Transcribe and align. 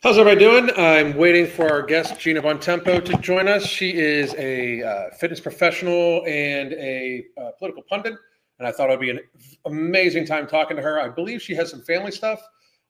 How's 0.00 0.16
everybody 0.16 0.38
doing? 0.38 0.70
I'm 0.76 1.16
waiting 1.16 1.44
for 1.44 1.68
our 1.68 1.82
guest 1.82 2.20
Gina 2.20 2.40
Bontempo 2.40 3.04
to 3.04 3.16
join 3.18 3.48
us. 3.48 3.66
She 3.66 3.96
is 3.96 4.32
a 4.34 4.80
uh, 4.80 5.10
fitness 5.18 5.40
professional 5.40 6.22
and 6.24 6.72
a 6.74 7.24
uh, 7.36 7.50
political 7.58 7.82
pundit, 7.82 8.14
and 8.60 8.68
I 8.68 8.70
thought 8.70 8.90
it 8.90 8.92
would 8.92 9.00
be 9.00 9.10
an 9.10 9.18
amazing 9.66 10.24
time 10.24 10.46
talking 10.46 10.76
to 10.76 10.82
her. 10.84 11.00
I 11.00 11.08
believe 11.08 11.42
she 11.42 11.52
has 11.56 11.68
some 11.68 11.82
family 11.82 12.12
stuff, 12.12 12.40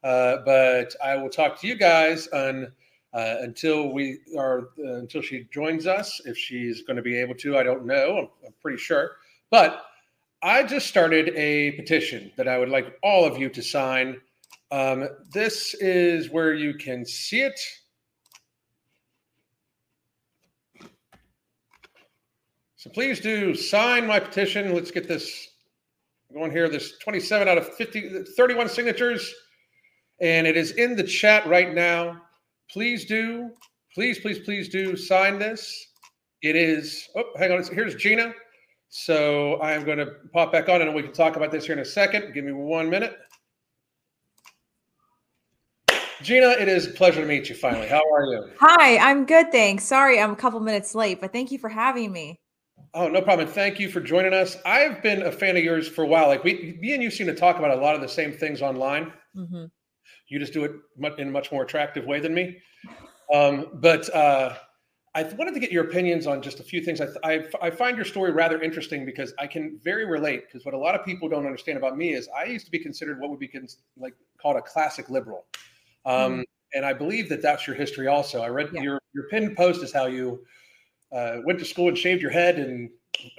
uh, 0.04 0.40
but 0.44 0.94
I 1.02 1.16
will 1.16 1.30
talk 1.30 1.58
to 1.62 1.66
you 1.66 1.76
guys 1.76 2.28
on, 2.28 2.70
uh, 3.14 3.36
until 3.40 3.90
we 3.90 4.18
are 4.36 4.68
uh, 4.78 4.96
until 4.96 5.22
she 5.22 5.48
joins 5.50 5.86
us. 5.86 6.20
If 6.26 6.36
she's 6.36 6.82
going 6.82 6.98
to 6.98 7.02
be 7.02 7.16
able 7.16 7.36
to, 7.36 7.56
I 7.56 7.62
don't 7.62 7.86
know. 7.86 8.18
I'm, 8.18 8.28
I'm 8.48 8.54
pretty 8.60 8.76
sure, 8.76 9.12
but 9.50 9.86
I 10.42 10.62
just 10.62 10.88
started 10.88 11.32
a 11.36 11.70
petition 11.70 12.32
that 12.36 12.48
I 12.48 12.58
would 12.58 12.68
like 12.68 12.98
all 13.02 13.24
of 13.24 13.38
you 13.38 13.48
to 13.48 13.62
sign 13.62 14.20
um, 14.70 15.08
this 15.32 15.74
is 15.74 16.30
where 16.30 16.54
you 16.54 16.74
can 16.74 17.04
see 17.04 17.40
it. 17.40 17.58
So 22.76 22.90
please 22.90 23.20
do 23.20 23.54
sign 23.54 24.06
my 24.06 24.20
petition. 24.20 24.74
Let's 24.74 24.90
get 24.90 25.08
this 25.08 25.48
going 26.32 26.52
here. 26.52 26.68
There's 26.68 26.98
27 26.98 27.48
out 27.48 27.58
of 27.58 27.74
50, 27.74 28.24
31 28.36 28.68
signatures, 28.68 29.34
and 30.20 30.46
it 30.46 30.56
is 30.56 30.72
in 30.72 30.94
the 30.94 31.02
chat 31.02 31.46
right 31.46 31.74
now. 31.74 32.22
Please 32.70 33.04
do, 33.06 33.50
please, 33.94 34.18
please, 34.20 34.38
please 34.40 34.68
do 34.68 34.96
sign 34.96 35.38
this. 35.38 35.88
It 36.42 36.54
is, 36.54 37.08
oh, 37.16 37.24
hang 37.36 37.50
on. 37.50 37.64
Here's 37.64 37.94
Gina. 37.96 38.32
So 38.90 39.60
I'm 39.60 39.84
going 39.84 39.98
to 39.98 40.12
pop 40.32 40.52
back 40.52 40.68
on 40.68 40.80
and 40.80 40.94
we 40.94 41.02
can 41.02 41.12
talk 41.12 41.36
about 41.36 41.50
this 41.50 41.66
here 41.66 41.74
in 41.74 41.80
a 41.80 41.84
second. 41.84 42.32
Give 42.32 42.44
me 42.44 42.52
one 42.52 42.88
minute. 42.88 43.18
Gina, 46.28 46.50
it 46.60 46.68
is 46.68 46.86
a 46.86 46.90
pleasure 46.90 47.22
to 47.22 47.26
meet 47.26 47.48
you 47.48 47.54
finally. 47.54 47.88
How 47.88 48.02
are 48.12 48.26
you? 48.26 48.50
Hi, 48.60 48.98
I'm 48.98 49.24
good, 49.24 49.50
thanks. 49.50 49.84
Sorry, 49.84 50.20
I'm 50.20 50.30
a 50.30 50.36
couple 50.36 50.60
minutes 50.60 50.94
late, 50.94 51.22
but 51.22 51.32
thank 51.32 51.50
you 51.50 51.58
for 51.58 51.70
having 51.70 52.12
me. 52.12 52.38
Oh, 52.92 53.08
no 53.08 53.22
problem. 53.22 53.48
Thank 53.48 53.80
you 53.80 53.88
for 53.88 54.02
joining 54.02 54.34
us. 54.34 54.58
I've 54.66 55.02
been 55.02 55.22
a 55.22 55.32
fan 55.32 55.56
of 55.56 55.64
yours 55.64 55.88
for 55.88 56.04
a 56.04 56.06
while. 56.06 56.28
Like 56.28 56.44
we, 56.44 56.76
me 56.82 56.92
and 56.92 57.02
you 57.02 57.10
seem 57.10 57.28
to 57.28 57.34
talk 57.34 57.56
about 57.56 57.70
a 57.70 57.80
lot 57.80 57.94
of 57.94 58.02
the 58.02 58.08
same 58.10 58.34
things 58.34 58.60
online. 58.60 59.10
Mm-hmm. 59.34 59.64
You 60.28 60.38
just 60.38 60.52
do 60.52 60.64
it 60.64 60.72
in 61.16 61.28
a 61.28 61.30
much 61.30 61.50
more 61.50 61.62
attractive 61.62 62.04
way 62.04 62.20
than 62.20 62.34
me. 62.34 62.58
Um, 63.32 63.68
but 63.72 64.14
uh, 64.14 64.54
I 65.14 65.22
wanted 65.22 65.54
to 65.54 65.60
get 65.60 65.72
your 65.72 65.84
opinions 65.84 66.26
on 66.26 66.42
just 66.42 66.60
a 66.60 66.62
few 66.62 66.82
things. 66.82 67.00
I, 67.00 67.06
I, 67.24 67.44
I 67.62 67.70
find 67.70 67.96
your 67.96 68.04
story 68.04 68.32
rather 68.32 68.60
interesting 68.60 69.06
because 69.06 69.32
I 69.38 69.46
can 69.46 69.80
very 69.82 70.04
relate. 70.04 70.42
Because 70.46 70.66
what 70.66 70.74
a 70.74 70.78
lot 70.78 70.94
of 70.94 71.06
people 71.06 71.30
don't 71.30 71.46
understand 71.46 71.78
about 71.78 71.96
me 71.96 72.12
is 72.12 72.28
I 72.38 72.44
used 72.44 72.66
to 72.66 72.70
be 72.70 72.80
considered 72.80 73.18
what 73.18 73.30
would 73.30 73.40
be 73.40 73.48
cons- 73.48 73.78
like 73.96 74.12
called 74.38 74.56
a 74.56 74.62
classic 74.62 75.08
liberal. 75.08 75.46
Um, 76.04 76.32
mm-hmm. 76.32 76.40
And 76.74 76.84
I 76.84 76.92
believe 76.92 77.28
that 77.30 77.42
that's 77.42 77.66
your 77.66 77.76
history 77.76 78.08
also. 78.08 78.42
I 78.42 78.48
read 78.48 78.70
yeah. 78.72 78.82
your 78.82 79.00
your 79.14 79.28
pinned 79.28 79.56
post 79.56 79.82
is 79.82 79.92
how 79.92 80.06
you 80.06 80.44
uh, 81.12 81.38
went 81.44 81.58
to 81.58 81.64
school 81.64 81.88
and 81.88 81.96
shaved 81.96 82.20
your 82.20 82.30
head 82.30 82.58
and 82.58 82.90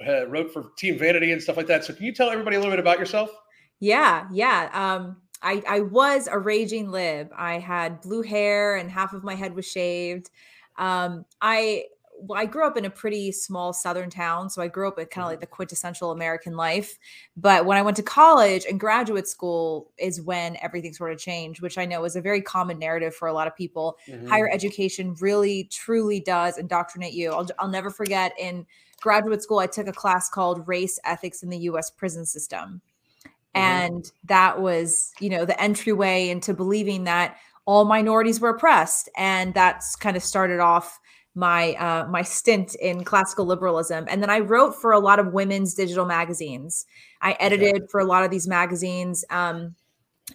uh, 0.06 0.26
wrote 0.26 0.52
for 0.52 0.72
Team 0.76 0.98
Vanity 0.98 1.32
and 1.32 1.42
stuff 1.42 1.56
like 1.56 1.68
that. 1.68 1.84
So 1.84 1.94
can 1.94 2.04
you 2.04 2.12
tell 2.12 2.30
everybody 2.30 2.56
a 2.56 2.58
little 2.58 2.72
bit 2.72 2.80
about 2.80 2.98
yourself? 2.98 3.30
Yeah, 3.78 4.26
yeah. 4.32 4.68
Um, 4.72 5.16
I 5.42 5.62
I 5.66 5.80
was 5.80 6.28
a 6.30 6.38
raging 6.38 6.90
lib. 6.90 7.30
I 7.36 7.58
had 7.58 8.00
blue 8.00 8.22
hair 8.22 8.76
and 8.76 8.90
half 8.90 9.12
of 9.12 9.24
my 9.24 9.34
head 9.34 9.54
was 9.54 9.66
shaved. 9.66 10.30
Um, 10.76 11.24
I 11.40 11.84
well, 12.22 12.40
I 12.40 12.44
grew 12.44 12.66
up 12.66 12.76
in 12.76 12.84
a 12.84 12.90
pretty 12.90 13.32
small 13.32 13.72
southern 13.72 14.10
town, 14.10 14.50
so 14.50 14.62
I 14.62 14.68
grew 14.68 14.88
up 14.88 14.96
with 14.96 15.10
kind 15.10 15.22
of 15.22 15.26
mm-hmm. 15.26 15.32
like 15.32 15.40
the 15.40 15.46
quintessential 15.46 16.10
American 16.10 16.56
life. 16.56 16.98
But 17.36 17.66
when 17.66 17.78
I 17.78 17.82
went 17.82 17.96
to 17.98 18.02
college 18.02 18.64
and 18.68 18.78
graduate 18.78 19.28
school 19.28 19.92
is 19.98 20.20
when 20.20 20.56
everything 20.62 20.92
sort 20.92 21.12
of 21.12 21.18
changed, 21.18 21.62
which 21.62 21.78
I 21.78 21.86
know 21.86 22.04
is 22.04 22.16
a 22.16 22.20
very 22.20 22.42
common 22.42 22.78
narrative 22.78 23.14
for 23.14 23.28
a 23.28 23.32
lot 23.32 23.46
of 23.46 23.56
people. 23.56 23.98
Mm-hmm. 24.08 24.28
Higher 24.28 24.50
education 24.50 25.14
really, 25.20 25.64
truly 25.64 26.20
does 26.20 26.58
indoctrinate 26.58 27.14
you. 27.14 27.32
I'll, 27.32 27.48
I'll 27.58 27.68
never 27.68 27.90
forget 27.90 28.32
in 28.38 28.66
graduate 29.00 29.42
school, 29.42 29.58
I 29.58 29.66
took 29.66 29.86
a 29.86 29.92
class 29.92 30.28
called 30.28 30.66
Race 30.68 30.98
Ethics 31.04 31.42
in 31.42 31.50
the 31.50 31.58
U.S. 31.58 31.90
Prison 31.90 32.24
System, 32.24 32.80
mm-hmm. 33.24 33.58
and 33.58 34.12
that 34.24 34.60
was, 34.60 35.12
you 35.20 35.30
know, 35.30 35.44
the 35.44 35.60
entryway 35.60 36.28
into 36.28 36.54
believing 36.54 37.04
that 37.04 37.36
all 37.64 37.84
minorities 37.84 38.40
were 38.40 38.50
oppressed, 38.50 39.08
and 39.16 39.54
that's 39.54 39.96
kind 39.96 40.16
of 40.16 40.22
started 40.22 40.60
off 40.60 41.00
my 41.34 41.74
uh, 41.74 42.06
my 42.08 42.22
stint 42.22 42.74
in 42.76 43.04
classical 43.04 43.46
liberalism, 43.46 44.06
and 44.08 44.22
then 44.22 44.30
I 44.30 44.40
wrote 44.40 44.74
for 44.74 44.92
a 44.92 44.98
lot 44.98 45.18
of 45.18 45.32
women's 45.32 45.74
digital 45.74 46.04
magazines. 46.04 46.86
I 47.22 47.36
edited 47.38 47.76
okay. 47.76 47.86
for 47.90 48.00
a 48.00 48.04
lot 48.04 48.24
of 48.24 48.30
these 48.30 48.48
magazines, 48.48 49.24
um, 49.30 49.76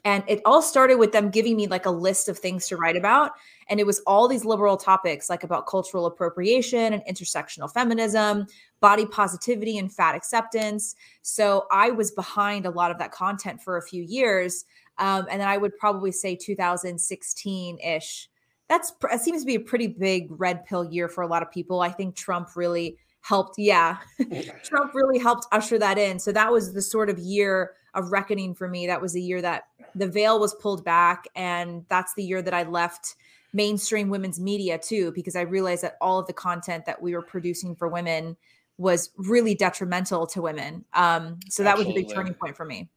and 0.06 0.24
it 0.28 0.42
all 0.46 0.62
started 0.62 0.98
with 0.98 1.12
them 1.12 1.30
giving 1.30 1.58
me 1.58 1.68
like 1.68 1.86
a 1.86 1.92
list 1.92 2.30
of 2.30 2.40
things 2.40 2.68
to 2.68 2.78
write 2.78 2.96
about, 2.96 3.32
and 3.70 3.80
it 3.80 3.86
was 3.86 4.00
all 4.08 4.30
these 4.30 4.46
liberal 4.46 4.78
topics 4.78 5.30
like 5.30 5.44
about 5.44 5.68
cultural 5.68 6.06
appropriation 6.06 6.94
and 6.94 7.04
intersectional 7.10 7.72
feminism, 7.72 8.46
body 8.80 9.06
positivity, 9.06 9.78
and 9.78 9.92
fat 9.92 10.16
acceptance. 10.16 10.96
So 11.24 11.66
I 11.72 11.92
was 11.92 12.12
behind 12.12 12.66
a 12.66 12.72
lot 12.72 12.92
of 12.92 13.00
that 13.00 13.12
content 13.12 13.62
for 13.62 13.76
a 13.76 13.82
few 13.82 14.02
years, 14.02 14.64
um, 14.98 15.28
and 15.30 15.42
then 15.42 15.50
I 15.50 15.58
would 15.58 15.78
probably 15.78 16.14
say 16.14 16.38
2016 16.38 17.80
ish 17.80 18.30
that's 18.70 18.94
that 19.02 19.22
seems 19.22 19.42
to 19.42 19.46
be 19.46 19.56
a 19.56 19.60
pretty 19.60 19.88
big 19.88 20.28
red 20.30 20.66
pill 20.66 20.84
year 20.84 21.08
for 21.08 21.22
a 21.22 21.28
lot 21.28 21.42
of 21.42 21.52
people. 21.52 21.82
I 21.82 21.92
think 21.92 22.16
Trump 22.16 22.56
really 22.56 22.98
helped. 23.22 23.56
Yeah, 23.58 23.98
Trump 24.64 24.94
really 24.94 25.20
helped 25.20 25.48
usher 25.52 25.78
that 25.80 25.98
in. 25.98 26.20
So 26.20 26.32
that 26.32 26.52
was 26.52 26.74
the 26.74 26.82
sort 26.82 27.10
of 27.10 27.20
year 27.20 27.74
of 27.94 28.12
reckoning 28.12 28.56
for 28.56 28.68
me. 28.68 28.88
That 28.88 29.02
was 29.02 29.14
the 29.14 29.22
year 29.22 29.42
that 29.42 29.66
the 29.94 30.08
veil 30.08 30.40
was 30.40 30.54
pulled 30.56 30.84
back, 30.84 31.26
and 31.36 31.86
that's 31.90 32.14
the 32.16 32.24
year 32.24 32.42
that 32.42 32.54
I 32.54 32.64
left 32.64 33.16
mainstream 33.54 34.10
women's 34.10 34.40
media 34.40 34.78
too, 34.78 35.12
because 35.14 35.36
I 35.36 35.42
realized 35.42 35.84
that 35.84 35.96
all 36.02 36.20
of 36.20 36.28
the 36.28 36.34
content 36.34 36.86
that 36.86 37.02
we 37.02 37.16
were 37.16 37.22
producing 37.22 37.76
for 37.76 37.88
women 37.88 38.36
was 38.78 39.12
really 39.18 39.56
detrimental 39.56 40.28
to 40.28 40.42
women. 40.42 40.84
Um, 40.94 41.40
so 41.50 41.64
that 41.64 41.78
Absolutely. 41.78 42.04
was 42.04 42.04
a 42.04 42.08
big 42.08 42.16
turning 42.16 42.34
point 42.34 42.58
for 42.58 42.66
me. 42.66 42.90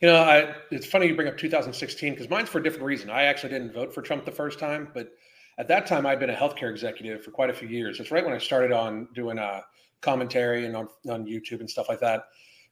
You 0.00 0.08
know, 0.08 0.16
I, 0.16 0.54
it's 0.70 0.86
funny 0.86 1.06
you 1.06 1.14
bring 1.14 1.28
up 1.28 1.36
2016 1.36 2.12
because 2.12 2.28
mine's 2.28 2.48
for 2.48 2.58
a 2.58 2.62
different 2.62 2.84
reason. 2.84 3.10
I 3.10 3.24
actually 3.24 3.50
didn't 3.50 3.72
vote 3.72 3.94
for 3.94 4.02
Trump 4.02 4.24
the 4.24 4.32
first 4.32 4.58
time, 4.58 4.88
but 4.92 5.12
at 5.58 5.68
that 5.68 5.86
time 5.86 6.04
I'd 6.06 6.18
been 6.18 6.30
a 6.30 6.34
healthcare 6.34 6.70
executive 6.70 7.24
for 7.24 7.30
quite 7.30 7.50
a 7.50 7.54
few 7.54 7.68
years. 7.68 8.00
It's 8.00 8.10
right 8.10 8.24
when 8.24 8.34
I 8.34 8.38
started 8.38 8.72
on 8.72 9.08
doing 9.14 9.38
a 9.38 9.42
uh, 9.42 9.60
commentary 10.00 10.66
and 10.66 10.76
on, 10.76 10.88
on 11.08 11.24
YouTube 11.24 11.60
and 11.60 11.70
stuff 11.70 11.88
like 11.88 12.00
that. 12.00 12.24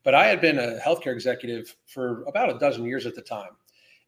But 0.05 0.15
I 0.15 0.27
had 0.27 0.41
been 0.41 0.59
a 0.59 0.79
healthcare 0.85 1.13
executive 1.13 1.75
for 1.87 2.25
about 2.25 2.55
a 2.55 2.59
dozen 2.59 2.85
years 2.85 3.07
at 3.07 3.15
the 3.15 3.23
time. 3.23 3.51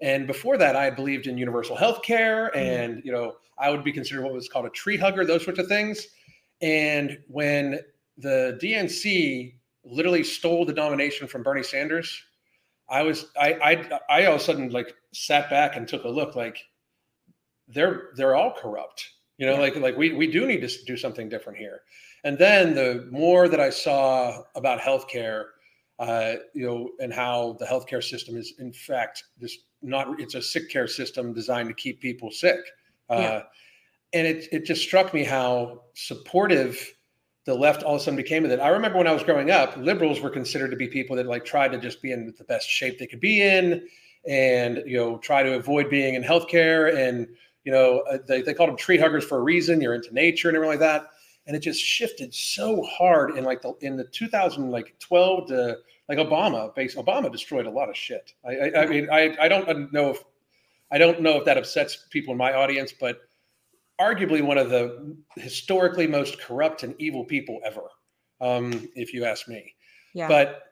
And 0.01 0.27
before 0.27 0.59
that, 0.59 0.77
I 0.77 0.91
believed 0.91 1.29
in 1.29 1.39
universal 1.39 1.77
health 1.77 2.03
care 2.03 2.51
mm-hmm. 2.55 2.59
and, 2.59 3.03
you 3.05 3.13
know, 3.13 3.37
I 3.59 3.71
would 3.71 3.85
be 3.85 3.93
considered 3.93 4.23
what 4.23 4.33
was 4.33 4.49
called 4.49 4.67
a 4.67 4.71
tree 4.71 4.97
hugger, 4.97 5.25
those 5.25 5.45
sorts 5.45 5.61
of 5.61 5.69
things. 5.69 6.09
And 6.61 7.19
when 7.29 7.81
the 8.19 8.59
DNC 8.61 9.55
literally 9.85 10.25
stole 10.25 10.65
the 10.65 10.73
nomination 10.73 11.29
from 11.29 11.43
Bernie 11.43 11.63
Sanders 11.63 12.23
I 12.89 13.03
was 13.03 13.27
I 13.41 13.53
I 13.55 14.01
I 14.09 14.27
all 14.27 14.35
of 14.35 14.41
a 14.41 14.45
sudden 14.45 14.71
like 14.71 14.95
sat 15.13 15.49
back 15.51 15.77
and 15.77 15.89
took 15.89 16.05
a 16.05 16.09
look 16.09 16.37
like 16.37 16.59
they're 17.69 18.11
they're 18.17 18.35
all 18.35 18.53
corrupt. 18.53 19.11
You 19.39 19.47
know, 19.47 19.57
like 19.57 19.77
like 19.77 19.97
we 19.97 20.13
we 20.13 20.31
do 20.31 20.47
need 20.47 20.67
to 20.67 20.85
do 20.85 20.97
something 20.97 21.29
different 21.29 21.59
here. 21.59 21.81
And 22.25 22.39
then 22.39 22.75
the 22.75 23.09
more 23.11 23.49
that 23.49 23.61
I 23.61 23.71
saw 23.71 24.43
about 24.55 24.81
healthcare, 24.81 25.45
uh, 25.99 26.35
you 26.55 26.67
know, 26.67 26.91
and 27.01 27.13
how 27.13 27.57
the 27.59 27.67
healthcare 27.67 28.03
system 28.03 28.37
is 28.37 28.55
in 28.59 28.73
fact 28.73 29.25
just 29.41 29.61
not 29.83 30.21
it's 30.21 30.35
a 30.35 30.43
sick 30.43 30.71
care 30.71 30.89
system 30.89 31.33
designed 31.33 31.69
to 31.69 31.75
keep 31.75 32.01
people 32.01 32.31
sick. 32.31 32.61
Uh, 33.11 33.17
yeah. 33.19 33.43
And 34.13 34.27
it 34.27 34.49
it 34.53 34.65
just 34.65 34.83
struck 34.83 35.13
me 35.13 35.25
how 35.25 35.83
supportive 35.95 36.95
the 37.45 37.55
left 37.55 37.83
all 37.83 37.95
of 37.95 38.01
a 38.01 38.05
sudden 38.05 38.17
became 38.17 38.45
of 38.45 38.51
it. 38.51 38.61
I 38.61 38.69
remember 38.69 38.99
when 38.99 39.07
I 39.07 39.13
was 39.13 39.23
growing 39.23 39.51
up, 39.51 39.77
liberals 39.77 40.21
were 40.21 40.31
considered 40.31 40.71
to 40.71 40.77
be 40.77 40.89
people 40.89 41.17
that 41.17 41.27
like 41.27 41.45
tried 41.45 41.73
to 41.73 41.79
just 41.79 42.01
be 42.01 42.13
in 42.13 42.35
the 42.39 42.45
best 42.45 42.69
shape 42.69 42.99
they 42.99 43.07
could 43.07 43.21
be 43.21 43.43
in, 43.43 43.87
and 44.27 44.83
you 44.87 44.97
know 44.97 45.19
try 45.19 45.43
to 45.43 45.55
avoid 45.55 45.91
being 45.91 46.15
in 46.15 46.23
healthcare, 46.23 46.97
and 46.97 47.29
you 47.65 47.73
know 47.73 48.01
uh, 48.11 48.19
they, 48.27 48.41
they 48.41 48.55
called 48.55 48.71
them 48.71 48.77
tree 48.77 48.99
huggers 48.99 49.25
for 49.25 49.39
a 49.39 49.43
reason. 49.43 49.81
You're 49.81 49.95
into 49.95 50.15
nature 50.15 50.49
and 50.49 50.57
everything 50.57 50.81
like 50.81 50.81
that, 50.81 51.11
and 51.47 51.55
it 51.55 51.61
just 51.61 51.83
shifted 51.83 52.33
so 52.35 52.83
hard 52.83 53.37
in 53.37 53.45
like 53.45 53.61
the 53.61 53.75
in 53.81 53.97
the 53.97 54.05
2012 54.05 55.49
to 55.49 55.79
like 56.09 56.19
Obama. 56.19 56.75
Base 56.75 56.95
Obama 56.95 57.31
destroyed 57.31 57.67
a 57.67 57.71
lot 57.71 57.91
of 57.91 57.97
shit. 57.97 58.33
I, 58.47 58.57
I, 58.57 58.83
I 58.83 58.87
mean 58.87 59.09
I 59.13 59.37
I 59.39 59.49
don't 59.49 59.93
know 59.93 60.11
if 60.11 60.25
I 60.91 60.97
don't 60.97 61.21
know 61.21 61.39
if 61.39 61.45
that 61.45 61.59
upsets 61.59 62.07
people 62.09 62.33
in 62.33 62.39
my 62.39 62.55
audience, 62.55 62.95
but 62.99 63.19
arguably 64.01 64.43
one 64.43 64.59
of 64.59 64.71
the 64.71 65.17
historically 65.37 66.07
most 66.07 66.41
corrupt 66.41 66.83
and 66.83 66.95
evil 66.99 67.25
people 67.25 67.61
ever, 67.65 67.83
um, 68.41 68.89
if 68.95 69.13
you 69.13 69.25
ask 69.25 69.49
me. 69.49 69.75
Yeah. 70.15 70.29
But 70.29 70.63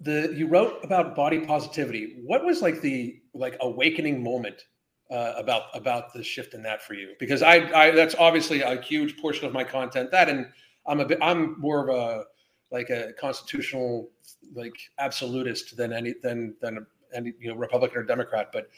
the 0.00 0.32
you 0.36 0.46
wrote 0.46 0.84
about 0.84 1.16
body 1.16 1.40
positivity. 1.40 2.16
What 2.24 2.44
was 2.44 2.62
like 2.62 2.80
the 2.80 3.20
like 3.34 3.56
awakening 3.60 4.22
moment 4.22 4.64
uh, 5.10 5.34
about 5.36 5.64
about 5.74 6.12
the 6.12 6.22
shift 6.22 6.54
in 6.54 6.62
that 6.62 6.82
for 6.82 6.94
you? 6.94 7.14
Because 7.18 7.42
I, 7.42 7.70
I 7.74 7.90
that's 7.90 8.14
obviously 8.16 8.62
a 8.62 8.80
huge 8.80 9.16
portion 9.18 9.46
of 9.46 9.52
my 9.52 9.64
content. 9.64 10.10
That 10.10 10.28
and 10.28 10.46
I'm 10.86 11.00
a 11.00 11.04
bit 11.04 11.18
I'm 11.20 11.58
more 11.60 11.88
of 11.88 11.96
a 11.96 12.24
like 12.70 12.90
a 12.90 13.12
constitutional 13.14 14.10
like 14.54 14.74
absolutist 14.98 15.76
than 15.76 15.92
any 15.92 16.14
than 16.22 16.54
than 16.60 16.86
any 17.14 17.32
you 17.40 17.48
know 17.48 17.56
Republican 17.56 17.98
or 17.98 18.04
Democrat. 18.04 18.50
But 18.52 18.68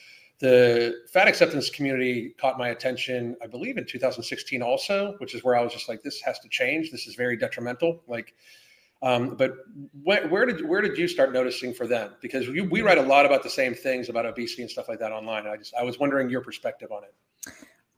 the 0.41 1.03
fat 1.13 1.29
acceptance 1.29 1.69
community 1.69 2.35
caught 2.41 2.59
my 2.59 2.71
attention, 2.71 3.37
I 3.43 3.47
believe, 3.47 3.77
in 3.77 3.85
2016 3.87 4.63
also, 4.63 5.15
which 5.19 5.35
is 5.35 5.45
where 5.45 5.55
I 5.55 5.63
was 5.63 5.73
just 5.73 5.89
like, 5.89 6.03
this 6.03 6.21
has 6.23 6.39
to 6.41 6.49
change. 6.49 6.91
This 6.91 7.07
is 7.07 7.15
very 7.15 7.37
detrimental. 7.37 8.03
Like, 8.09 8.35
um, 9.03 9.37
but 9.37 9.53
where, 10.03 10.27
where, 10.29 10.47
did 10.47 10.67
where 10.67 10.81
did 10.81 10.97
you 10.97 11.09
start 11.09 11.33
noticing 11.33 11.75
for 11.75 11.87
them? 11.87 12.13
Because 12.23 12.49
you, 12.49 12.65
we 12.65 12.81
write 12.81 12.97
a 12.97 13.03
lot 13.03 13.27
about 13.27 13.43
the 13.43 13.51
same 13.51 13.75
things 13.75 14.09
about 14.09 14.25
obesity 14.25 14.63
and 14.63 14.71
stuff 14.71 14.89
like 14.89 14.99
that 14.99 15.13
online. 15.13 15.47
I 15.47 15.57
just 15.57 15.75
I 15.75 15.83
was 15.83 15.99
wondering 15.99 16.31
your 16.31 16.41
perspective 16.41 16.91
on 16.91 17.03
it. 17.05 17.15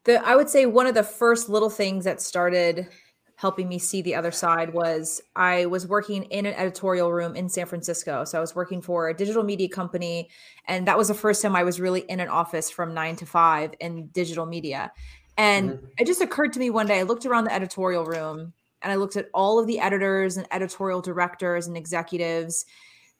The 0.05 0.25
I 0.25 0.35
would 0.35 0.49
say 0.49 0.67
one 0.67 0.87
of 0.87 0.95
the 0.95 1.03
first 1.03 1.49
little 1.49 1.71
things 1.71 2.05
that 2.05 2.21
started 2.21 2.89
helping 3.37 3.69
me 3.69 3.79
see 3.79 4.03
the 4.03 4.15
other 4.15 4.31
side 4.31 4.73
was 4.73 5.21
I 5.35 5.67
was 5.67 5.87
working 5.87 6.25
in 6.25 6.47
an 6.47 6.55
editorial 6.55 7.13
room 7.13 7.35
in 7.35 7.49
San 7.49 7.67
Francisco. 7.67 8.25
So 8.25 8.39
I 8.39 8.41
was 8.41 8.55
working 8.55 8.81
for 8.81 9.09
a 9.09 9.15
digital 9.15 9.43
media 9.43 9.69
company. 9.69 10.31
And 10.67 10.87
that 10.87 10.97
was 10.97 11.09
the 11.09 11.15
first 11.15 11.43
time 11.43 11.57
I 11.57 11.65
was 11.65 11.81
really 11.81 12.01
in 12.01 12.21
an 12.21 12.29
office 12.29 12.71
from 12.71 12.95
nine 12.95 13.17
to 13.17 13.27
five 13.27 13.75
in 13.81 14.07
digital 14.09 14.47
media. 14.47 14.93
And 15.37 15.71
mm-hmm. 15.71 15.87
it 15.99 16.07
just 16.07 16.21
occurred 16.21 16.53
to 16.53 16.61
me 16.61 16.71
one 16.71 16.87
day, 16.87 17.01
I 17.01 17.03
looked 17.03 17.27
around 17.27 17.45
the 17.45 17.55
editorial 17.55 18.05
room 18.05 18.53
and 18.83 18.93
I 18.93 18.97
looked 18.97 19.17
at 19.17 19.29
all 19.33 19.59
of 19.59 19.67
the 19.67 19.81
editors 19.81 20.37
and 20.37 20.47
editorial 20.51 21.01
directors 21.01 21.67
and 21.67 21.77
executives 21.77 22.67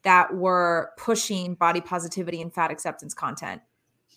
that 0.03 0.35
were 0.35 0.91
pushing 0.99 1.55
body 1.55 1.81
positivity 1.81 2.43
and 2.43 2.53
fat 2.53 2.71
acceptance 2.71 3.15
content. 3.15 3.63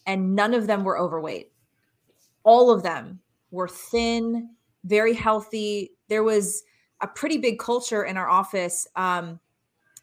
And 0.06 0.36
none 0.36 0.54
of 0.54 0.68
them 0.68 0.84
were 0.84 0.98
overweight. 0.98 1.52
All 2.44 2.72
of 2.72 2.84
them 2.84 3.22
were 3.52 3.68
thin, 3.68 4.55
very 4.86 5.14
healthy. 5.14 5.92
There 6.08 6.24
was 6.24 6.64
a 7.02 7.08
pretty 7.08 7.38
big 7.38 7.60
culture 7.60 8.04
in 8.04 8.18
our 8.18 8.30
office 8.30 8.88
um, 8.96 9.40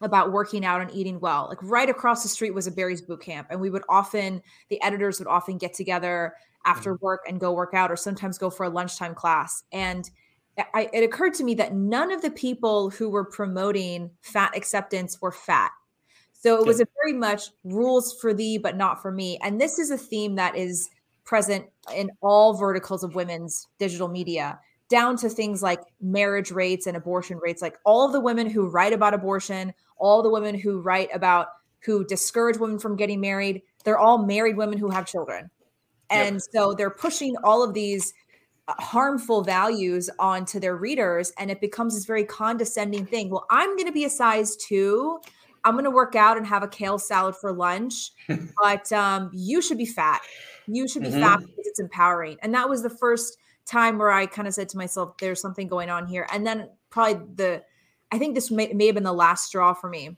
about 0.01 0.31
working 0.31 0.63
out 0.65 0.81
and 0.81 0.91
eating 0.91 1.19
well. 1.19 1.47
Like 1.49 1.59
right 1.61 1.89
across 1.89 2.21
the 2.21 2.29
street 2.29 2.53
was 2.53 2.67
a 2.67 2.71
Barry's 2.71 3.01
boot 3.01 3.21
camp, 3.21 3.47
and 3.49 3.59
we 3.59 3.69
would 3.69 3.83
often 3.89 4.41
the 4.69 4.81
editors 4.83 5.19
would 5.19 5.27
often 5.27 5.57
get 5.57 5.73
together 5.73 6.33
after 6.65 6.93
mm-hmm. 6.93 7.05
work 7.05 7.21
and 7.27 7.39
go 7.39 7.51
work 7.53 7.73
out, 7.73 7.91
or 7.91 7.95
sometimes 7.95 8.37
go 8.37 8.49
for 8.49 8.65
a 8.65 8.69
lunchtime 8.69 9.15
class. 9.15 9.63
And 9.71 10.09
I, 10.75 10.89
it 10.93 11.03
occurred 11.03 11.33
to 11.35 11.43
me 11.43 11.55
that 11.55 11.73
none 11.73 12.11
of 12.11 12.21
the 12.21 12.29
people 12.29 12.91
who 12.91 13.09
were 13.09 13.25
promoting 13.25 14.11
fat 14.21 14.55
acceptance 14.55 15.19
were 15.19 15.31
fat. 15.31 15.71
So 16.33 16.59
it 16.59 16.67
was 16.67 16.81
a 16.81 16.85
very 17.01 17.17
much 17.17 17.49
rules 17.63 18.19
for 18.19 18.33
thee, 18.33 18.57
but 18.57 18.75
not 18.75 19.01
for 19.01 19.11
me. 19.11 19.39
And 19.41 19.59
this 19.59 19.79
is 19.79 19.89
a 19.89 19.97
theme 19.97 20.35
that 20.35 20.55
is 20.55 20.89
present 21.23 21.65
in 21.95 22.11
all 22.21 22.53
verticals 22.53 23.03
of 23.03 23.15
women's 23.15 23.67
digital 23.79 24.09
media 24.09 24.59
down 24.93 25.17
to 25.17 25.27
things 25.27 25.63
like 25.63 25.81
marriage 26.01 26.51
rates 26.51 26.85
and 26.85 26.95
abortion 26.95 27.39
rates. 27.39 27.63
Like 27.63 27.79
all 27.83 28.05
of 28.05 28.11
the 28.11 28.19
women 28.19 28.47
who 28.47 28.67
write 28.67 28.93
about 28.93 29.15
abortion, 29.15 29.73
all 29.97 30.21
the 30.21 30.29
women 30.29 30.53
who 30.53 30.81
write 30.81 31.09
about 31.15 31.47
who 31.79 32.05
discourage 32.05 32.59
women 32.59 32.77
from 32.77 32.95
getting 32.95 33.19
married, 33.19 33.63
they're 33.83 33.97
all 33.97 34.19
married 34.19 34.55
women 34.55 34.77
who 34.77 34.91
have 34.91 35.07
children. 35.07 35.49
And 36.11 36.35
yep. 36.35 36.41
so 36.53 36.73
they're 36.75 36.91
pushing 36.91 37.35
all 37.43 37.63
of 37.63 37.73
these 37.73 38.13
uh, 38.67 38.75
harmful 38.77 39.41
values 39.43 40.11
onto 40.19 40.59
their 40.59 40.75
readers 40.75 41.33
and 41.39 41.49
it 41.49 41.59
becomes 41.59 41.95
this 41.95 42.05
very 42.05 42.23
condescending 42.23 43.07
thing. 43.07 43.31
Well, 43.31 43.47
I'm 43.49 43.75
going 43.75 43.87
to 43.87 43.91
be 43.91 44.05
a 44.05 44.11
size 44.11 44.55
2. 44.57 45.19
I'm 45.63 45.73
going 45.73 45.85
to 45.85 45.91
work 45.91 46.15
out 46.15 46.37
and 46.37 46.45
have 46.45 46.61
a 46.61 46.67
kale 46.67 46.99
salad 46.99 47.35
for 47.35 47.51
lunch, 47.51 48.11
but 48.61 48.91
um, 48.91 49.31
you 49.33 49.59
should 49.59 49.79
be 49.79 49.87
fat. 49.87 50.21
You 50.67 50.87
should 50.87 51.01
be 51.01 51.09
mm-hmm. 51.09 51.19
fat 51.19 51.39
because 51.39 51.65
it's 51.65 51.79
empowering. 51.79 52.37
And 52.43 52.53
that 52.53 52.69
was 52.69 52.83
the 52.83 52.91
first 52.91 53.39
time 53.65 53.97
where 53.97 54.11
I 54.11 54.25
kind 54.25 54.47
of 54.47 54.53
said 54.53 54.69
to 54.69 54.77
myself, 54.77 55.17
there's 55.19 55.41
something 55.41 55.67
going 55.67 55.89
on 55.89 56.07
here. 56.07 56.27
And 56.31 56.45
then 56.45 56.69
probably 56.89 57.25
the, 57.35 57.63
I 58.11 58.19
think 58.19 58.35
this 58.35 58.51
may, 58.51 58.67
may 58.73 58.87
have 58.87 58.95
been 58.95 59.03
the 59.03 59.13
last 59.13 59.45
straw 59.45 59.73
for 59.73 59.89
me. 59.89 60.17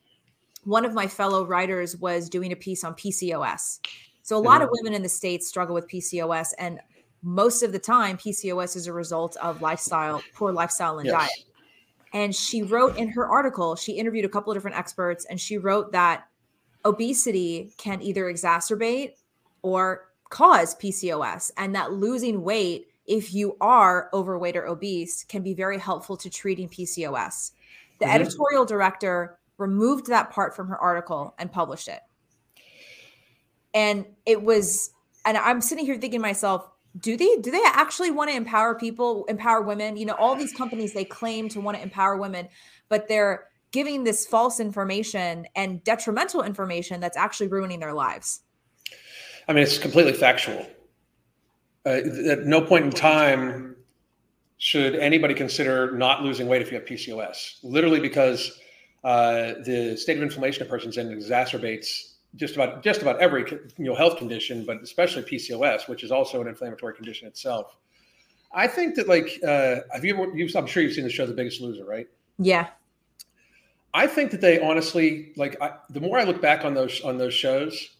One 0.63 0.85
of 0.85 0.93
my 0.93 1.07
fellow 1.07 1.45
writers 1.45 1.95
was 1.97 2.29
doing 2.29 2.51
a 2.51 2.55
piece 2.55 2.83
on 2.83 2.95
PCOS. 2.95 3.79
So 4.23 4.35
a 4.35 4.39
lot 4.39 4.61
of 4.61 4.67
mm-hmm. 4.67 4.77
women 4.83 4.93
in 4.95 5.03
the 5.03 5.09
States 5.09 5.47
struggle 5.47 5.75
with 5.75 5.87
PCOS. 5.87 6.49
And 6.57 6.79
most 7.21 7.61
of 7.61 7.71
the 7.71 7.79
time, 7.79 8.17
PCOS 8.17 8.75
is 8.75 8.87
a 8.87 8.93
result 8.93 9.37
of 9.37 9.61
lifestyle, 9.61 10.21
poor 10.33 10.51
lifestyle 10.51 10.99
and 10.99 11.07
yes. 11.07 11.15
diet. 11.15 11.45
And 12.13 12.35
she 12.35 12.63
wrote 12.63 12.97
in 12.97 13.09
her 13.09 13.27
article, 13.27 13.75
she 13.75 13.93
interviewed 13.93 14.25
a 14.25 14.29
couple 14.29 14.51
of 14.51 14.55
different 14.55 14.77
experts, 14.77 15.25
and 15.25 15.39
she 15.39 15.57
wrote 15.57 15.91
that 15.91 16.27
obesity 16.85 17.73
can 17.77 18.01
either 18.01 18.25
exacerbate 18.25 19.13
or 19.63 20.09
cause 20.29 20.75
PCOS, 20.75 21.51
and 21.57 21.75
that 21.75 21.91
losing 21.91 22.43
weight 22.43 22.87
if 23.07 23.33
you 23.33 23.55
are 23.61 24.09
overweight 24.13 24.55
or 24.55 24.65
obese 24.67 25.23
can 25.23 25.41
be 25.41 25.53
very 25.53 25.77
helpful 25.77 26.17
to 26.17 26.29
treating 26.29 26.69
PCOS. 26.69 27.51
The 27.99 28.05
mm-hmm. 28.05 28.15
editorial 28.15 28.65
director 28.65 29.37
removed 29.57 30.07
that 30.07 30.31
part 30.31 30.55
from 30.55 30.67
her 30.67 30.77
article 30.77 31.33
and 31.37 31.51
published 31.51 31.87
it. 31.87 32.01
And 33.73 34.05
it 34.25 34.41
was, 34.41 34.91
and 35.25 35.37
I'm 35.37 35.61
sitting 35.61 35.85
here 35.85 35.95
thinking 35.95 36.19
to 36.19 36.27
myself, 36.27 36.69
do 36.97 37.17
they 37.17 37.35
do 37.41 37.51
they 37.51 37.61
actually 37.65 38.11
want 38.11 38.29
to 38.29 38.37
empower 38.37 38.73
people, 38.73 39.25
empower 39.25 39.61
women? 39.61 39.97
You 39.97 40.05
know, 40.05 40.13
all 40.13 40.35
these 40.35 40.53
companies 40.53 40.93
they 40.93 41.03
claim 41.03 41.49
to 41.49 41.59
want 41.59 41.75
to 41.75 41.83
empower 41.83 42.15
women, 42.15 42.47
but 42.87 43.09
they're 43.09 43.47
giving 43.71 44.05
this 44.05 44.25
false 44.25 44.61
information 44.61 45.45
and 45.55 45.83
detrimental 45.83 46.41
information 46.41 47.01
that's 47.01 47.17
actually 47.17 47.47
ruining 47.47 47.81
their 47.81 47.93
lives. 47.93 48.41
I 49.49 49.53
mean, 49.53 49.63
it's 49.63 49.77
completely 49.77 50.13
factual 50.13 50.65
uh, 51.85 51.89
at 52.29 52.45
no 52.45 52.61
point 52.61 52.85
in 52.85 52.91
time 52.91 53.75
should 54.57 54.95
anybody 54.95 55.33
consider 55.33 55.91
not 55.91 56.23
losing 56.23 56.47
weight 56.47 56.61
if 56.61 56.71
you 56.71 56.79
have 56.79 56.87
PCOS. 56.87 57.57
Literally, 57.63 57.99
because 57.99 58.59
uh, 59.03 59.53
the 59.65 59.95
state 59.97 60.17
of 60.17 60.23
inflammation 60.23 60.63
a 60.63 60.65
person's 60.65 60.97
in 60.97 61.09
exacerbates 61.09 62.13
just 62.35 62.55
about 62.55 62.83
just 62.83 63.01
about 63.01 63.19
every 63.21 63.45
you 63.77 63.85
know 63.85 63.95
health 63.95 64.17
condition, 64.17 64.65
but 64.65 64.81
especially 64.81 65.23
PCOS, 65.23 65.87
which 65.87 66.03
is 66.03 66.11
also 66.11 66.41
an 66.41 66.47
inflammatory 66.47 66.93
condition 66.93 67.27
itself. 67.27 67.77
I 68.53 68.67
think 68.67 68.95
that 68.95 69.07
like 69.07 69.39
uh, 69.45 69.81
have 69.93 70.03
you 70.03 70.15
ever? 70.15 70.35
You've, 70.35 70.55
I'm 70.55 70.67
sure 70.67 70.83
you've 70.83 70.93
seen 70.93 71.03
the 71.03 71.09
show 71.09 71.25
The 71.25 71.33
Biggest 71.33 71.61
Loser, 71.61 71.85
right? 71.85 72.07
Yeah. 72.37 72.67
I 73.93 74.07
think 74.07 74.31
that 74.31 74.41
they 74.41 74.59
honestly 74.59 75.31
like 75.37 75.61
I, 75.61 75.73
the 75.89 76.01
more 76.01 76.17
I 76.17 76.23
look 76.23 76.41
back 76.41 76.65
on 76.65 76.73
those 76.73 77.01
on 77.01 77.17
those 77.17 77.33
shows, 77.33 77.94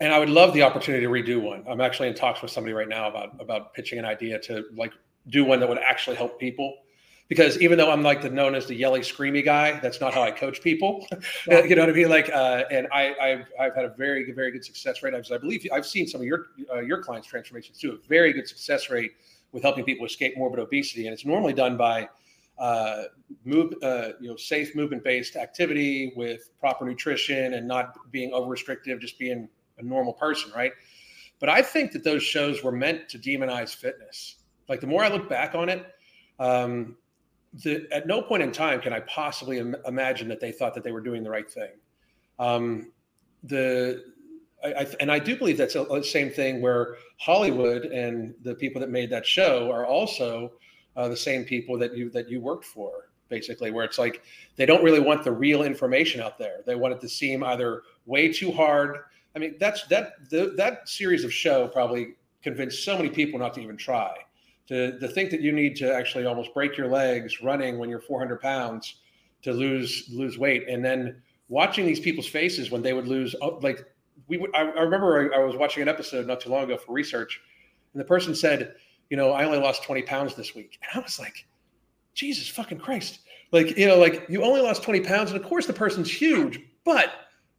and 0.00 0.12
I 0.12 0.18
would 0.18 0.30
love 0.30 0.52
the 0.54 0.62
opportunity 0.62 1.04
to 1.04 1.10
redo 1.10 1.42
one. 1.42 1.64
I'm 1.68 1.80
actually 1.80 2.08
in 2.08 2.14
talks 2.14 2.42
with 2.42 2.50
somebody 2.50 2.72
right 2.72 2.88
now 2.88 3.08
about 3.08 3.40
about 3.40 3.74
pitching 3.74 3.98
an 3.98 4.04
idea 4.04 4.38
to 4.40 4.64
like 4.74 4.92
do 5.28 5.44
one 5.44 5.60
that 5.60 5.68
would 5.68 5.78
actually 5.78 6.16
help 6.16 6.38
people. 6.38 6.74
Because 7.28 7.58
even 7.60 7.78
though 7.78 7.90
I'm 7.90 8.02
like 8.02 8.20
the 8.20 8.28
known 8.28 8.54
as 8.54 8.66
the 8.66 8.74
yelly, 8.74 9.00
screamy 9.00 9.42
guy, 9.42 9.80
that's 9.80 9.98
not 9.98 10.12
how 10.12 10.22
I 10.22 10.30
coach 10.30 10.60
people. 10.60 11.06
Yeah. 11.48 11.64
you 11.64 11.74
know 11.74 11.82
what 11.82 11.90
I 11.90 11.94
mean? 11.94 12.10
Like, 12.10 12.28
uh, 12.30 12.64
and 12.70 12.86
I, 12.92 13.14
I've, 13.20 13.46
I've 13.58 13.74
had 13.74 13.84
a 13.86 13.94
very, 13.96 14.30
very 14.32 14.50
good 14.50 14.64
success 14.64 15.02
rate. 15.02 15.14
I 15.14 15.38
believe 15.38 15.66
I've 15.72 15.86
seen 15.86 16.06
some 16.06 16.20
of 16.20 16.26
your 16.26 16.46
uh, 16.72 16.80
your 16.80 17.02
clients' 17.02 17.26
transformations 17.26 17.78
too. 17.78 17.92
A 17.92 18.08
very 18.08 18.32
good 18.32 18.46
success 18.46 18.90
rate 18.90 19.12
with 19.52 19.62
helping 19.62 19.84
people 19.84 20.04
escape 20.04 20.36
morbid 20.36 20.58
obesity, 20.58 21.06
and 21.06 21.14
it's 21.14 21.24
normally 21.24 21.54
done 21.54 21.76
by 21.76 22.08
uh, 22.58 23.04
move, 23.44 23.72
uh, 23.82 24.10
you 24.20 24.28
know, 24.28 24.36
safe 24.36 24.74
movement-based 24.76 25.36
activity 25.36 26.12
with 26.16 26.50
proper 26.60 26.84
nutrition 26.84 27.54
and 27.54 27.66
not 27.66 27.94
being 28.10 28.32
over 28.32 28.48
restrictive, 28.48 29.00
just 29.00 29.18
being 29.18 29.48
a 29.78 29.82
normal 29.82 30.12
person, 30.12 30.50
right? 30.54 30.72
But 31.40 31.48
I 31.48 31.62
think 31.62 31.92
that 31.92 32.04
those 32.04 32.22
shows 32.22 32.62
were 32.62 32.72
meant 32.72 33.08
to 33.10 33.18
demonize 33.18 33.74
fitness. 33.74 34.36
Like 34.68 34.80
the 34.80 34.86
more 34.86 35.04
I 35.04 35.08
look 35.08 35.28
back 35.28 35.54
on 35.54 35.68
it, 35.68 35.86
um, 36.38 36.96
the, 37.62 37.86
at 37.92 38.06
no 38.06 38.22
point 38.22 38.42
in 38.42 38.50
time 38.50 38.80
can 38.80 38.92
I 38.92 39.00
possibly 39.00 39.58
Im- 39.58 39.76
imagine 39.86 40.28
that 40.28 40.40
they 40.40 40.52
thought 40.52 40.74
that 40.74 40.82
they 40.82 40.92
were 40.92 41.00
doing 41.00 41.22
the 41.22 41.30
right 41.30 41.50
thing. 41.50 41.70
Um, 42.38 42.92
the 43.44 44.04
I, 44.64 44.72
I, 44.72 44.86
and 45.00 45.12
I 45.12 45.18
do 45.18 45.36
believe 45.36 45.58
that's 45.58 45.74
the 45.74 46.02
same 46.02 46.30
thing 46.30 46.62
where 46.62 46.96
Hollywood 47.18 47.84
and 47.84 48.34
the 48.42 48.54
people 48.54 48.80
that 48.80 48.90
made 48.90 49.10
that 49.10 49.26
show 49.26 49.70
are 49.70 49.86
also 49.86 50.52
uh, 50.96 51.08
the 51.08 51.16
same 51.16 51.44
people 51.44 51.78
that 51.78 51.96
you 51.96 52.10
that 52.10 52.28
you 52.28 52.40
worked 52.40 52.64
for, 52.64 53.10
basically. 53.28 53.70
Where 53.70 53.84
it's 53.84 53.98
like 53.98 54.22
they 54.56 54.66
don't 54.66 54.82
really 54.82 55.00
want 55.00 55.22
the 55.22 55.32
real 55.32 55.62
information 55.62 56.20
out 56.20 56.38
there. 56.38 56.62
They 56.66 56.74
want 56.74 56.94
it 56.94 57.00
to 57.02 57.08
seem 57.08 57.44
either 57.44 57.82
way 58.06 58.32
too 58.32 58.50
hard 58.50 58.98
I 59.34 59.38
mean, 59.38 59.56
that's 59.58 59.84
that 59.88 60.28
the, 60.30 60.54
that 60.56 60.88
series 60.88 61.24
of 61.24 61.32
show 61.32 61.68
probably 61.68 62.14
convinced 62.42 62.84
so 62.84 62.96
many 62.96 63.10
people 63.10 63.38
not 63.38 63.54
to 63.54 63.60
even 63.60 63.76
try. 63.76 64.14
To, 64.68 64.98
to 64.98 65.08
think 65.08 65.30
that 65.30 65.40
you 65.40 65.52
need 65.52 65.76
to 65.76 65.92
actually 65.92 66.24
almost 66.24 66.54
break 66.54 66.76
your 66.76 66.88
legs 66.88 67.42
running 67.42 67.78
when 67.78 67.90
you're 67.90 68.00
400 68.00 68.40
pounds 68.40 69.00
to 69.42 69.52
lose 69.52 70.08
lose 70.10 70.38
weight, 70.38 70.68
and 70.68 70.84
then 70.84 71.20
watching 71.48 71.84
these 71.84 72.00
people's 72.00 72.26
faces 72.26 72.70
when 72.70 72.80
they 72.80 72.94
would 72.94 73.06
lose, 73.06 73.34
oh, 73.42 73.58
like 73.62 73.84
we 74.28 74.38
would. 74.38 74.54
I, 74.54 74.62
I 74.62 74.82
remember 74.82 75.34
I, 75.34 75.40
I 75.40 75.44
was 75.44 75.56
watching 75.56 75.82
an 75.82 75.88
episode 75.88 76.26
not 76.26 76.40
too 76.40 76.48
long 76.48 76.64
ago 76.64 76.78
for 76.78 76.92
research, 76.92 77.40
and 77.92 78.00
the 78.00 78.06
person 78.06 78.34
said, 78.34 78.74
"You 79.10 79.16
know, 79.16 79.32
I 79.32 79.44
only 79.44 79.58
lost 79.58 79.82
20 79.82 80.02
pounds 80.02 80.34
this 80.34 80.54
week," 80.54 80.78
and 80.82 80.98
I 80.98 81.04
was 81.04 81.18
like, 81.18 81.46
"Jesus 82.14 82.48
fucking 82.48 82.78
Christ!" 82.78 83.20
Like 83.52 83.76
you 83.76 83.86
know, 83.86 83.98
like 83.98 84.24
you 84.28 84.42
only 84.42 84.62
lost 84.62 84.82
20 84.82 85.00
pounds, 85.00 85.30
and 85.30 85.38
of 85.38 85.46
course 85.46 85.66
the 85.66 85.72
person's 85.74 86.10
huge, 86.10 86.60
but 86.84 87.10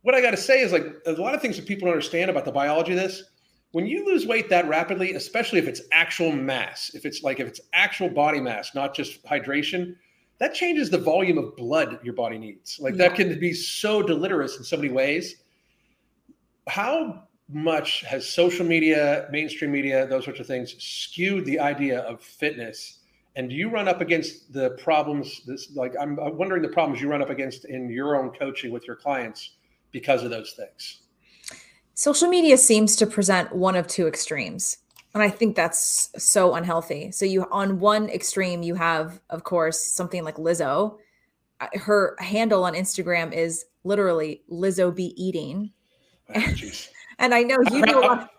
what 0.05 0.13
I 0.13 0.21
got 0.21 0.31
to 0.31 0.37
say 0.37 0.61
is 0.61 0.71
like 0.71 0.85
a 1.07 1.13
lot 1.13 1.33
of 1.33 1.41
things 1.41 1.55
that 1.55 1.65
people 1.65 1.87
don't 1.87 1.93
understand 1.93 2.29
about 2.29 2.45
the 2.45 2.51
biology 2.51 2.91
of 2.91 2.99
this. 2.99 3.23
When 3.71 3.87
you 3.87 4.05
lose 4.05 4.27
weight 4.27 4.49
that 4.49 4.67
rapidly, 4.69 5.13
especially 5.15 5.57
if 5.57 5.67
it's 5.67 5.81
actual 5.91 6.31
mass, 6.31 6.91
if 6.93 7.07
it's 7.07 7.23
like 7.23 7.39
if 7.39 7.47
it's 7.47 7.59
actual 7.73 8.09
body 8.09 8.39
mass, 8.39 8.75
not 8.75 8.93
just 8.93 9.25
hydration, 9.25 9.95
that 10.37 10.53
changes 10.53 10.91
the 10.91 10.99
volume 10.99 11.39
of 11.39 11.55
blood 11.55 11.97
your 12.03 12.13
body 12.13 12.37
needs. 12.37 12.79
Like 12.79 12.93
yeah. 12.93 13.07
that 13.07 13.15
can 13.15 13.39
be 13.39 13.51
so 13.51 14.03
deleterious 14.03 14.57
in 14.57 14.63
so 14.63 14.77
many 14.77 14.89
ways. 14.89 15.37
How 16.67 17.23
much 17.49 18.01
has 18.01 18.29
social 18.29 18.63
media, 18.63 19.27
mainstream 19.31 19.71
media, 19.71 20.05
those 20.05 20.23
sorts 20.23 20.39
of 20.39 20.45
things 20.45 20.75
skewed 20.77 21.45
the 21.45 21.59
idea 21.59 22.01
of 22.01 22.21
fitness? 22.21 22.99
And 23.35 23.49
do 23.49 23.55
you 23.55 23.69
run 23.71 23.87
up 23.87 24.01
against 24.01 24.53
the 24.53 24.69
problems? 24.71 25.41
This, 25.47 25.75
like, 25.75 25.95
I'm, 25.99 26.19
I'm 26.19 26.37
wondering 26.37 26.61
the 26.61 26.69
problems 26.69 27.01
you 27.01 27.09
run 27.09 27.23
up 27.23 27.31
against 27.31 27.65
in 27.65 27.89
your 27.89 28.15
own 28.15 28.29
coaching 28.29 28.71
with 28.71 28.85
your 28.85 28.95
clients 28.95 29.55
because 29.95 30.23
of 30.25 30.29
those 30.29 30.51
things. 30.51 30.99
Social 31.93 32.27
media 32.27 32.57
seems 32.57 32.97
to 32.97 33.07
present 33.07 33.55
one 33.55 33.77
of 33.77 33.87
two 33.87 34.07
extremes. 34.07 34.79
And 35.13 35.23
I 35.23 35.29
think 35.29 35.55
that's 35.55 36.09
so 36.21 36.55
unhealthy. 36.55 37.11
So 37.11 37.23
you 37.23 37.47
on 37.49 37.79
one 37.79 38.09
extreme 38.09 38.61
you 38.61 38.75
have 38.75 39.21
of 39.29 39.45
course 39.45 39.81
something 39.81 40.25
like 40.25 40.35
Lizzo. 40.35 40.97
Her 41.75 42.17
handle 42.19 42.65
on 42.65 42.73
Instagram 42.73 43.31
is 43.31 43.63
literally 43.85 44.41
Lizzo 44.51 44.93
be 44.93 45.13
eating. 45.15 45.71
Oh, 46.35 46.45
and 47.19 47.33
I 47.33 47.43
know 47.43 47.55
you 47.71 47.85
do 47.85 47.97
a 47.97 48.01
lot. 48.01 48.29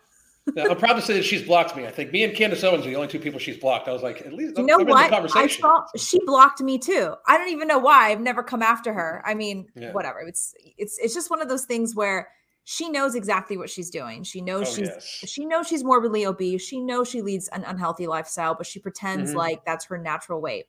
I'm 0.56 0.76
proud 0.76 0.94
to 0.94 1.02
say 1.02 1.14
that 1.14 1.24
she's 1.24 1.42
blocked 1.42 1.76
me. 1.76 1.86
I 1.86 1.90
think 1.90 2.12
me 2.12 2.24
and 2.24 2.34
Candace 2.34 2.62
Owens 2.62 2.86
are 2.86 2.88
the 2.88 2.96
only 2.96 3.08
two 3.08 3.18
people 3.18 3.38
she's 3.40 3.56
blocked. 3.56 3.88
I 3.88 3.92
was 3.92 4.02
like, 4.02 4.22
at 4.22 4.32
least 4.32 4.56
you 4.56 4.64
know 4.64 4.78
I'm 4.80 4.86
what? 4.86 5.36
I 5.36 5.46
saw 5.48 5.84
she 5.96 6.20
blocked 6.24 6.60
me 6.60 6.78
too. 6.78 7.14
I 7.26 7.36
don't 7.36 7.48
even 7.48 7.68
know 7.68 7.78
why. 7.78 8.10
I've 8.10 8.20
never 8.20 8.42
come 8.42 8.62
after 8.62 8.92
her. 8.92 9.22
I 9.24 9.34
mean, 9.34 9.66
yeah. 9.74 9.92
whatever. 9.92 10.20
It's 10.20 10.54
it's 10.78 10.98
it's 10.98 11.14
just 11.14 11.30
one 11.30 11.42
of 11.42 11.48
those 11.48 11.64
things 11.64 11.94
where 11.94 12.28
she 12.64 12.88
knows 12.88 13.14
exactly 13.14 13.56
what 13.56 13.70
she's 13.70 13.90
doing. 13.90 14.22
She 14.22 14.40
knows 14.40 14.68
oh, 14.68 14.74
she's 14.74 14.88
yes. 14.88 15.04
she 15.26 15.44
knows 15.46 15.66
she's 15.66 15.84
morbidly 15.84 16.26
obese. 16.26 16.62
She 16.62 16.80
knows 16.80 17.08
she 17.08 17.22
leads 17.22 17.48
an 17.48 17.64
unhealthy 17.64 18.06
lifestyle, 18.06 18.54
but 18.54 18.66
she 18.66 18.78
pretends 18.78 19.30
mm-hmm. 19.30 19.38
like 19.38 19.64
that's 19.64 19.84
her 19.86 19.98
natural 19.98 20.40
weight. 20.40 20.66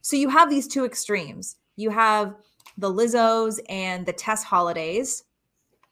So 0.00 0.16
you 0.16 0.28
have 0.30 0.50
these 0.50 0.66
two 0.66 0.84
extremes. 0.84 1.56
You 1.76 1.90
have 1.90 2.34
the 2.76 2.92
Lizzos 2.92 3.60
and 3.68 4.04
the 4.04 4.12
Tess 4.12 4.42
Hollidays 4.42 5.24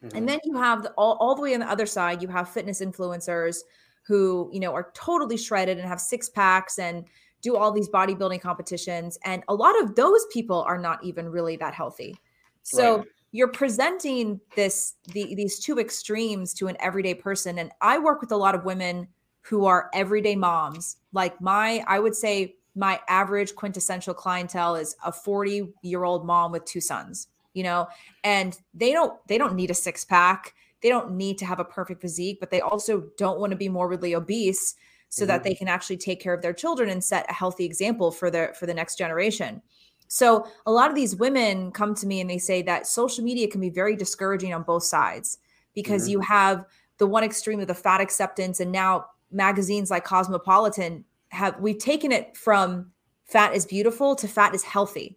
Mm-hmm. 0.04 0.16
And 0.16 0.28
then 0.28 0.38
you 0.44 0.56
have 0.56 0.82
the, 0.82 0.90
all, 0.92 1.16
all 1.20 1.34
the 1.34 1.42
way 1.42 1.54
on 1.54 1.60
the 1.60 1.70
other 1.70 1.86
side, 1.86 2.22
you 2.22 2.28
have 2.28 2.48
fitness 2.48 2.80
influencers 2.80 3.58
who, 4.02 4.50
you 4.52 4.60
know, 4.60 4.72
are 4.74 4.90
totally 4.94 5.36
shredded 5.36 5.78
and 5.78 5.86
have 5.86 6.00
six 6.00 6.28
packs 6.28 6.78
and 6.78 7.04
do 7.42 7.56
all 7.56 7.70
these 7.72 7.88
bodybuilding 7.88 8.40
competitions. 8.40 9.18
And 9.24 9.42
a 9.48 9.54
lot 9.54 9.80
of 9.80 9.94
those 9.94 10.26
people 10.32 10.62
are 10.62 10.78
not 10.78 11.02
even 11.04 11.28
really 11.28 11.56
that 11.56 11.74
healthy. 11.74 12.16
So 12.62 12.98
right. 12.98 13.06
you're 13.32 13.48
presenting 13.48 14.40
this 14.56 14.94
the, 15.12 15.34
these 15.34 15.58
two 15.58 15.78
extremes 15.78 16.54
to 16.54 16.68
an 16.68 16.76
everyday 16.80 17.14
person. 17.14 17.58
And 17.58 17.70
I 17.80 17.98
work 17.98 18.20
with 18.20 18.32
a 18.32 18.36
lot 18.36 18.54
of 18.54 18.64
women 18.64 19.08
who 19.42 19.64
are 19.64 19.90
everyday 19.94 20.36
moms. 20.36 20.98
Like 21.12 21.40
my, 21.40 21.84
I 21.86 21.98
would 21.98 22.14
say 22.14 22.56
my 22.74 23.00
average 23.08 23.54
quintessential 23.54 24.14
clientele 24.14 24.76
is 24.76 24.96
a 25.04 25.12
40 25.12 25.72
year 25.82 26.04
old 26.04 26.26
mom 26.26 26.52
with 26.52 26.64
two 26.64 26.80
sons 26.80 27.28
you 27.54 27.62
know 27.62 27.88
and 28.24 28.58
they 28.74 28.92
don't 28.92 29.14
they 29.26 29.38
don't 29.38 29.54
need 29.54 29.70
a 29.70 29.74
six 29.74 30.04
pack 30.04 30.54
they 30.82 30.88
don't 30.88 31.12
need 31.12 31.38
to 31.38 31.44
have 31.44 31.60
a 31.60 31.64
perfect 31.64 32.00
physique 32.00 32.38
but 32.40 32.50
they 32.50 32.60
also 32.60 33.04
don't 33.16 33.40
want 33.40 33.50
to 33.50 33.56
be 33.56 33.68
morbidly 33.68 34.14
obese 34.14 34.74
so 35.08 35.22
mm-hmm. 35.22 35.28
that 35.28 35.42
they 35.42 35.54
can 35.54 35.68
actually 35.68 35.96
take 35.96 36.20
care 36.20 36.34
of 36.34 36.42
their 36.42 36.52
children 36.52 36.88
and 36.88 37.02
set 37.02 37.28
a 37.28 37.32
healthy 37.32 37.64
example 37.64 38.10
for 38.10 38.30
the 38.30 38.52
for 38.58 38.66
the 38.66 38.74
next 38.74 38.96
generation 38.96 39.62
so 40.08 40.46
a 40.66 40.72
lot 40.72 40.88
of 40.88 40.96
these 40.96 41.14
women 41.14 41.70
come 41.70 41.94
to 41.94 42.06
me 42.06 42.20
and 42.20 42.28
they 42.28 42.38
say 42.38 42.62
that 42.62 42.86
social 42.86 43.22
media 43.22 43.48
can 43.48 43.60
be 43.60 43.70
very 43.70 43.94
discouraging 43.94 44.52
on 44.52 44.62
both 44.62 44.82
sides 44.82 45.38
because 45.74 46.02
mm-hmm. 46.02 46.12
you 46.12 46.20
have 46.20 46.64
the 46.98 47.06
one 47.06 47.24
extreme 47.24 47.60
of 47.60 47.68
the 47.68 47.74
fat 47.74 48.00
acceptance 48.00 48.60
and 48.60 48.72
now 48.72 49.06
magazines 49.30 49.90
like 49.90 50.04
cosmopolitan 50.04 51.04
have 51.28 51.58
we've 51.60 51.78
taken 51.78 52.12
it 52.12 52.36
from 52.36 52.90
fat 53.24 53.54
is 53.54 53.64
beautiful 53.66 54.14
to 54.16 54.26
fat 54.26 54.54
is 54.54 54.62
healthy 54.62 55.16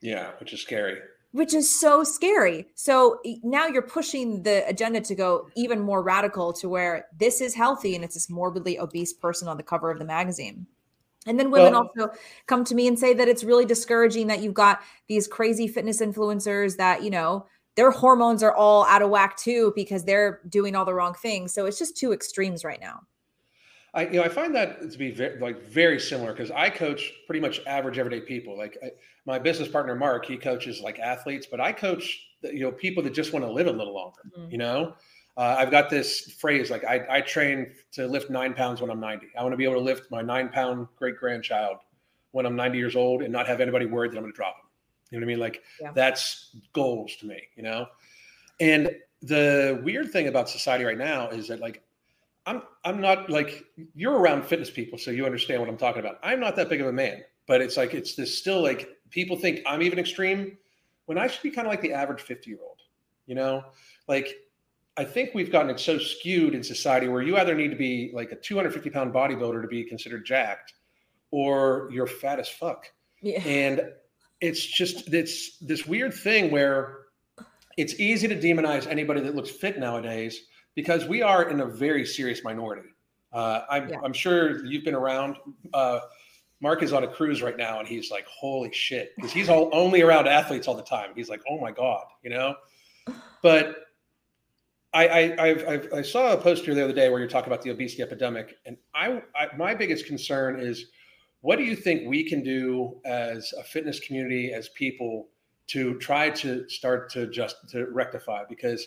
yeah 0.00 0.30
which 0.40 0.52
is 0.52 0.60
scary 0.60 0.96
which 1.32 1.54
is 1.54 1.80
so 1.80 2.02
scary. 2.02 2.66
So 2.74 3.20
now 3.42 3.66
you're 3.66 3.82
pushing 3.82 4.42
the 4.42 4.66
agenda 4.68 5.00
to 5.02 5.14
go 5.14 5.48
even 5.54 5.80
more 5.80 6.02
radical 6.02 6.52
to 6.54 6.68
where 6.68 7.06
this 7.18 7.40
is 7.40 7.54
healthy 7.54 7.94
and 7.94 8.04
it's 8.04 8.14
this 8.14 8.28
morbidly 8.28 8.78
obese 8.78 9.12
person 9.12 9.46
on 9.48 9.56
the 9.56 9.62
cover 9.62 9.90
of 9.90 9.98
the 9.98 10.04
magazine. 10.04 10.66
And 11.26 11.38
then 11.38 11.50
women 11.50 11.74
well, 11.74 11.90
also 11.96 12.12
come 12.46 12.64
to 12.64 12.74
me 12.74 12.88
and 12.88 12.98
say 12.98 13.12
that 13.14 13.28
it's 13.28 13.44
really 13.44 13.66
discouraging 13.66 14.26
that 14.28 14.40
you've 14.40 14.54
got 14.54 14.80
these 15.06 15.28
crazy 15.28 15.68
fitness 15.68 16.00
influencers 16.00 16.76
that, 16.78 17.02
you 17.02 17.10
know, 17.10 17.46
their 17.76 17.90
hormones 17.90 18.42
are 18.42 18.54
all 18.54 18.84
out 18.86 19.02
of 19.02 19.10
whack 19.10 19.36
too 19.36 19.72
because 19.76 20.04
they're 20.04 20.40
doing 20.48 20.74
all 20.74 20.84
the 20.84 20.94
wrong 20.94 21.14
things. 21.14 21.52
So 21.52 21.66
it's 21.66 21.78
just 21.78 21.96
two 21.96 22.12
extremes 22.12 22.64
right 22.64 22.80
now. 22.80 23.00
I 23.94 24.06
you 24.06 24.12
know 24.12 24.22
I 24.22 24.28
find 24.28 24.54
that 24.54 24.90
to 24.90 24.98
be 24.98 25.10
very, 25.10 25.38
like 25.40 25.62
very 25.62 25.98
similar 25.98 26.32
because 26.32 26.50
I 26.50 26.70
coach 26.70 27.12
pretty 27.26 27.40
much 27.40 27.60
average 27.66 27.98
everyday 27.98 28.20
people. 28.20 28.56
Like 28.56 28.78
I, 28.82 28.90
my 29.26 29.38
business 29.38 29.68
partner 29.68 29.94
Mark, 29.94 30.26
he 30.26 30.36
coaches 30.36 30.80
like 30.80 30.98
athletes, 30.98 31.46
but 31.50 31.60
I 31.60 31.72
coach 31.72 32.28
you 32.42 32.60
know 32.60 32.72
people 32.72 33.02
that 33.02 33.12
just 33.12 33.32
want 33.32 33.44
to 33.44 33.50
live 33.50 33.66
a 33.66 33.72
little 33.72 33.94
longer. 33.94 34.20
Mm-hmm. 34.36 34.50
You 34.52 34.58
know, 34.58 34.94
uh, 35.36 35.56
I've 35.58 35.70
got 35.70 35.90
this 35.90 36.32
phrase 36.32 36.70
like 36.70 36.84
I, 36.84 37.04
I 37.08 37.20
train 37.20 37.72
to 37.92 38.06
lift 38.06 38.30
nine 38.30 38.54
pounds 38.54 38.80
when 38.80 38.90
I'm 38.90 39.00
90. 39.00 39.28
I 39.38 39.42
want 39.42 39.52
to 39.52 39.56
be 39.56 39.64
able 39.64 39.74
to 39.74 39.80
lift 39.80 40.10
my 40.10 40.22
nine 40.22 40.48
pound 40.48 40.86
great 40.96 41.16
grandchild 41.16 41.78
when 42.32 42.46
I'm 42.46 42.54
90 42.54 42.78
years 42.78 42.94
old 42.94 43.22
and 43.22 43.32
not 43.32 43.48
have 43.48 43.60
anybody 43.60 43.86
worried 43.86 44.12
that 44.12 44.18
I'm 44.18 44.22
going 44.22 44.32
to 44.32 44.36
drop 44.36 44.56
him. 44.56 44.68
You 45.10 45.18
know 45.18 45.26
what 45.26 45.30
I 45.30 45.34
mean? 45.34 45.40
Like 45.40 45.62
yeah. 45.80 45.92
that's 45.92 46.56
goals 46.72 47.16
to 47.16 47.26
me. 47.26 47.42
You 47.56 47.64
know, 47.64 47.86
and 48.60 48.90
the 49.22 49.80
weird 49.84 50.10
thing 50.10 50.28
about 50.28 50.48
society 50.48 50.84
right 50.84 50.98
now 50.98 51.28
is 51.28 51.48
that 51.48 51.60
like 51.60 51.82
I'm 52.46 52.62
I'm 52.84 53.00
not 53.00 53.30
like 53.30 53.64
you're 53.94 54.18
around 54.18 54.44
fitness 54.44 54.70
people, 54.70 54.98
so 54.98 55.10
you 55.10 55.26
understand 55.26 55.60
what 55.60 55.68
I'm 55.68 55.76
talking 55.76 56.00
about. 56.00 56.18
I'm 56.22 56.40
not 56.40 56.56
that 56.56 56.68
big 56.68 56.80
of 56.80 56.86
a 56.86 56.92
man, 56.92 57.22
but 57.46 57.60
it's 57.60 57.76
like 57.76 57.94
it's 57.94 58.14
this 58.14 58.36
still 58.36 58.62
like 58.62 58.88
people 59.10 59.36
think 59.36 59.60
I'm 59.66 59.82
even 59.82 59.98
extreme 59.98 60.56
when 61.06 61.18
I 61.18 61.26
should 61.26 61.42
be 61.42 61.50
kind 61.50 61.66
of 61.66 61.70
like 61.70 61.82
the 61.82 61.92
average 61.92 62.22
50 62.22 62.50
year 62.50 62.58
old. 62.62 62.78
You 63.26 63.34
know, 63.34 63.64
like 64.08 64.34
I 64.96 65.04
think 65.04 65.30
we've 65.34 65.52
gotten 65.52 65.70
it 65.70 65.78
so 65.78 65.98
skewed 65.98 66.54
in 66.54 66.62
society 66.62 67.08
where 67.08 67.22
you 67.22 67.36
either 67.36 67.54
need 67.54 67.70
to 67.70 67.76
be 67.76 68.10
like 68.14 68.32
a 68.32 68.36
250 68.36 68.90
pound 68.90 69.12
bodybuilder 69.12 69.62
to 69.62 69.68
be 69.68 69.84
considered 69.84 70.24
jacked, 70.24 70.74
or 71.30 71.88
you're 71.92 72.06
fat 72.06 72.40
as 72.40 72.48
fuck. 72.48 72.86
Yeah. 73.20 73.40
And 73.44 73.82
it's 74.40 74.64
just 74.64 75.12
it's 75.12 75.58
this 75.58 75.86
weird 75.86 76.14
thing 76.14 76.50
where 76.50 76.98
it's 77.76 78.00
easy 78.00 78.28
to 78.28 78.36
demonize 78.36 78.86
anybody 78.86 79.20
that 79.20 79.34
looks 79.34 79.50
fit 79.50 79.78
nowadays 79.78 80.42
because 80.80 81.04
we 81.04 81.20
are 81.20 81.50
in 81.50 81.60
a 81.60 81.66
very 81.66 82.06
serious 82.06 82.42
minority. 82.42 82.88
Uh, 83.34 83.64
I'm, 83.68 83.90
yeah. 83.90 83.96
I'm, 84.02 84.14
sure 84.14 84.64
you've 84.64 84.82
been 84.82 84.94
around. 84.94 85.36
Uh, 85.74 86.00
Mark 86.60 86.82
is 86.82 86.94
on 86.94 87.04
a 87.04 87.06
cruise 87.06 87.42
right 87.42 87.56
now, 87.58 87.80
and 87.80 87.86
he's 87.86 88.10
like, 88.10 88.24
"Holy 88.26 88.72
shit!" 88.72 89.14
Because 89.14 89.30
he's 89.30 89.50
all, 89.50 89.68
only 89.74 90.00
around 90.00 90.26
athletes 90.26 90.66
all 90.66 90.74
the 90.74 90.82
time. 90.82 91.10
He's 91.14 91.28
like, 91.28 91.42
"Oh 91.50 91.60
my 91.60 91.70
god," 91.70 92.04
you 92.22 92.30
know. 92.30 92.54
But 93.42 93.86
I, 94.92 95.08
I 95.08 95.46
I've, 95.46 95.68
I've, 95.68 95.92
i 95.94 96.02
saw 96.02 96.34
a 96.34 96.36
poster 96.36 96.74
the 96.74 96.84
other 96.84 96.92
day 96.92 97.08
where 97.08 97.18
you're 97.18 97.28
talking 97.28 97.50
about 97.50 97.62
the 97.62 97.70
obesity 97.70 98.02
epidemic, 98.02 98.56
and 98.66 98.76
I, 98.94 99.22
I 99.34 99.48
my 99.56 99.74
biggest 99.74 100.06
concern 100.06 100.60
is, 100.60 100.86
what 101.40 101.56
do 101.56 101.64
you 101.64 101.74
think 101.74 102.06
we 102.06 102.28
can 102.28 102.42
do 102.42 103.00
as 103.06 103.54
a 103.58 103.62
fitness 103.62 103.98
community, 104.00 104.52
as 104.52 104.68
people, 104.70 105.28
to 105.68 105.98
try 105.98 106.28
to 106.28 106.68
start 106.68 107.10
to 107.12 107.28
just 107.28 107.56
to 107.70 107.86
rectify? 107.86 108.44
Because 108.46 108.86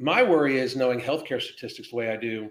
my 0.00 0.22
worry 0.22 0.58
is 0.58 0.76
knowing 0.76 0.98
healthcare 0.98 1.40
statistics 1.40 1.90
the 1.90 1.96
way 1.96 2.10
I 2.10 2.16
do. 2.16 2.50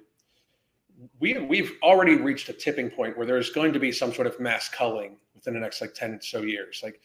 We, 1.20 1.38
we've 1.38 1.74
already 1.82 2.16
reached 2.16 2.48
a 2.50 2.54
tipping 2.54 2.90
point 2.92 3.18
where 3.18 3.26
there's 3.26 3.50
going 3.50 3.74
to 3.74 3.80
be 3.80 3.92
some 3.92 4.14
sort 4.14 4.28
of 4.28 4.40
mass 4.40 4.70
culling 4.70 5.18
within 5.34 5.56
the 5.56 5.60
next 5.60 5.82
like 5.82 5.94
10 5.94 6.12
or 6.14 6.22
so 6.22 6.42
years. 6.42 6.82
Like 6.84 7.02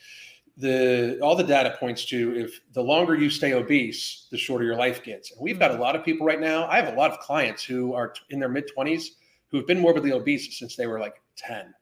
the 0.57 1.19
all 1.21 1.35
the 1.35 1.45
data 1.45 1.77
points 1.81 2.05
to 2.07 2.37
if 2.37 2.61
the 2.75 2.83
longer 2.83 3.17
you 3.17 3.31
stay 3.31 3.55
obese, 3.55 4.27
the 4.31 4.37
shorter 4.37 4.65
your 4.65 4.77
life 4.77 5.03
gets. 5.03 5.33
And 5.33 5.41
we've 5.41 5.59
got 5.59 5.71
a 5.71 5.79
lot 5.79 5.97
of 5.97 6.05
people 6.05 6.27
right 6.27 6.41
now. 6.41 6.69
I 6.69 6.77
have 6.77 6.93
a 6.93 6.97
lot 6.97 7.11
of 7.11 7.19
clients 7.21 7.65
who 7.65 7.95
are 7.95 8.13
in 8.31 8.39
their 8.39 8.49
mid 8.49 8.71
20s 8.77 9.07
who 9.51 9.57
have 9.57 9.67
been 9.67 9.81
morbidly 9.81 10.13
obese 10.13 10.59
since 10.59 10.77
they 10.77 10.87
were 10.87 11.01
like 11.01 11.23
10. 11.37 11.73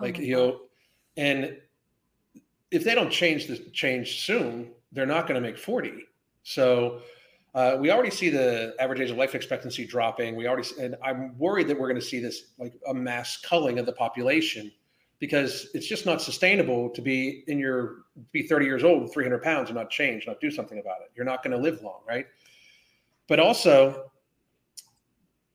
Like, 0.00 0.16
oh 0.18 0.22
you 0.22 0.36
know, 0.36 0.60
and 1.16 1.56
if 2.70 2.82
they 2.82 2.94
don't 2.94 3.10
change 3.10 3.46
the 3.46 3.56
change 3.72 4.24
soon, 4.24 4.70
they're 4.92 5.06
not 5.06 5.26
going 5.26 5.40
to 5.40 5.46
make 5.46 5.58
40. 5.58 6.04
So 6.42 7.00
uh, 7.56 7.78
we 7.80 7.90
already 7.90 8.10
see 8.10 8.28
the 8.28 8.74
average 8.78 9.00
age 9.00 9.10
of 9.10 9.16
life 9.16 9.34
expectancy 9.34 9.86
dropping. 9.86 10.36
We 10.36 10.46
already, 10.46 10.68
and 10.78 10.94
I'm 11.02 11.36
worried 11.38 11.68
that 11.68 11.78
we're 11.78 11.88
going 11.88 12.00
to 12.00 12.06
see 12.06 12.20
this 12.20 12.52
like 12.58 12.74
a 12.86 12.92
mass 12.92 13.38
culling 13.38 13.78
of 13.78 13.86
the 13.86 13.94
population 13.94 14.70
because 15.20 15.70
it's 15.72 15.86
just 15.86 16.04
not 16.04 16.20
sustainable 16.20 16.90
to 16.90 17.00
be 17.00 17.44
in 17.46 17.58
your 17.58 18.04
be 18.30 18.42
30 18.42 18.66
years 18.66 18.84
old, 18.84 19.10
300 19.10 19.42
pounds, 19.42 19.70
and 19.70 19.78
not 19.78 19.88
change, 19.88 20.26
not 20.26 20.38
do 20.38 20.50
something 20.50 20.78
about 20.78 21.00
it. 21.00 21.10
You're 21.16 21.24
not 21.24 21.42
going 21.42 21.56
to 21.56 21.62
live 21.62 21.80
long, 21.82 22.00
right? 22.06 22.26
But 23.26 23.40
also, 23.40 24.10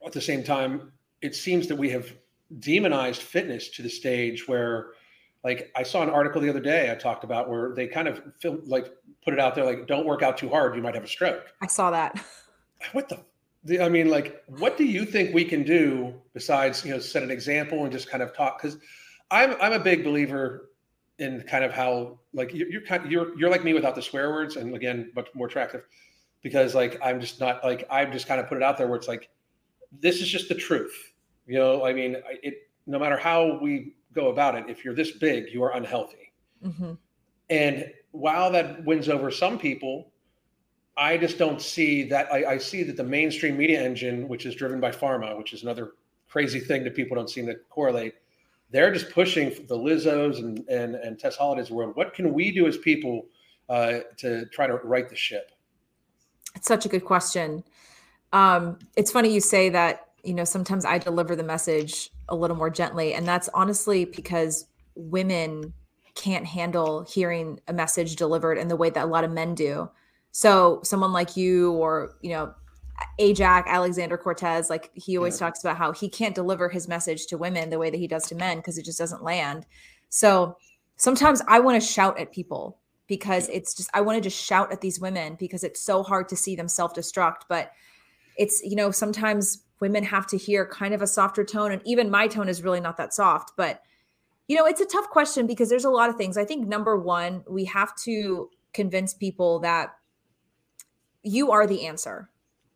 at 0.04 0.12
the 0.12 0.22
same 0.22 0.44
time, 0.44 0.92
it 1.22 1.36
seems 1.36 1.68
that 1.68 1.76
we 1.76 1.92
have 1.92 2.12
demonized 2.58 3.22
fitness 3.22 3.70
to 3.70 3.84
the 3.84 3.90
stage 3.90 4.48
where 4.48 4.94
like 5.44 5.72
I 5.76 5.84
saw 5.84 6.04
an 6.04 6.10
article 6.10 6.42
the 6.42 6.50
other 6.50 6.60
day 6.60 6.92
I 6.92 6.96
talked 6.96 7.24
about 7.24 7.50
where 7.50 7.74
they 7.74 7.88
kind 7.88 8.08
of 8.08 8.22
feel 8.40 8.60
like 8.66 8.92
put 9.24 9.34
it 9.34 9.40
out 9.40 9.56
there 9.56 9.66
like 9.66 9.88
don't 9.88 10.06
work 10.06 10.22
out 10.24 10.38
too 10.38 10.50
hard 10.50 10.76
you 10.76 10.82
might 10.82 10.96
have 10.96 11.04
a 11.04 11.08
stroke. 11.08 11.54
I 11.62 11.68
saw 11.68 11.92
that. 11.92 12.24
What 12.94 13.10
the 13.64 13.80
I 13.80 13.90
mean 13.90 14.10
like 14.10 14.44
what 14.48 14.76
do 14.76 14.84
you 14.86 15.06
think 15.06 15.36
we 15.36 15.46
can 15.46 15.62
do 15.62 16.16
besides 16.34 16.84
you 16.84 16.90
know 16.90 17.00
set 17.00 17.22
an 17.22 17.30
example 17.30 17.84
and 17.84 17.92
just 17.92 18.10
kind 18.10 18.24
of 18.24 18.36
talk 18.36 18.60
cuz 18.60 18.78
I'm 19.30 19.56
I'm 19.62 19.74
a 19.74 19.80
big 19.80 20.04
believer 20.04 20.72
in 21.20 21.42
kind 21.44 21.64
of 21.64 21.72
how 21.72 22.18
like 22.34 22.52
you're, 22.56 22.68
you're 22.68 22.82
kind 22.82 23.06
of, 23.06 23.12
you're 23.12 23.38
you're 23.38 23.52
like 23.52 23.64
me 23.64 23.76
without 23.76 23.94
the 23.94 24.02
swear 24.02 24.32
words 24.32 24.56
and 24.56 24.76
again 24.76 25.12
much 25.16 25.28
more 25.36 25.46
attractive. 25.46 25.84
because 26.42 26.74
like 26.74 26.98
I'm 27.04 27.20
just 27.20 27.40
not 27.40 27.64
like 27.64 27.86
I've 27.90 28.12
just 28.12 28.28
kind 28.28 28.40
of 28.42 28.48
put 28.48 28.58
it 28.58 28.64
out 28.64 28.78
there 28.78 28.88
where 28.88 28.98
it's 28.98 29.08
like 29.08 29.30
this 29.92 30.22
is 30.22 30.28
just 30.28 30.50
the 30.50 30.56
truth. 30.56 31.14
You 31.46 31.60
know, 31.60 31.86
I 31.86 31.94
mean, 31.94 32.18
it 32.44 32.70
no 32.88 32.98
matter 32.98 33.18
how 33.18 33.60
we 33.62 33.94
go 34.14 34.30
about 34.30 34.56
it, 34.56 34.66
if 34.68 34.84
you're 34.84 34.96
this 34.96 35.12
big, 35.12 35.54
you 35.54 35.64
are 35.64 35.76
unhealthy. 35.76 36.32
Mm-hmm. 36.66 36.94
And 37.52 37.92
while 38.12 38.50
that 38.54 38.84
wins 38.86 39.10
over 39.10 39.30
some 39.30 39.60
people, 39.60 40.12
I 40.98 41.18
just 41.18 41.38
don't 41.38 41.62
see 41.62 42.04
that. 42.04 42.32
I, 42.32 42.54
I, 42.54 42.58
see 42.58 42.82
that 42.84 42.96
the 42.96 43.04
mainstream 43.04 43.58
media 43.58 43.82
engine, 43.82 44.28
which 44.28 44.46
is 44.46 44.56
driven 44.56 44.80
by 44.80 44.92
pharma, 44.92 45.38
which 45.38 45.54
is 45.54 45.64
another 45.64 45.92
crazy 46.30 46.60
thing 46.60 46.84
that 46.86 46.96
people 46.96 47.16
don't 47.16 47.30
seem 47.30 47.46
to 47.48 47.56
correlate, 47.70 48.16
they're 48.72 48.92
just 48.92 49.12
pushing 49.12 49.50
the 49.68 49.78
Lizzos 49.78 50.40
and 50.40 50.66
and 50.70 50.96
and 50.96 51.20
Tess 51.20 51.36
Holliday's 51.36 51.70
world. 51.70 51.96
What 51.96 52.14
can 52.14 52.34
we 52.34 52.52
do 52.52 52.68
as 52.68 52.78
people 52.78 53.28
uh, 53.70 54.00
to 54.18 54.46
try 54.48 54.68
to 54.68 54.76
right 54.76 55.10
the 55.10 55.16
ship? 55.16 55.52
It's 56.56 56.68
such 56.68 56.86
a 56.86 56.90
good 56.90 57.06
question. 57.06 57.64
Um, 58.32 58.80
it's 58.96 59.12
funny 59.12 59.34
you 59.34 59.42
say 59.42 59.70
that. 59.70 60.08
You 60.24 60.36
know, 60.36 60.44
sometimes 60.44 60.86
I 60.86 61.00
deliver 61.00 61.36
the 61.36 61.44
message 61.44 62.12
a 62.30 62.36
little 62.36 62.56
more 62.56 62.70
gently, 62.70 63.14
and 63.16 63.28
that's 63.28 63.50
honestly 63.56 64.06
because 64.06 64.68
women 64.96 65.74
can't 66.16 66.46
handle 66.46 67.04
hearing 67.04 67.60
a 67.68 67.74
message 67.74 68.16
delivered 68.16 68.58
in 68.58 68.68
the 68.68 68.76
way 68.76 68.90
that 68.90 69.06
a 69.06 69.08
lot 69.08 69.24
of 69.24 69.32
men 69.32 69.56
do. 69.56 69.90
So 70.32 70.80
someone 70.84 71.12
like 71.14 71.36
you 71.36 71.74
or, 71.74 72.16
you 72.22 72.32
know, 72.32 72.54
Ajax, 73.20 73.68
Alexander 73.70 74.18
Cortes, 74.18 74.70
like 74.70 74.92
he 74.94 75.18
always 75.18 75.36
yeah. 75.36 75.48
talks 75.48 75.64
about 75.64 75.78
how 75.78 75.92
he 75.92 76.08
can't 76.08 76.36
deliver 76.36 76.70
his 76.70 76.88
message 76.88 77.26
to 77.28 77.38
women 77.38 77.70
the 77.70 77.80
way 77.80 77.90
that 77.90 77.98
he 77.98 78.08
does 78.08 78.28
to 78.28 78.36
men 78.36 78.58
because 78.58 78.78
it 78.78 78.86
just 78.86 79.00
doesn't 79.00 79.24
land. 79.24 79.66
So 80.10 80.58
sometimes 80.98 81.42
I 81.48 81.60
want 81.60 81.82
to 81.82 81.88
shout 81.88 82.20
at 82.20 82.32
people 82.32 82.78
because 83.08 83.50
it's 83.50 83.74
just 83.74 83.90
I 83.94 84.02
want 84.02 84.18
to 84.18 84.30
just 84.30 84.42
shout 84.42 84.72
at 84.72 84.82
these 84.82 85.00
women 85.00 85.36
because 85.40 85.64
it's 85.64 85.82
so 85.82 86.04
hard 86.04 86.30
to 86.30 86.36
see 86.36 86.56
them 86.56 86.68
self-destruct. 86.68 87.44
But 87.50 87.72
it's, 88.38 88.62
you 88.64 88.76
know, 88.76 88.92
sometimes 88.92 89.64
women 89.80 90.04
have 90.04 90.28
to 90.28 90.38
hear 90.38 90.66
kind 90.66 90.94
of 90.94 91.02
a 91.02 91.08
softer 91.08 91.44
tone. 91.44 91.72
And 91.72 91.82
even 91.86 92.10
my 92.10 92.28
tone 92.28 92.48
is 92.48 92.64
really 92.64 92.80
not 92.80 92.98
that 92.98 93.14
soft, 93.14 93.54
but 93.58 93.82
you 94.52 94.58
know, 94.58 94.66
it's 94.66 94.82
a 94.82 94.86
tough 94.86 95.10
question 95.10 95.48
because 95.48 95.70
there's 95.70 95.86
a 95.86 95.90
lot 95.90 96.10
of 96.10 96.18
things. 96.18 96.36
I 96.36 96.44
think 96.44 96.68
number 96.68 96.98
one, 96.98 97.42
we 97.48 97.64
have 97.64 97.96
to 98.04 98.50
convince 98.74 99.14
people 99.14 99.60
that 99.60 99.96
you 101.24 101.52
are 101.52 101.66
the 101.66 101.88
answer. 101.88 102.30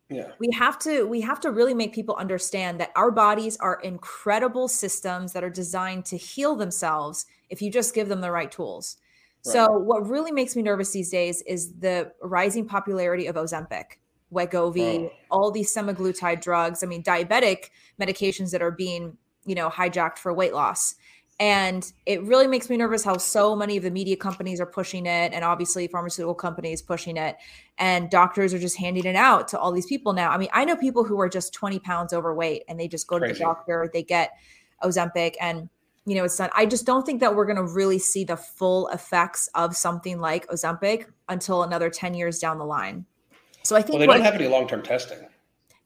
Yeah. 0.08 0.30
We 0.38 0.48
have 0.52 0.78
to 0.80 1.06
we 1.06 1.20
have 1.20 1.38
to 1.40 1.50
really 1.50 1.74
make 1.74 1.92
people 1.92 2.14
understand 2.14 2.80
that 2.80 2.92
our 2.96 3.10
bodies 3.10 3.58
are 3.58 3.78
incredible 3.82 4.68
systems 4.68 5.34
that 5.34 5.44
are 5.44 5.50
designed 5.50 6.06
to 6.06 6.16
heal 6.16 6.56
themselves 6.56 7.26
if 7.50 7.60
you 7.60 7.70
just 7.70 7.94
give 7.94 8.08
them 8.08 8.22
the 8.22 8.30
right 8.30 8.50
tools. 8.50 8.96
Right. 9.44 9.52
So 9.52 9.70
what 9.70 10.08
really 10.08 10.32
makes 10.32 10.56
me 10.56 10.62
nervous 10.62 10.92
these 10.92 11.10
days 11.10 11.42
is 11.42 11.74
the 11.74 12.10
rising 12.22 12.66
popularity 12.66 13.26
of 13.26 13.36
Ozempic, 13.36 13.98
Wegovy, 14.32 15.10
oh. 15.10 15.12
all 15.30 15.50
these 15.50 15.74
semaglutide 15.74 16.40
drugs. 16.40 16.82
I 16.82 16.86
mean, 16.86 17.02
diabetic 17.02 17.68
medications 18.00 18.50
that 18.52 18.62
are 18.62 18.70
being, 18.70 19.18
you 19.44 19.54
know, 19.54 19.68
hijacked 19.68 20.16
for 20.16 20.32
weight 20.32 20.54
loss. 20.54 20.94
And 21.38 21.92
it 22.06 22.22
really 22.22 22.46
makes 22.46 22.70
me 22.70 22.78
nervous 22.78 23.04
how 23.04 23.18
so 23.18 23.54
many 23.54 23.76
of 23.76 23.82
the 23.82 23.90
media 23.90 24.16
companies 24.16 24.58
are 24.58 24.66
pushing 24.66 25.04
it, 25.04 25.34
and 25.34 25.44
obviously 25.44 25.86
pharmaceutical 25.86 26.34
companies 26.34 26.80
pushing 26.80 27.18
it, 27.18 27.36
and 27.76 28.08
doctors 28.08 28.54
are 28.54 28.58
just 28.58 28.78
handing 28.78 29.04
it 29.04 29.16
out 29.16 29.46
to 29.48 29.58
all 29.58 29.70
these 29.70 29.84
people 29.84 30.14
now. 30.14 30.30
I 30.30 30.38
mean, 30.38 30.48
I 30.54 30.64
know 30.64 30.76
people 30.76 31.04
who 31.04 31.20
are 31.20 31.28
just 31.28 31.52
20 31.52 31.78
pounds 31.80 32.14
overweight 32.14 32.62
and 32.68 32.80
they 32.80 32.88
just 32.88 33.06
go 33.06 33.18
Crazy. 33.18 33.34
to 33.34 33.38
the 33.38 33.44
doctor, 33.44 33.90
they 33.92 34.02
get 34.02 34.32
Ozempic, 34.82 35.34
and 35.38 35.68
you 36.06 36.14
know, 36.14 36.24
it's 36.24 36.36
done. 36.36 36.50
I 36.54 36.64
just 36.64 36.86
don't 36.86 37.04
think 37.04 37.20
that 37.20 37.34
we're 37.34 37.44
going 37.44 37.56
to 37.56 37.64
really 37.64 37.98
see 37.98 38.24
the 38.24 38.36
full 38.36 38.88
effects 38.88 39.50
of 39.54 39.76
something 39.76 40.20
like 40.20 40.46
Ozempic 40.46 41.06
until 41.28 41.64
another 41.64 41.90
10 41.90 42.14
years 42.14 42.38
down 42.38 42.58
the 42.58 42.64
line. 42.64 43.04
So 43.62 43.76
I 43.76 43.82
think 43.82 43.94
well, 43.94 44.00
they 44.00 44.06
what, 44.06 44.14
don't 44.14 44.24
have 44.24 44.36
any 44.36 44.46
long 44.46 44.68
term 44.68 44.82
testing. 44.82 45.18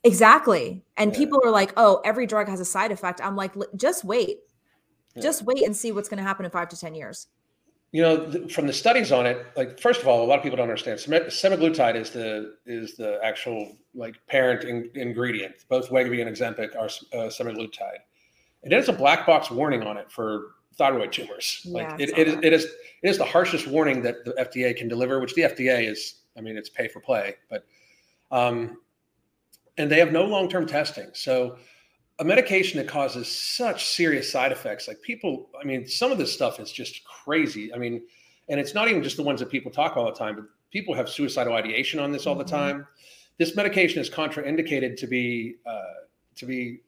Exactly. 0.04 0.84
And 0.96 1.12
yeah. 1.12 1.18
people 1.18 1.40
are 1.44 1.50
like, 1.50 1.72
oh, 1.76 2.00
every 2.04 2.26
drug 2.26 2.48
has 2.48 2.60
a 2.60 2.64
side 2.64 2.92
effect. 2.92 3.20
I'm 3.22 3.34
like, 3.34 3.54
just 3.76 4.04
wait 4.04 4.40
yeah. 5.20 5.28
Just 5.28 5.42
wait 5.42 5.62
and 5.62 5.76
see 5.76 5.92
what's 5.92 6.08
going 6.08 6.18
to 6.18 6.24
happen 6.24 6.44
in 6.44 6.50
five 6.50 6.68
to 6.68 6.76
10 6.76 6.94
years. 6.94 7.28
You 7.92 8.02
know, 8.02 8.30
th- 8.30 8.52
from 8.52 8.66
the 8.66 8.72
studies 8.72 9.10
on 9.10 9.26
it, 9.26 9.44
like 9.56 9.80
first 9.80 10.00
of 10.00 10.06
all, 10.06 10.24
a 10.24 10.26
lot 10.26 10.38
of 10.38 10.44
people 10.44 10.56
don't 10.56 10.68
understand. 10.68 11.00
Semaglutide 11.00 11.96
is 11.96 12.10
the 12.10 12.54
is 12.64 12.96
the 12.96 13.18
actual 13.24 13.76
like 13.94 14.14
parent 14.28 14.62
in- 14.62 14.90
ingredient. 14.94 15.56
Both 15.68 15.90
Wegovy 15.90 16.24
and 16.24 16.30
Ozempic 16.30 16.76
are 16.76 16.84
uh, 16.84 17.28
semaglutide, 17.28 17.98
and 18.62 18.72
it 18.72 18.76
has 18.76 18.88
a 18.88 18.92
black 18.92 19.26
box 19.26 19.50
warning 19.50 19.82
on 19.82 19.96
it 19.96 20.08
for 20.08 20.52
thyroid 20.76 21.10
tumors. 21.10 21.66
Like 21.68 22.00
it, 22.00 22.16
it 22.16 22.28
is, 22.28 22.34
it 22.42 22.52
is 22.52 22.64
it 23.02 23.10
is 23.10 23.18
the 23.18 23.24
harshest 23.24 23.66
warning 23.66 24.02
that 24.02 24.24
the 24.24 24.34
FDA 24.34 24.76
can 24.76 24.86
deliver, 24.86 25.18
which 25.18 25.34
the 25.34 25.42
FDA 25.42 25.90
is. 25.90 26.20
I 26.38 26.42
mean, 26.42 26.56
it's 26.56 26.68
pay 26.68 26.86
for 26.86 27.00
play, 27.00 27.34
but 27.48 27.64
um, 28.30 28.78
and 29.78 29.90
they 29.90 29.98
have 29.98 30.12
no 30.12 30.24
long 30.24 30.48
term 30.48 30.66
testing. 30.66 31.10
So 31.12 31.56
a 32.20 32.24
medication 32.24 32.78
that 32.78 32.86
causes 32.86 33.26
such 33.28 33.86
serious 33.86 34.30
side 34.30 34.52
effects 34.52 34.86
like 34.86 35.00
people 35.02 35.50
i 35.60 35.64
mean 35.64 35.86
some 35.86 36.12
of 36.12 36.18
this 36.18 36.32
stuff 36.32 36.60
is 36.60 36.70
just 36.70 37.02
crazy. 37.04 37.72
I 37.74 37.78
mean 37.78 38.02
and 38.48 38.58
it's 38.60 38.74
not 38.74 38.88
even 38.88 39.02
just 39.02 39.16
the 39.16 39.22
ones 39.22 39.40
that 39.40 39.50
people 39.50 39.70
talk 39.70 39.96
all 39.96 40.06
the 40.06 40.12
time 40.12 40.36
but 40.36 40.44
people 40.70 40.94
have 40.94 41.08
suicidal 41.08 41.54
ideation 41.54 42.00
on 42.00 42.12
this 42.12 42.26
all 42.26 42.34
the 42.34 42.44
mm-hmm. 42.44 42.56
time. 42.56 42.86
This 43.38 43.56
medication 43.56 44.00
is 44.00 44.10
contraindicated 44.10 44.96
to 44.98 45.06
be 45.06 45.56
uh, 45.66 45.80
to 46.36 46.46
be 46.46 46.80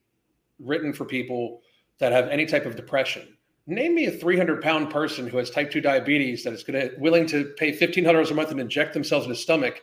written 0.58 0.92
for 0.92 1.04
people 1.04 1.62
that 1.98 2.12
have 2.12 2.28
any 2.28 2.46
type 2.46 2.66
of 2.66 2.76
depression. 2.76 3.36
Name 3.66 3.94
me 3.94 4.06
a 4.06 4.10
300 4.10 4.60
pound 4.60 4.90
person 4.90 5.26
who 5.26 5.36
has 5.38 5.50
type 5.50 5.70
2 5.70 5.80
diabetes 5.80 6.44
that 6.44 6.52
is 6.52 6.62
going 6.62 6.80
to 6.80 6.94
willing 6.98 7.26
to 7.26 7.52
pay 7.56 7.72
$1500 7.72 8.30
a 8.30 8.34
month 8.34 8.50
and 8.50 8.60
inject 8.60 8.92
themselves 8.92 9.24
in 9.24 9.30
the 9.30 9.36
stomach 9.36 9.82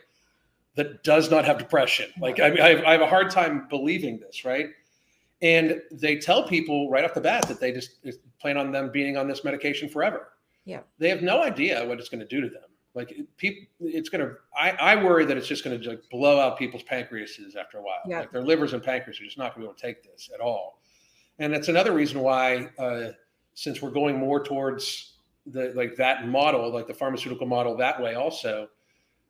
that 0.76 1.02
does 1.02 1.30
not 1.30 1.44
have 1.44 1.58
depression. 1.58 2.10
Like 2.20 2.40
I, 2.40 2.50
mean, 2.50 2.60
I, 2.60 2.68
have, 2.70 2.84
I 2.84 2.92
have 2.92 3.00
a 3.00 3.06
hard 3.06 3.30
time 3.30 3.66
believing 3.68 4.20
this 4.20 4.44
right 4.44 4.68
and 5.42 5.80
they 5.90 6.16
tell 6.16 6.46
people 6.46 6.90
right 6.90 7.04
off 7.04 7.14
the 7.14 7.20
bat 7.20 7.48
that 7.48 7.60
they 7.60 7.72
just 7.72 8.00
plan 8.40 8.56
on 8.56 8.72
them 8.72 8.90
being 8.90 9.16
on 9.16 9.28
this 9.28 9.44
medication 9.44 9.88
forever. 9.88 10.28
Yeah. 10.64 10.80
They 10.98 11.08
have 11.08 11.22
no 11.22 11.42
idea 11.42 11.84
what 11.86 11.98
it's 11.98 12.08
going 12.08 12.20
to 12.20 12.26
do 12.26 12.40
to 12.40 12.48
them. 12.48 12.62
Like 12.94 13.16
people, 13.36 13.62
it's 13.80 14.08
going 14.08 14.26
to, 14.26 14.34
I, 14.58 14.70
I 14.72 15.02
worry 15.02 15.24
that 15.24 15.36
it's 15.36 15.46
just 15.46 15.64
going 15.64 15.80
to 15.80 15.88
like 15.88 16.02
blow 16.10 16.40
out 16.40 16.58
people's 16.58 16.82
pancreases 16.82 17.54
after 17.56 17.78
a 17.78 17.82
while. 17.82 18.00
Yeah. 18.06 18.20
Like 18.20 18.32
their 18.32 18.42
livers 18.42 18.72
and 18.72 18.82
pancreas 18.82 19.20
are 19.20 19.24
just 19.24 19.38
not 19.38 19.54
going 19.54 19.62
to 19.62 19.68
be 19.68 19.70
able 19.70 19.74
to 19.74 19.80
take 19.80 20.02
this 20.02 20.28
at 20.34 20.40
all. 20.40 20.80
And 21.38 21.52
that's 21.54 21.68
another 21.68 21.92
reason 21.92 22.20
why, 22.20 22.68
uh, 22.78 23.12
since 23.54 23.80
we're 23.80 23.90
going 23.90 24.18
more 24.18 24.42
towards 24.42 25.14
the, 25.46 25.72
like 25.74 25.96
that 25.96 26.28
model, 26.28 26.70
like 26.70 26.86
the 26.86 26.94
pharmaceutical 26.94 27.46
model 27.46 27.76
that 27.76 28.00
way 28.02 28.14
also, 28.14 28.68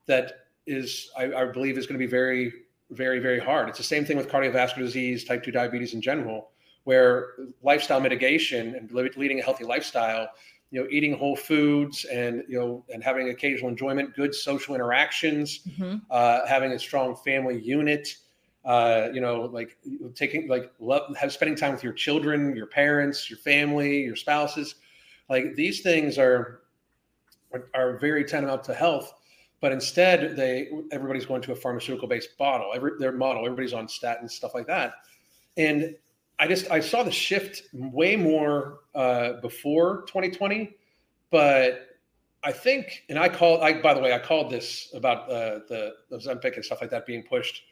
that 0.06 0.46
is, 0.66 1.10
I, 1.16 1.32
I 1.32 1.44
believe 1.46 1.78
is 1.78 1.86
going 1.86 1.98
to 1.98 2.04
be 2.04 2.10
very 2.10 2.52
very, 2.90 3.20
very 3.20 3.38
hard. 3.38 3.68
It's 3.68 3.78
the 3.78 3.84
same 3.84 4.04
thing 4.04 4.16
with 4.16 4.28
cardiovascular 4.28 4.78
disease, 4.78 5.24
type 5.24 5.42
2 5.42 5.50
diabetes 5.50 5.94
in 5.94 6.00
general, 6.00 6.50
where 6.84 7.34
lifestyle 7.62 8.00
mitigation 8.00 8.74
and 8.74 8.90
leading 8.92 9.38
a 9.38 9.42
healthy 9.42 9.64
lifestyle, 9.64 10.28
you 10.70 10.80
know, 10.80 10.88
eating 10.90 11.16
whole 11.16 11.36
foods 11.36 12.04
and, 12.06 12.44
you 12.48 12.58
know, 12.58 12.84
and 12.92 13.02
having 13.02 13.28
occasional 13.28 13.68
enjoyment, 13.68 14.14
good 14.14 14.34
social 14.34 14.74
interactions, 14.74 15.60
mm-hmm. 15.60 15.98
uh, 16.10 16.46
having 16.46 16.72
a 16.72 16.78
strong 16.78 17.16
family 17.16 17.60
unit, 17.60 18.16
uh, 18.64 19.08
you 19.12 19.20
know, 19.20 19.42
like 19.52 19.76
taking, 20.14 20.48
like, 20.48 20.72
love, 20.78 21.16
have 21.16 21.32
spending 21.32 21.56
time 21.56 21.72
with 21.72 21.82
your 21.82 21.92
children, 21.92 22.54
your 22.54 22.66
parents, 22.66 23.28
your 23.28 23.38
family, 23.38 24.02
your 24.02 24.16
spouses. 24.16 24.76
Like 25.28 25.54
these 25.54 25.80
things 25.80 26.18
are, 26.18 26.60
are 27.74 27.98
very 27.98 28.24
tantamount 28.24 28.64
to 28.64 28.74
health 28.74 29.19
but 29.60 29.72
instead 29.72 30.36
they 30.36 30.68
everybody's 30.90 31.26
going 31.26 31.42
to 31.42 31.52
a 31.52 31.56
pharmaceutical 31.56 32.08
based 32.08 32.36
bottle. 32.38 32.72
Every 32.74 32.92
their 32.98 33.12
model 33.12 33.44
everybody's 33.44 33.72
on 33.72 33.86
statins 33.86 34.30
stuff 34.30 34.54
like 34.54 34.66
that. 34.66 34.94
And 35.56 35.94
i 36.40 36.48
just 36.48 36.70
i 36.70 36.80
saw 36.80 37.02
the 37.02 37.12
shift 37.12 37.62
way 37.72 38.16
more 38.16 38.80
uh, 38.94 39.34
before 39.42 40.02
2020 40.06 40.74
but 41.30 41.98
i 42.42 42.50
think 42.50 43.04
and 43.08 43.18
i 43.18 43.28
called 43.28 43.60
i 43.62 43.80
by 43.80 43.94
the 43.94 44.00
way 44.00 44.12
i 44.12 44.18
called 44.18 44.50
this 44.50 44.90
about 44.94 45.30
uh, 45.30 45.60
the 45.68 45.92
the 46.08 46.16
Ozempic 46.16 46.56
and 46.56 46.64
stuff 46.64 46.80
like 46.80 46.90
that 46.90 47.06
being 47.06 47.22
pushed 47.22 47.62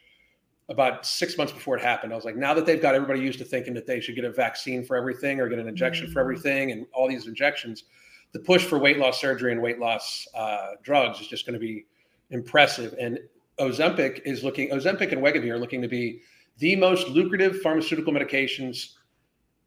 about 0.68 1.06
six 1.06 1.38
months 1.38 1.50
before 1.50 1.78
it 1.78 1.82
happened. 1.82 2.12
I 2.12 2.16
was 2.16 2.26
like 2.26 2.36
now 2.36 2.52
that 2.52 2.66
they've 2.66 2.80
got 2.80 2.94
everybody 2.94 3.20
used 3.20 3.38
to 3.38 3.44
thinking 3.46 3.72
that 3.72 3.86
they 3.86 4.00
should 4.00 4.14
get 4.14 4.26
a 4.26 4.30
vaccine 4.30 4.84
for 4.84 4.96
everything 4.96 5.40
or 5.40 5.48
get 5.48 5.58
an 5.58 5.66
injection 5.66 6.04
mm-hmm. 6.04 6.12
for 6.12 6.20
everything 6.20 6.72
and 6.72 6.86
all 6.92 7.08
these 7.08 7.26
injections 7.26 7.84
the 8.32 8.38
push 8.40 8.64
for 8.64 8.78
weight 8.78 8.98
loss 8.98 9.20
surgery 9.20 9.52
and 9.52 9.62
weight 9.62 9.78
loss 9.78 10.26
uh, 10.34 10.72
drugs 10.82 11.20
is 11.20 11.26
just 11.26 11.46
going 11.46 11.54
to 11.54 11.60
be 11.60 11.86
impressive. 12.30 12.94
And 13.00 13.18
Ozempic 13.58 14.22
is 14.24 14.44
looking, 14.44 14.70
Ozempic 14.70 15.12
and 15.12 15.22
Wegovy 15.22 15.50
are 15.50 15.58
looking 15.58 15.82
to 15.82 15.88
be 15.88 16.20
the 16.58 16.76
most 16.76 17.08
lucrative 17.08 17.60
pharmaceutical 17.60 18.12
medications 18.12 18.94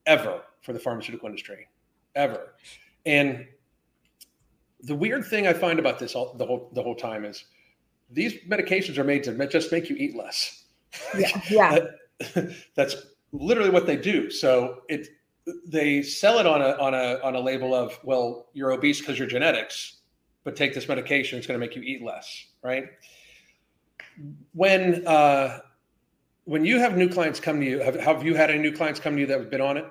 ever 0.06 0.41
for 0.62 0.74
the 0.74 0.80
pharmaceutical 0.80 1.28
industry, 1.28 1.67
ever. 2.15 2.54
And 3.06 3.47
the 4.84 4.95
weird 4.95 5.26
thing 5.26 5.47
I 5.47 5.54
find 5.54 5.80
about 5.80 6.00
this 6.00 6.15
all, 6.15 6.34
the 6.34 6.45
whole 6.45 6.69
the 6.74 6.84
whole 6.84 6.95
time 6.95 7.26
is 7.26 7.45
these 8.10 8.36
medications 8.47 8.97
are 8.97 9.04
made 9.04 9.24
to 9.24 9.47
just 9.47 9.71
make 9.71 9.89
you 9.89 9.95
eat 9.95 10.15
less. 10.15 10.65
Yeah, 11.17 11.41
yeah. 11.50 11.80
that, 12.34 12.56
that's 12.76 12.95
literally 13.32 13.69
what 13.69 13.86
they 13.86 13.95
do. 13.95 14.30
So 14.30 14.82
it 14.89 15.08
they 15.65 16.01
sell 16.01 16.39
it 16.39 16.45
on 16.45 16.62
a 16.62 16.71
on 16.80 16.93
a 16.93 17.19
on 17.23 17.36
a 17.36 17.39
label 17.39 17.73
of 17.73 17.99
well 18.04 18.47
you're 18.54 18.71
obese 18.71 18.99
because 18.99 19.17
you're 19.17 19.27
genetics 19.27 20.01
but 20.43 20.56
take 20.56 20.73
this 20.73 20.88
medication 20.88 21.38
it's 21.38 21.47
going 21.47 21.60
to 21.60 21.65
make 21.65 21.75
you 21.75 21.82
eat 21.82 22.04
less 22.04 22.45
right 22.63 22.86
when 24.54 25.06
uh, 25.08 25.60
when 26.45 26.65
you 26.65 26.80
have 26.80 26.97
new 26.97 27.10
clients 27.10 27.39
come 27.39 27.60
to 27.60 27.65
you, 27.65 27.80
have, 27.80 27.95
have 27.99 28.23
you 28.23 28.36
had 28.36 28.49
any 28.49 28.60
new 28.60 28.71
clients 28.71 28.99
come 28.99 29.15
to 29.15 29.21
you 29.21 29.27
that 29.27 29.39
have 29.39 29.49
been 29.49 29.62
on 29.62 29.77
it? 29.77 29.86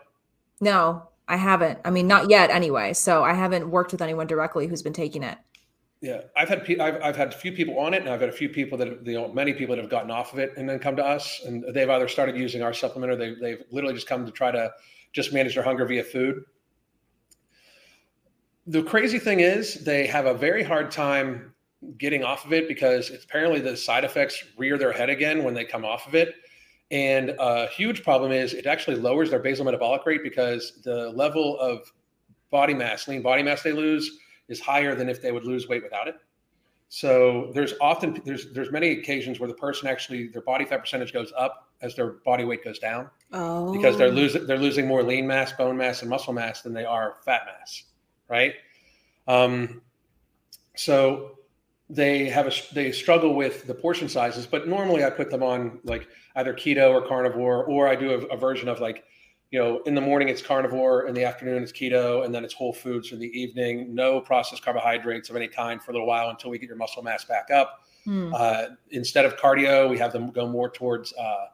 No, 0.61 1.09
I 1.29 1.37
haven't. 1.37 1.79
I 1.85 1.91
mean, 1.91 2.07
not 2.07 2.29
yet 2.29 2.51
anyway. 2.51 2.93
So 2.93 3.23
I 3.25 3.35
haven't 3.35 3.71
worked 3.71 3.93
with 3.93 4.03
anyone 4.03 4.27
directly 4.27 4.67
who's 4.67 4.83
been 4.83 4.93
taking 4.93 5.23
it. 5.23 5.39
Yeah, 6.01 6.23
I've 6.35 6.49
had 6.49 6.61
I've, 6.81 7.03
I've 7.03 7.17
had 7.17 7.29
a 7.29 7.37
few 7.37 7.53
people 7.53 7.79
on 7.79 7.93
it, 7.93 8.01
and 8.01 8.09
I've 8.09 8.21
had 8.21 8.31
a 8.31 8.33
few 8.33 8.49
people 8.49 8.79
that 8.79 9.07
you 9.07 9.15
know 9.15 9.31
many 9.33 9.53
people 9.53 9.77
that 9.77 9.83
have 9.83 9.91
gotten 9.91 10.11
off 10.11 10.33
of 10.33 10.39
it 10.39 10.55
and 10.57 10.67
then 10.69 10.79
come 10.79 10.97
to 10.97 11.05
us, 11.05 11.43
and 11.45 11.63
they've 11.75 11.91
either 11.91 12.09
started 12.09 12.37
using 12.37 12.63
our 12.63 12.73
supplement 12.73 13.13
or 13.13 13.17
they 13.17 13.35
they've 13.35 13.63
literally 13.71 13.95
just 13.95 14.07
come 14.07 14.25
to 14.25 14.33
try 14.33 14.51
to 14.51 14.73
just 15.13 15.33
manage 15.33 15.55
their 15.55 15.65
hunger 15.65 15.85
via 15.87 16.05
food. 16.05 16.43
The 18.67 18.83
crazy 18.83 19.19
thing 19.19 19.41
is, 19.41 19.85
they 19.85 20.07
have 20.07 20.27
a 20.27 20.35
very 20.35 20.63
hard 20.63 20.91
time 20.91 21.55
getting 21.99 22.23
off 22.23 22.45
of 22.45 22.53
it 22.53 22.69
because 22.69 23.11
apparently 23.11 23.61
the 23.61 23.77
side 23.77 24.05
effects 24.05 24.45
rear 24.59 24.77
their 24.77 24.93
head 24.93 25.09
again 25.09 25.43
when 25.43 25.55
they 25.55 25.65
come 25.65 25.85
off 25.85 26.07
of 26.07 26.15
it. 26.15 26.35
And 26.91 27.35
a 27.39 27.69
huge 27.69 28.03
problem 28.03 28.33
is 28.33 28.53
it 28.53 28.67
actually 28.67 28.97
lowers 28.97 29.31
their 29.31 29.39
basal 29.39 29.65
metabolic 29.65 30.05
rate 30.05 30.23
because 30.23 30.81
the 30.85 31.11
level 31.11 31.59
of 31.59 31.91
body 32.51 32.75
mass, 32.75 33.07
lean 33.09 33.23
body 33.23 33.43
mass 33.43 33.63
they 33.63 33.73
lose 33.73 34.19
is 34.49 34.61
higher 34.61 34.95
than 34.95 35.09
if 35.09 35.23
they 35.23 35.33
would 35.33 35.45
lose 35.45 35.69
weight 35.69 35.83
without 35.83 36.09
it. 36.09 36.17
So 36.93 37.53
there's 37.55 37.75
often 37.81 38.21
there's 38.25 38.53
there's 38.53 38.73
many 38.73 38.91
occasions 38.91 39.39
where 39.39 39.47
the 39.47 39.55
person 39.55 39.87
actually 39.87 40.27
their 40.27 40.43
body 40.43 40.65
fat 40.65 40.81
percentage 40.81 41.13
goes 41.13 41.33
up 41.39 41.69
as 41.81 41.95
their 41.95 42.15
body 42.25 42.43
weight 42.43 42.65
goes 42.65 42.81
down 42.81 43.09
oh. 43.33 43.73
because 43.73 43.97
they're 43.97 44.11
losing 44.11 44.45
they're 44.45 44.59
losing 44.59 44.89
more 44.89 45.05
lean 45.05 45.25
mass, 45.25 45.53
bone 45.53 45.77
mass, 45.77 46.01
and 46.01 46.11
muscle 46.11 46.33
mass 46.33 46.63
than 46.63 46.75
they 46.75 46.85
are 46.85 47.19
fat 47.25 47.43
mass, 47.47 47.85
right? 48.29 48.55
Um, 49.29 49.83
so 50.75 51.39
they 51.89 52.29
have 52.29 52.49
a 52.49 52.75
they 52.75 52.91
struggle 52.91 53.37
with 53.37 53.69
the 53.69 53.75
portion 53.75 54.09
sizes, 54.09 54.45
but 54.45 54.67
normally 54.67 55.05
I 55.05 55.11
put 55.11 55.31
them 55.31 55.45
on 55.45 55.79
like 55.85 56.09
either 56.35 56.53
keto 56.53 56.91
or 56.91 57.07
carnivore, 57.07 57.67
or 57.67 57.87
I 57.87 57.95
do 57.95 58.11
a, 58.11 58.35
a 58.35 58.37
version 58.37 58.69
of 58.69 58.81
like 58.81 59.05
you 59.51 59.59
know, 59.59 59.83
in 59.83 59.95
the 59.95 60.01
morning 60.01 60.29
it's 60.29 60.43
carnivore, 60.43 61.07
in 61.07 61.15
the 61.15 61.25
afternoon 61.25 61.63
it's 61.63 61.73
keto, 61.73 62.25
and 62.25 62.35
then 62.35 62.45
it's 62.45 62.55
whole 62.55 62.73
foods 62.73 63.13
in 63.13 63.19
the 63.19 63.27
evening. 63.39 63.95
No 63.95 64.21
processed 64.21 64.65
carbohydrates 64.65 65.29
of 65.29 65.37
any 65.37 65.49
kind 65.49 65.83
for 65.83 65.91
a 65.91 65.95
little 65.95 66.07
while 66.07 66.31
until 66.31 66.51
we 66.51 66.59
get 66.59 66.69
your 66.69 66.77
muscle 66.77 67.03
mass 67.03 67.25
back 67.25 67.51
up. 67.51 67.81
Hmm. 68.05 68.33
Uh, 68.35 68.63
instead 68.91 69.25
of 69.25 69.37
cardio, 69.37 69.91
we 69.91 69.99
have 69.99 70.13
them 70.13 70.31
go 70.31 70.47
more 70.47 70.71
towards 70.71 71.13
uh, 71.15 71.47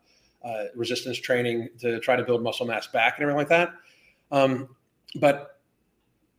uh, 0.44 0.64
resistance 0.74 1.18
training 1.18 1.70
to 1.80 1.98
try 2.00 2.16
to 2.16 2.22
build 2.22 2.42
muscle 2.42 2.66
mass 2.66 2.86
back 2.86 3.14
and 3.16 3.22
everything 3.22 3.38
like 3.38 3.48
that. 3.48 3.72
Um, 4.30 4.76
but 5.18 5.60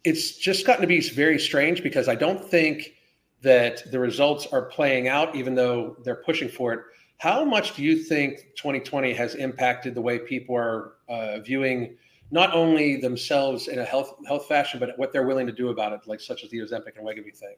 it's 0.04 0.38
just 0.38 0.65
gotten 0.65 0.82
to 0.82 0.88
be 0.88 1.02
very 1.02 1.39
strange 1.39 1.82
because 1.82 2.08
I 2.08 2.15
don't 2.15 2.43
think 2.43 2.93
that 3.41 3.91
the 3.91 4.00
results 4.00 4.48
are 4.48 4.63
playing 4.63 5.08
out, 5.08 5.36
even 5.36 5.56
though 5.56 5.98
they're 6.04 6.15
pushing 6.15 6.50
for 6.50 6.74
it. 6.74 6.80
How 7.17 7.43
much 7.43 7.75
do 7.75 7.84
you 7.84 7.95
think 7.95 8.53
2020 8.56 9.13
has 9.13 9.36
impacted 9.36 9.95
the 9.95 10.01
way 10.01 10.19
people 10.19 10.56
are 10.56 10.93
uh, 11.10 11.39
viewing 11.39 11.97
not 12.30 12.53
only 12.53 12.97
themselves 12.97 13.67
in 13.67 13.80
a 13.80 13.86
health 13.86 14.15
health 14.27 14.47
fashion, 14.47 14.80
but 14.80 14.97
what 14.97 15.13
they're 15.13 15.25
willing 15.25 15.47
to 15.47 15.53
do 15.53 15.69
about 15.69 15.93
it, 15.93 16.01
like 16.06 16.19
such 16.19 16.43
as 16.43 16.51
the 16.51 16.60
Ozempic 16.60 16.97
and 16.97 17.06
Wegovy 17.06 17.36
thing? 17.36 17.56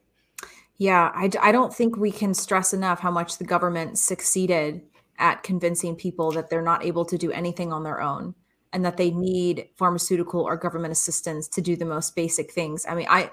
Yeah, 0.78 1.12
I, 1.14 1.30
I 1.42 1.52
don't 1.52 1.74
think 1.74 1.96
we 1.96 2.10
can 2.10 2.32
stress 2.32 2.72
enough 2.72 3.00
how 3.00 3.10
much 3.10 3.36
the 3.36 3.44
government 3.44 3.98
succeeded 3.98 4.80
at 5.18 5.42
convincing 5.42 5.94
people 5.94 6.30
that 6.32 6.48
they're 6.48 6.62
not 6.62 6.84
able 6.84 7.04
to 7.04 7.18
do 7.18 7.30
anything 7.30 7.70
on 7.72 7.82
their 7.82 8.00
own 8.00 8.34
and 8.72 8.84
that 8.84 8.96
they 8.96 9.10
need 9.10 9.68
pharmaceutical 9.76 10.40
or 10.40 10.56
government 10.56 10.92
assistance 10.92 11.48
to 11.48 11.60
do 11.60 11.76
the 11.76 11.84
most 11.84 12.16
basic 12.16 12.52
things. 12.52 12.86
I 12.88 12.94
mean, 12.94 13.06
I 13.10 13.30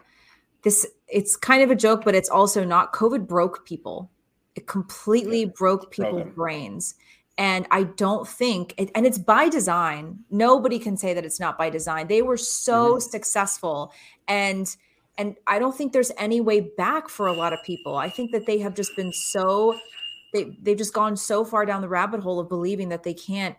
this 0.63 0.85
it's 1.07 1.37
kind 1.37 1.63
of 1.63 1.71
a 1.71 1.75
joke, 1.75 2.03
but 2.03 2.15
it's 2.15 2.29
also 2.29 2.65
not. 2.65 2.91
COVID 2.91 3.27
broke 3.27 3.65
people 3.65 4.11
it 4.57 4.67
completely 4.67 5.41
yeah. 5.41 5.51
broke 5.55 5.91
people's 5.91 6.27
brains. 6.35 6.95
And 7.37 7.67
I 7.69 7.83
don't 7.83 8.27
think, 8.27 8.73
and 8.95 9.05
it's 9.05 9.19
by 9.19 9.47
design. 9.47 10.19
Nobody 10.31 10.79
can 10.79 10.97
say 10.97 11.13
that 11.13 11.23
it's 11.23 11.39
not 11.39 11.57
by 11.57 11.69
design. 11.69 12.07
They 12.07 12.23
were 12.23 12.37
so 12.37 12.93
mm-hmm. 12.93 12.99
successful, 12.99 13.93
and 14.27 14.75
and 15.19 15.35
I 15.45 15.59
don't 15.59 15.75
think 15.75 15.93
there's 15.93 16.11
any 16.17 16.41
way 16.41 16.61
back 16.77 17.09
for 17.09 17.27
a 17.27 17.33
lot 17.33 17.53
of 17.53 17.59
people. 17.63 17.95
I 17.95 18.09
think 18.09 18.31
that 18.31 18.47
they 18.47 18.57
have 18.57 18.73
just 18.73 18.95
been 18.95 19.13
so 19.13 19.77
they 20.33 20.57
they've 20.63 20.77
just 20.77 20.93
gone 20.93 21.15
so 21.15 21.45
far 21.45 21.63
down 21.63 21.81
the 21.81 21.87
rabbit 21.87 22.21
hole 22.21 22.39
of 22.39 22.49
believing 22.49 22.89
that 22.89 23.03
they 23.03 23.13
can't 23.13 23.55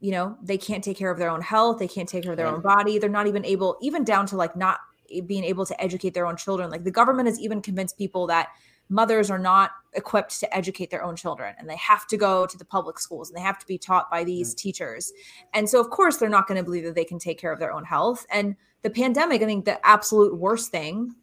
you 0.00 0.10
know 0.12 0.36
they 0.42 0.56
can't 0.56 0.82
take 0.82 0.96
care 0.96 1.10
of 1.10 1.18
their 1.18 1.30
own 1.30 1.40
health 1.40 1.78
they 1.78 1.86
can't 1.86 2.08
take 2.08 2.22
care 2.22 2.32
of 2.32 2.36
their 2.36 2.46
right. 2.46 2.54
own 2.54 2.62
body 2.62 2.98
they're 2.98 3.10
not 3.10 3.26
even 3.26 3.44
able 3.44 3.76
even 3.80 4.02
down 4.02 4.26
to 4.26 4.36
like 4.36 4.56
not 4.56 4.78
being 5.26 5.44
able 5.44 5.66
to 5.66 5.80
educate 5.80 6.14
their 6.14 6.26
own 6.26 6.36
children 6.36 6.70
like 6.70 6.84
the 6.84 6.90
government 6.90 7.28
has 7.28 7.38
even 7.38 7.60
convinced 7.60 7.96
people 7.98 8.26
that 8.26 8.48
mothers 8.90 9.30
are 9.30 9.38
not 9.38 9.70
equipped 9.94 10.38
to 10.40 10.56
educate 10.56 10.90
their 10.90 11.02
own 11.02 11.16
children 11.16 11.54
and 11.58 11.70
they 11.70 11.76
have 11.76 12.06
to 12.08 12.16
go 12.16 12.44
to 12.44 12.58
the 12.58 12.64
public 12.64 12.98
schools 12.98 13.30
and 13.30 13.36
they 13.36 13.42
have 13.42 13.58
to 13.58 13.66
be 13.66 13.78
taught 13.78 14.10
by 14.10 14.24
these 14.24 14.50
mm-hmm. 14.50 14.68
teachers. 14.68 15.12
And 15.54 15.68
so, 15.68 15.80
of 15.80 15.90
course, 15.90 16.16
they're 16.16 16.28
not 16.28 16.46
going 16.46 16.58
to 16.58 16.64
believe 16.64 16.84
that 16.84 16.94
they 16.94 17.04
can 17.04 17.18
take 17.18 17.38
care 17.38 17.52
of 17.52 17.60
their 17.60 17.72
own 17.72 17.84
health. 17.84 18.26
And 18.30 18.56
the 18.82 18.90
pandemic, 18.90 19.42
I 19.42 19.46
think 19.46 19.64
the 19.64 19.84
absolute 19.86 20.36
worst 20.36 20.70
thing, 20.70 21.14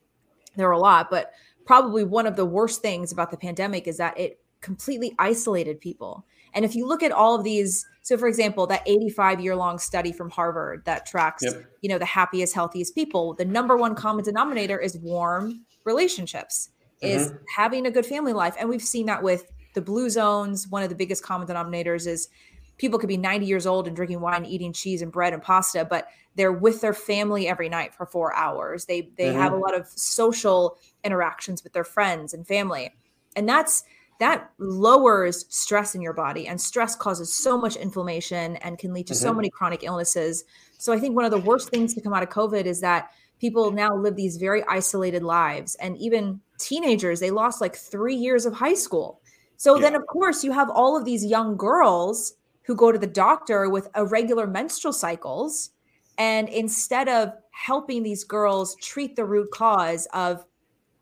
there 0.56 0.68
were 0.68 0.74
a 0.74 0.80
lot, 0.80 1.10
but 1.12 1.32
probably 1.66 2.04
one 2.04 2.26
of 2.26 2.36
the 2.36 2.46
worst 2.46 2.82
things 2.82 3.12
about 3.12 3.32
the 3.32 3.38
pandemic 3.38 3.88
is 3.88 3.98
that 3.98 4.18
it 4.18 4.40
completely 4.62 5.14
isolated 5.20 5.80
people. 5.80 6.26
And 6.54 6.64
if 6.64 6.74
you 6.74 6.88
look 6.88 7.04
at 7.04 7.12
all 7.12 7.36
of 7.36 7.44
these, 7.44 7.86
so 8.02 8.18
for 8.18 8.28
example, 8.28 8.66
that 8.68 8.82
85 8.86 9.42
year 9.42 9.56
long 9.56 9.78
study 9.78 10.12
from 10.12 10.30
Harvard 10.30 10.86
that 10.86 11.06
tracks, 11.06 11.44
yep. 11.44 11.66
you 11.82 11.90
know, 11.90 11.98
the 11.98 12.06
happiest, 12.06 12.56
healthiest 12.56 12.96
people, 12.96 13.34
the 13.34 13.46
number 13.46 13.76
one 13.76 13.94
common 13.94 14.24
denominator 14.24 14.80
is 14.80 14.98
warm 14.98 15.66
relationships 15.84 16.70
is 17.02 17.28
mm-hmm. 17.28 17.38
having 17.56 17.86
a 17.86 17.92
good 17.92 18.06
family 18.06 18.34
life. 18.34 18.56
And 18.60 18.70
we've 18.70 18.82
seen 18.82 19.06
that 19.08 19.22
with 19.22 19.52
the 19.74 19.82
blue 19.82 20.10
zones. 20.10 20.68
One 20.68 20.84
of 20.84 20.90
the 20.90 20.96
biggest 20.96 21.24
common 21.24 21.48
denominators 21.48 22.08
is 22.08 22.30
people 22.78 23.00
could 23.00 23.10
be 23.10 23.18
90 23.18 23.46
years 23.46 23.68
old 23.68 23.88
and 23.88 23.96
drinking 23.96 24.22
wine, 24.22 24.46
eating 24.46 24.74
cheese 24.74 25.02
and 25.02 25.12
bread 25.12 25.34
and 25.34 25.42
pasta, 25.42 25.86
but 25.86 26.08
they're 26.36 26.52
with 26.52 26.82
their 26.82 26.94
family 26.94 27.48
every 27.48 27.70
night 27.70 27.94
for 27.94 28.06
four 28.06 28.34
hours. 28.36 28.86
They 28.86 29.10
they 29.18 29.28
mm-hmm. 29.28 29.40
have 29.40 29.54
a 29.54 29.58
lot 29.58 29.76
of 29.76 29.88
social 29.88 30.78
interactions 31.04 31.64
with 31.64 31.74
their 31.74 31.84
friends 31.84 32.34
and 32.34 32.46
family. 32.46 32.94
And 33.36 33.48
that's 33.48 33.84
that 34.20 34.50
lowers 34.58 35.46
stress 35.50 35.94
in 35.94 36.02
your 36.02 36.14
body 36.14 36.48
and 36.48 36.60
stress 36.60 36.96
causes 36.96 37.34
so 37.34 37.58
much 37.58 37.76
inflammation 37.76 38.56
and 38.58 38.80
can 38.80 38.94
lead 38.94 39.08
to 39.08 39.14
mm-hmm. 39.14 39.24
so 39.24 39.34
many 39.34 39.50
chronic 39.50 39.84
illnesses. 39.84 40.44
So 40.78 40.92
I 40.92 41.00
think 41.00 41.16
one 41.16 41.26
of 41.26 41.32
the 41.32 41.40
worst 41.40 41.70
things 41.70 41.94
to 41.94 42.02
come 42.02 42.14
out 42.14 42.24
of 42.24 42.30
COVID 42.30 42.66
is 42.66 42.82
that 42.82 43.12
people 43.40 43.72
now 43.72 43.96
live 43.96 44.16
these 44.16 44.38
very 44.38 44.64
isolated 44.64 45.22
lives 45.22 45.76
and 45.76 45.98
even 45.98 46.42
teenagers 46.58 47.20
they 47.20 47.32
lost 47.32 47.62
like 47.62 47.76
3 47.76 48.16
years 48.16 48.46
of 48.46 48.54
high 48.54 48.74
school 48.74 49.22
so 49.58 49.76
yeah. 49.76 49.82
then 49.82 49.96
of 49.96 50.06
course 50.08 50.44
you 50.44 50.52
have 50.52 50.70
all 50.70 50.98
of 50.98 51.06
these 51.06 51.26
young 51.26 51.58
girls 51.58 52.34
who 52.64 52.76
go 52.76 52.92
to 52.92 53.00
the 53.00 53.08
doctor 53.08 53.70
with 53.70 53.90
irregular 53.96 54.48
menstrual 54.48 54.94
cycles 54.94 55.72
and 56.18 56.50
instead 56.50 57.08
of 57.08 57.34
helping 57.52 58.04
these 58.04 58.24
girls 58.24 58.76
treat 58.76 59.16
the 59.16 59.26
root 59.26 59.52
cause 59.52 60.08
of 60.14 60.46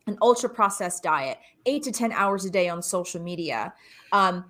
an 0.07 0.17
ultra 0.21 0.49
processed 0.49 1.03
diet, 1.03 1.39
eight 1.65 1.83
to 1.83 1.91
10 1.91 2.11
hours 2.11 2.45
a 2.45 2.49
day 2.49 2.69
on 2.69 2.81
social 2.81 3.21
media, 3.21 3.73
um, 4.11 4.45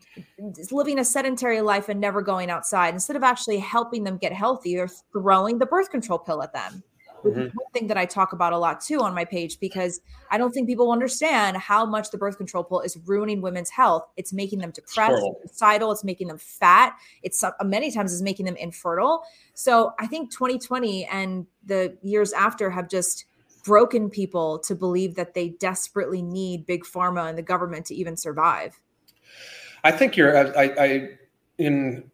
living 0.72 1.00
a 1.00 1.06
sedentary 1.06 1.62
life 1.62 1.88
and 1.88 2.00
never 2.00 2.22
going 2.22 2.50
outside, 2.50 2.94
instead 2.94 3.16
of 3.16 3.24
actually 3.24 3.58
helping 3.58 4.04
them 4.04 4.18
get 4.18 4.34
healthy, 4.34 4.76
they're 4.76 4.90
throwing 5.14 5.58
the 5.58 5.66
birth 5.66 5.90
control 5.90 6.20
pill 6.20 6.44
at 6.44 6.52
them 6.52 6.84
mm-hmm. 7.32 7.58
one 7.58 7.72
thing 7.74 7.88
that 7.88 7.98
I 7.98 8.06
talk 8.06 8.34
about 8.34 8.54
a 8.54 8.58
lot 8.58 8.82
too 8.82 9.00
on 9.02 9.14
my 9.14 9.26
page 9.26 9.60
because 9.60 10.02
I 10.32 10.38
don't 10.38 10.52
think 10.52 10.68
people 10.68 10.92
understand 10.92 11.58
how 11.58 11.86
much 11.86 12.12
the 12.12 12.18
birth 12.18 12.38
control 12.38 12.64
pill 12.64 12.82
is 12.82 12.98
ruining 13.06 13.42
women's 13.42 13.70
health. 13.70 14.08
It's 14.18 14.34
making 14.34 14.60
them 14.60 14.72
depressed, 14.72 15.22
suicidal. 15.42 15.92
It's 15.92 16.04
making 16.04 16.28
them 16.28 16.38
fat. 16.38 16.96
It's 17.24 17.44
uh, 17.44 17.52
many 17.64 17.92
times 17.92 18.14
is 18.14 18.22
making 18.22 18.46
them 18.46 18.56
infertile. 18.56 19.24
So 19.54 19.94
I 20.00 20.08
think 20.08 20.32
2020 20.32 21.06
and 21.06 21.46
the 21.66 21.98
years 22.02 22.34
after 22.34 22.70
have 22.70 22.90
just 22.90 23.26
broken 23.64 24.10
people 24.10 24.60
to 24.60 24.76
believe 24.76 25.16
that 25.16 25.34
they 25.34 25.50
desperately 25.50 26.22
need 26.22 26.66
big 26.66 26.84
pharma 26.84 27.28
and 27.28 27.38
the 27.38 27.42
government 27.42 27.88
to 27.88 27.96
even 27.96 28.16
survive. 28.16 28.80
I 29.84 29.92
think 29.92 30.16
you're. 30.18 30.58
I, 30.58 30.64
I 30.78 31.10
in 31.58 32.10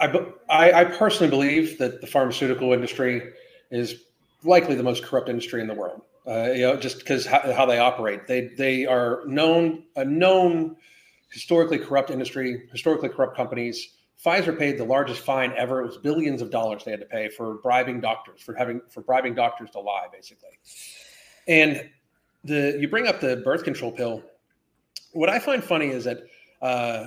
I, 0.00 0.72
I, 0.72 0.84
personally 0.84 1.28
believe 1.28 1.78
that 1.78 2.00
the 2.00 2.06
pharmaceutical 2.06 2.72
industry 2.72 3.32
is 3.70 4.04
likely 4.44 4.76
the 4.76 4.82
most 4.82 5.02
corrupt 5.02 5.28
industry 5.28 5.60
in 5.60 5.66
the 5.66 5.74
world. 5.74 6.02
Uh, 6.26 6.52
you 6.52 6.62
know, 6.62 6.76
just 6.76 6.98
because 6.98 7.26
how, 7.26 7.40
how, 7.52 7.66
they 7.66 7.78
operate, 7.78 8.26
they 8.26 8.48
they 8.56 8.86
are 8.86 9.22
known 9.26 9.84
a 9.96 10.04
known 10.04 10.76
historically 11.30 11.78
corrupt 11.78 12.10
industry, 12.10 12.68
historically 12.70 13.08
corrupt 13.08 13.36
companies. 13.36 13.96
Pfizer 14.24 14.56
paid 14.56 14.78
the 14.78 14.84
largest 14.84 15.20
fine 15.20 15.52
ever. 15.56 15.80
It 15.80 15.86
was 15.86 15.96
billions 15.96 16.42
of 16.42 16.50
dollars 16.50 16.84
they 16.84 16.90
had 16.90 17.00
to 17.00 17.06
pay 17.06 17.28
for 17.28 17.54
bribing 17.54 18.00
doctors, 18.00 18.42
for 18.42 18.54
having 18.54 18.80
for 18.90 19.00
bribing 19.00 19.34
doctors 19.34 19.70
to 19.70 19.80
lie, 19.80 20.06
basically. 20.12 20.58
And 21.46 21.88
the 22.44 22.76
you 22.78 22.88
bring 22.88 23.06
up 23.06 23.20
the 23.20 23.36
birth 23.38 23.64
control 23.64 23.90
pill. 23.90 24.22
What 25.12 25.30
I 25.30 25.38
find 25.38 25.64
funny 25.64 25.88
is 25.88 26.04
that 26.04 26.18
uh, 26.60 27.06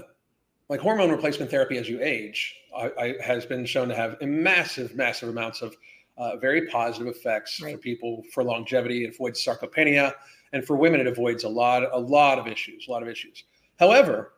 like 0.71 0.79
hormone 0.79 1.11
replacement 1.11 1.51
therapy 1.51 1.77
as 1.77 1.89
you 1.89 2.01
age 2.01 2.55
I, 2.75 2.91
I, 2.97 3.15
has 3.21 3.45
been 3.45 3.65
shown 3.65 3.89
to 3.89 3.95
have 3.95 4.21
massive, 4.21 4.95
massive 4.95 5.27
amounts 5.27 5.61
of 5.61 5.75
uh, 6.17 6.37
very 6.37 6.67
positive 6.67 7.13
effects 7.13 7.61
right. 7.61 7.73
for 7.73 7.77
people 7.77 8.23
for 8.33 8.41
longevity. 8.41 9.03
It 9.03 9.13
avoids 9.13 9.43
sarcopenia. 9.43 10.13
and 10.53 10.65
for 10.65 10.77
women, 10.77 11.01
it 11.01 11.07
avoids 11.07 11.43
a 11.43 11.49
lot, 11.49 11.83
a 11.91 11.99
lot 11.99 12.39
of 12.39 12.47
issues, 12.47 12.87
a 12.87 12.91
lot 12.91 13.03
of 13.03 13.09
issues. 13.09 13.43
However, 13.79 14.31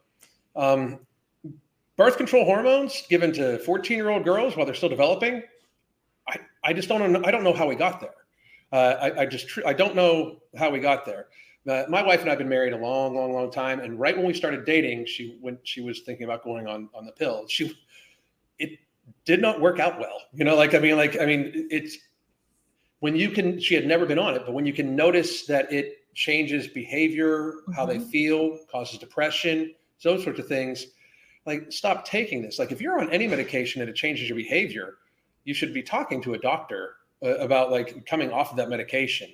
um, 0.56 1.02
birth 1.98 2.18
control 2.18 2.46
hormones 2.46 3.04
given 3.10 3.32
to 3.34 3.60
14 3.60 3.96
year 3.96 4.10
old 4.10 4.24
girls 4.24 4.58
while 4.58 4.66
they're 4.66 4.74
still 4.74 4.90
developing, 4.90 5.44
I, 6.28 6.38
I 6.64 6.74
just 6.74 6.90
don't 6.90 7.12
know. 7.12 7.22
I 7.24 7.30
don't 7.30 7.44
know 7.44 7.54
how 7.54 7.68
we 7.68 7.76
got 7.76 8.02
there. 8.02 8.16
Uh, 8.72 8.96
I, 9.00 9.22
I, 9.22 9.26
just 9.28 9.52
I 9.68 9.74
don't 9.74 9.96
know 9.96 10.38
how 10.58 10.72
we 10.72 10.80
got 10.80 11.06
there. 11.06 11.28
Uh, 11.68 11.86
my 11.88 12.04
wife 12.04 12.22
and 12.22 12.30
I've 12.30 12.38
been 12.38 12.50
married 12.50 12.74
a 12.74 12.78
long, 12.78 13.16
long, 13.16 13.34
long 13.34 13.50
time, 13.50 13.80
and 13.80 13.98
right 13.98 14.16
when 14.16 14.26
we 14.26 14.34
started 14.34 14.66
dating, 14.66 15.06
she 15.06 15.38
when 15.40 15.58
she 15.64 15.82
was 15.82 16.02
thinking 16.02 16.26
about 16.26 16.44
going 16.44 16.68
on 16.68 16.90
on 16.94 17.06
the 17.06 17.12
pill, 17.14 17.46
she 17.48 17.78
it 18.60 18.80
did 19.24 19.42
not 19.42 19.62
work 19.62 19.80
out 19.80 19.98
well. 20.00 20.20
You 20.34 20.44
know, 20.44 20.56
like 20.56 20.74
I 20.76 20.80
mean, 20.80 20.98
like 20.98 21.20
I 21.22 21.26
mean, 21.26 21.68
it's 21.72 21.98
when 23.00 23.16
you 23.16 23.30
can. 23.30 23.60
She 23.62 23.76
had 23.76 23.88
never 23.88 24.06
been 24.06 24.20
on 24.20 24.36
it, 24.36 24.44
but 24.46 24.54
when 24.54 24.66
you 24.66 24.74
can 24.74 24.94
notice 24.94 25.46
that 25.46 25.72
it 25.72 26.00
changes 26.14 26.68
behavior, 26.68 27.54
mm-hmm. 27.54 27.72
how 27.72 27.86
they 27.86 27.98
mm-hmm. 27.98 28.10
feel, 28.10 28.60
causes 28.70 29.00
depression, 29.00 29.74
those 30.04 30.24
sorts 30.24 30.40
of 30.40 30.48
things. 30.48 30.88
Like, 31.46 31.72
stop 31.72 32.06
taking 32.06 32.42
this. 32.42 32.58
Like, 32.58 32.72
if 32.72 32.80
you're 32.80 33.00
on 33.00 33.10
any 33.10 33.28
medication 33.28 33.82
and 33.82 33.90
it 33.90 33.96
changes 33.96 34.30
your 34.30 34.38
behavior, 34.38 34.96
you 35.44 35.54
should 35.54 35.74
be 35.74 35.84
talking 35.84 36.22
to 36.22 36.36
a 36.36 36.38
doctor 36.38 36.96
uh, 37.24 37.36
about 37.36 37.72
like 37.72 38.06
coming 38.06 38.32
off 38.32 38.52
of 38.52 38.58
that 38.58 38.70
medication. 38.70 39.30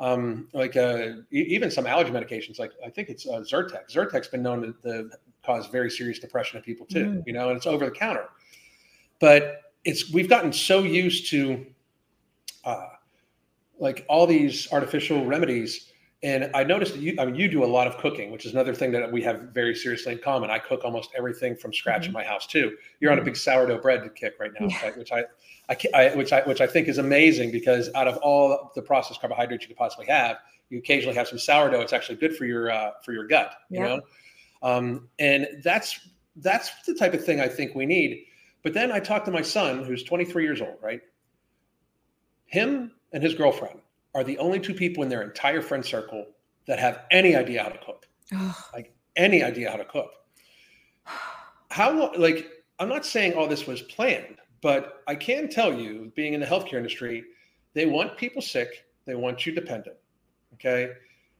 Um, 0.00 0.48
like 0.52 0.76
uh, 0.76 1.08
even 1.32 1.70
some 1.70 1.86
allergy 1.86 2.12
medications, 2.12 2.58
like 2.58 2.70
I 2.84 2.88
think 2.88 3.08
it's 3.08 3.26
uh, 3.26 3.40
Zyrtec. 3.40 3.90
Zyrtec's 3.90 4.28
been 4.28 4.42
known 4.42 4.62
to, 4.62 4.72
to, 4.82 5.10
cause 5.44 5.66
very 5.68 5.90
serious 5.90 6.18
depression 6.18 6.58
in 6.58 6.62
people 6.62 6.86
too. 6.86 7.06
Mm. 7.06 7.22
You 7.26 7.32
know, 7.32 7.48
and 7.48 7.56
it's 7.56 7.66
over 7.66 7.84
the 7.84 7.90
counter. 7.90 8.28
But 9.18 9.62
it's 9.84 10.12
we've 10.12 10.28
gotten 10.28 10.52
so 10.52 10.82
used 10.82 11.30
to 11.30 11.66
uh, 12.64 12.88
like 13.78 14.04
all 14.08 14.26
these 14.26 14.70
artificial 14.72 15.24
remedies 15.24 15.92
and 16.22 16.50
I 16.52 16.64
noticed 16.64 16.94
that 16.94 17.00
you, 17.00 17.14
I 17.18 17.26
mean, 17.26 17.36
you 17.36 17.48
do 17.48 17.62
a 17.62 17.66
lot 17.66 17.86
of 17.86 17.96
cooking, 17.98 18.32
which 18.32 18.44
is 18.44 18.52
another 18.52 18.74
thing 18.74 18.90
that 18.92 19.12
we 19.12 19.22
have 19.22 19.40
very 19.54 19.74
seriously 19.74 20.12
in 20.12 20.18
common. 20.18 20.50
I 20.50 20.58
cook 20.58 20.84
almost 20.84 21.10
everything 21.16 21.54
from 21.54 21.72
scratch 21.72 22.02
mm-hmm. 22.02 22.08
in 22.08 22.12
my 22.12 22.24
house 22.24 22.46
too. 22.46 22.76
You're 22.98 23.12
on 23.12 23.18
a 23.18 23.20
mm-hmm. 23.20 23.26
big 23.26 23.36
sourdough 23.36 23.80
bread 23.80 24.14
kick 24.16 24.34
right 24.40 24.50
now, 24.58 24.66
yeah. 24.66 24.90
which 24.96 25.12
I, 25.12 25.24
I, 25.68 25.76
I, 25.94 26.14
which 26.16 26.32
I, 26.32 26.40
which 26.42 26.60
I 26.60 26.66
think 26.66 26.88
is 26.88 26.98
amazing 26.98 27.52
because 27.52 27.88
out 27.94 28.08
of 28.08 28.16
all 28.16 28.72
the 28.74 28.82
processed 28.82 29.20
carbohydrates 29.20 29.62
you 29.62 29.68
could 29.68 29.76
possibly 29.76 30.06
have, 30.06 30.38
you 30.70 30.78
occasionally 30.78 31.14
have 31.14 31.28
some 31.28 31.38
sourdough. 31.38 31.82
It's 31.82 31.92
actually 31.92 32.16
good 32.16 32.36
for 32.36 32.46
your, 32.46 32.72
uh, 32.72 32.92
for 33.04 33.12
your 33.12 33.28
gut, 33.28 33.54
you 33.70 33.78
yeah. 33.78 33.86
know? 33.86 34.00
Um, 34.60 35.08
and 35.20 35.46
that's, 35.62 36.00
that's 36.34 36.72
the 36.84 36.94
type 36.94 37.14
of 37.14 37.24
thing 37.24 37.40
I 37.40 37.46
think 37.46 37.76
we 37.76 37.86
need. 37.86 38.24
But 38.64 38.74
then 38.74 38.90
I 38.90 38.98
talked 38.98 39.26
to 39.26 39.30
my 39.30 39.42
son, 39.42 39.84
who's 39.84 40.02
23 40.02 40.42
years 40.42 40.60
old, 40.60 40.78
right? 40.82 41.00
Him 42.46 42.90
and 43.12 43.22
his 43.22 43.34
girlfriend 43.34 43.80
are 44.18 44.24
the 44.24 44.36
only 44.38 44.58
two 44.58 44.74
people 44.74 45.04
in 45.04 45.08
their 45.08 45.22
entire 45.22 45.62
friend 45.62 45.84
circle 45.84 46.26
that 46.66 46.80
have 46.80 47.02
any 47.12 47.36
idea 47.36 47.62
how 47.62 47.68
to 47.68 47.78
cook. 47.78 48.06
like 48.74 48.92
any 49.14 49.44
idea 49.44 49.70
how 49.70 49.76
to 49.76 49.84
cook. 49.84 50.10
How 51.70 52.12
like 52.16 52.50
I'm 52.80 52.88
not 52.88 53.06
saying 53.06 53.34
all 53.34 53.46
this 53.46 53.66
was 53.66 53.82
planned, 53.82 54.38
but 54.60 55.02
I 55.06 55.14
can 55.14 55.48
tell 55.48 55.72
you, 55.72 56.12
being 56.16 56.34
in 56.34 56.40
the 56.40 56.46
healthcare 56.46 56.74
industry, 56.74 57.24
they 57.74 57.86
want 57.86 58.16
people 58.16 58.42
sick, 58.42 58.86
they 59.06 59.14
want 59.14 59.46
you 59.46 59.52
dependent. 59.52 59.96
Okay. 60.54 60.90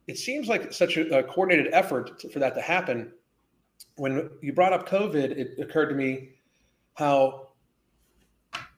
It 0.07 0.17
seems 0.17 0.47
like 0.47 0.71
such 0.71 0.95
a, 0.95 1.19
a 1.19 1.23
coordinated 1.23 1.73
effort 1.73 2.17
to, 2.21 2.29
for 2.29 2.39
that 2.39 2.55
to 2.55 2.61
happen. 2.61 3.11
When 3.97 4.29
you 4.41 4.53
brought 4.53 4.71
up 4.71 4.87
COVID, 4.87 5.15
it 5.15 5.59
occurred 5.59 5.89
to 5.89 5.95
me 5.95 6.29
how 6.93 7.48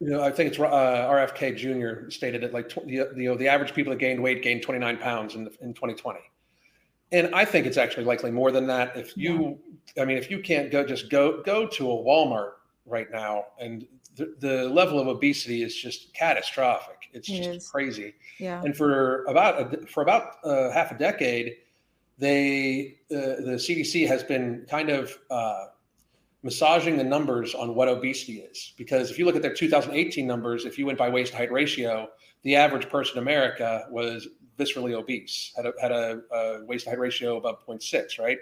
you 0.02 0.10
know, 0.10 0.24
I 0.24 0.32
think 0.32 0.50
it's 0.50 0.60
uh, 0.60 0.64
RFK 0.64 1.56
Jr. 1.56 2.10
stated 2.10 2.44
it 2.44 2.54
like 2.54 2.70
tw- 2.70 2.88
the, 2.88 3.12
you 3.16 3.30
know 3.30 3.38
the 3.38 3.48
average 3.48 3.76
people 3.76 3.92
that 3.92 4.00
gained 4.00 4.22
weight 4.22 4.42
gained 4.42 4.64
29 4.64 4.98
pounds 4.98 5.36
in 5.36 5.42
in 5.62 5.76
2020, 5.76 6.20
and 7.12 7.34
I 7.36 7.46
think 7.46 7.68
it's 7.68 7.78
actually 7.78 8.06
likely 8.06 8.32
more 8.32 8.52
than 8.52 8.66
that. 8.66 8.98
If 8.98 9.16
you, 9.16 9.60
yeah. 9.96 10.02
I 10.02 10.06
mean, 10.08 10.18
if 10.18 10.32
you 10.32 10.40
can't 10.40 10.72
go, 10.72 10.84
just 10.84 11.12
go 11.12 11.44
go 11.44 11.68
to 11.68 11.92
a 11.92 11.96
Walmart 11.96 12.54
right 12.88 13.12
now, 13.12 13.46
and 13.60 13.86
the, 14.16 14.34
the 14.40 14.70
level 14.70 15.00
of 15.00 15.08
obesity 15.08 15.62
is 15.62 15.76
just 15.76 16.12
catastrophic. 16.16 17.10
It's 17.14 17.30
it 17.30 17.38
just 17.38 17.50
is. 17.50 17.70
crazy. 17.70 18.16
Yeah. 18.40 18.64
And 18.64 18.76
for 18.76 19.24
about 19.26 19.74
a, 19.74 19.86
for 19.86 20.02
about 20.02 20.44
uh, 20.44 20.72
half 20.72 20.92
a 20.92 20.98
decade, 20.98 21.58
they 22.18 22.98
uh, 23.12 23.38
the 23.38 23.58
CDC 23.60 24.08
has 24.08 24.24
been 24.24 24.66
kind 24.68 24.90
of 24.90 25.16
uh, 25.30 25.66
massaging 26.44 26.98
the 26.98 27.04
numbers 27.04 27.54
on 27.54 27.76
what 27.76 27.88
obesity 27.88 28.40
is. 28.40 28.74
Because 28.78 29.12
if 29.12 29.20
you 29.20 29.26
look 29.26 29.36
at 29.36 29.42
their 29.42 29.54
2018 29.54 30.26
numbers, 30.26 30.66
if 30.66 30.78
you 30.78 30.86
went 30.86 30.98
by 30.98 31.10
waist 31.10 31.34
height 31.34 31.52
ratio, 31.52 32.08
the 32.44 32.56
average 32.56 32.90
person 32.90 33.18
in 33.18 33.24
America 33.24 33.86
was 33.92 34.28
viscerally 34.58 34.94
obese, 34.94 35.54
had 35.56 35.66
a, 35.66 35.74
had 35.80 35.92
a, 35.92 36.22
a 36.32 36.66
waist 36.66 36.88
height 36.88 37.00
ratio 37.00 37.38
above 37.38 37.66
0.6, 37.66 38.20
right? 38.20 38.38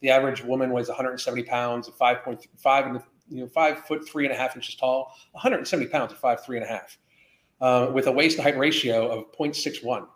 The 0.00 0.10
average 0.10 0.42
woman 0.42 0.72
was 0.72 0.88
170 0.88 1.44
pounds, 1.44 1.88
5.5 1.88 2.86
and 2.86 3.00
you 3.28 3.40
know 3.40 3.46
five 3.46 3.78
foot 3.86 4.06
three 4.06 4.24
and 4.26 4.34
a 4.34 4.36
half 4.36 4.56
inches 4.56 4.74
tall, 4.74 5.14
170 5.32 5.86
pounds 5.86 6.12
at 6.12 6.18
five 6.18 6.44
three 6.44 6.56
and 6.56 6.66
a 6.66 6.68
half, 6.68 6.98
uh, 7.60 7.90
with 7.92 8.06
a 8.06 8.12
waist 8.12 8.36
to 8.36 8.42
height 8.42 8.58
ratio 8.58 9.08
of 9.08 9.32
0.61. 9.32 10.06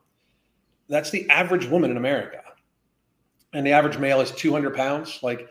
That's 0.89 1.11
the 1.11 1.29
average 1.31 1.67
woman 1.67 1.91
in 1.91 1.97
America, 1.97 2.43
and 3.53 3.67
the 3.67 3.73
average 3.73 3.99
male 3.99 4.21
is 4.21 4.33
200 4.33 4.75
pounds. 4.75 5.21
Like 5.23 5.49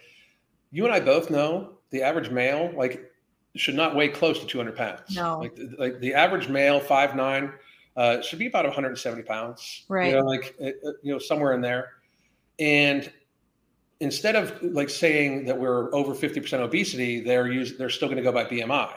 you 0.71 0.85
and 0.85 0.93
I 0.93 0.99
both 0.99 1.29
know 1.29 1.74
the 1.95 2.03
average 2.03 2.29
male 2.29 2.73
like 2.75 3.09
should 3.55 3.73
not 3.73 3.95
weigh 3.95 4.09
close 4.09 4.37
to 4.39 4.45
200 4.45 4.75
pounds. 4.75 5.15
No, 5.15 5.39
like 5.39 5.57
like 5.79 5.99
the 6.01 6.13
average 6.13 6.49
male 6.49 6.81
five 6.81 7.15
nine 7.15 7.53
uh, 7.95 8.21
should 8.21 8.37
be 8.37 8.47
about 8.47 8.65
170 8.65 9.23
pounds. 9.23 9.85
Right. 9.87 10.07
You 10.07 10.19
know, 10.19 10.25
like 10.25 10.53
uh, 10.61 10.65
uh, 10.65 10.91
you 11.01 11.13
know 11.13 11.19
somewhere 11.19 11.53
in 11.53 11.61
there, 11.61 11.93
and 12.59 13.09
instead 14.01 14.35
of 14.35 14.61
like 14.61 14.89
saying 14.89 15.45
that 15.45 15.57
we're 15.57 15.93
over 15.95 16.13
50% 16.13 16.59
obesity, 16.59 17.21
they're 17.21 17.49
use, 17.49 17.77
they're 17.77 17.89
still 17.89 18.09
going 18.09 18.17
to 18.17 18.23
go 18.23 18.33
by 18.33 18.43
BMI, 18.43 18.91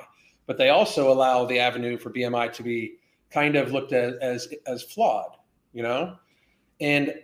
but 0.47 0.59
they 0.59 0.71
also 0.71 1.13
allow 1.13 1.45
the 1.45 1.61
avenue 1.61 1.97
for 1.97 2.11
BMI 2.11 2.53
to 2.55 2.65
be 2.65 2.97
kind 3.31 3.55
of 3.55 3.71
looked 3.71 3.93
at 3.93 4.15
as 4.15 4.53
as 4.67 4.83
flawed. 4.83 5.37
You 5.73 5.85
know, 5.85 6.17
and 6.81 7.15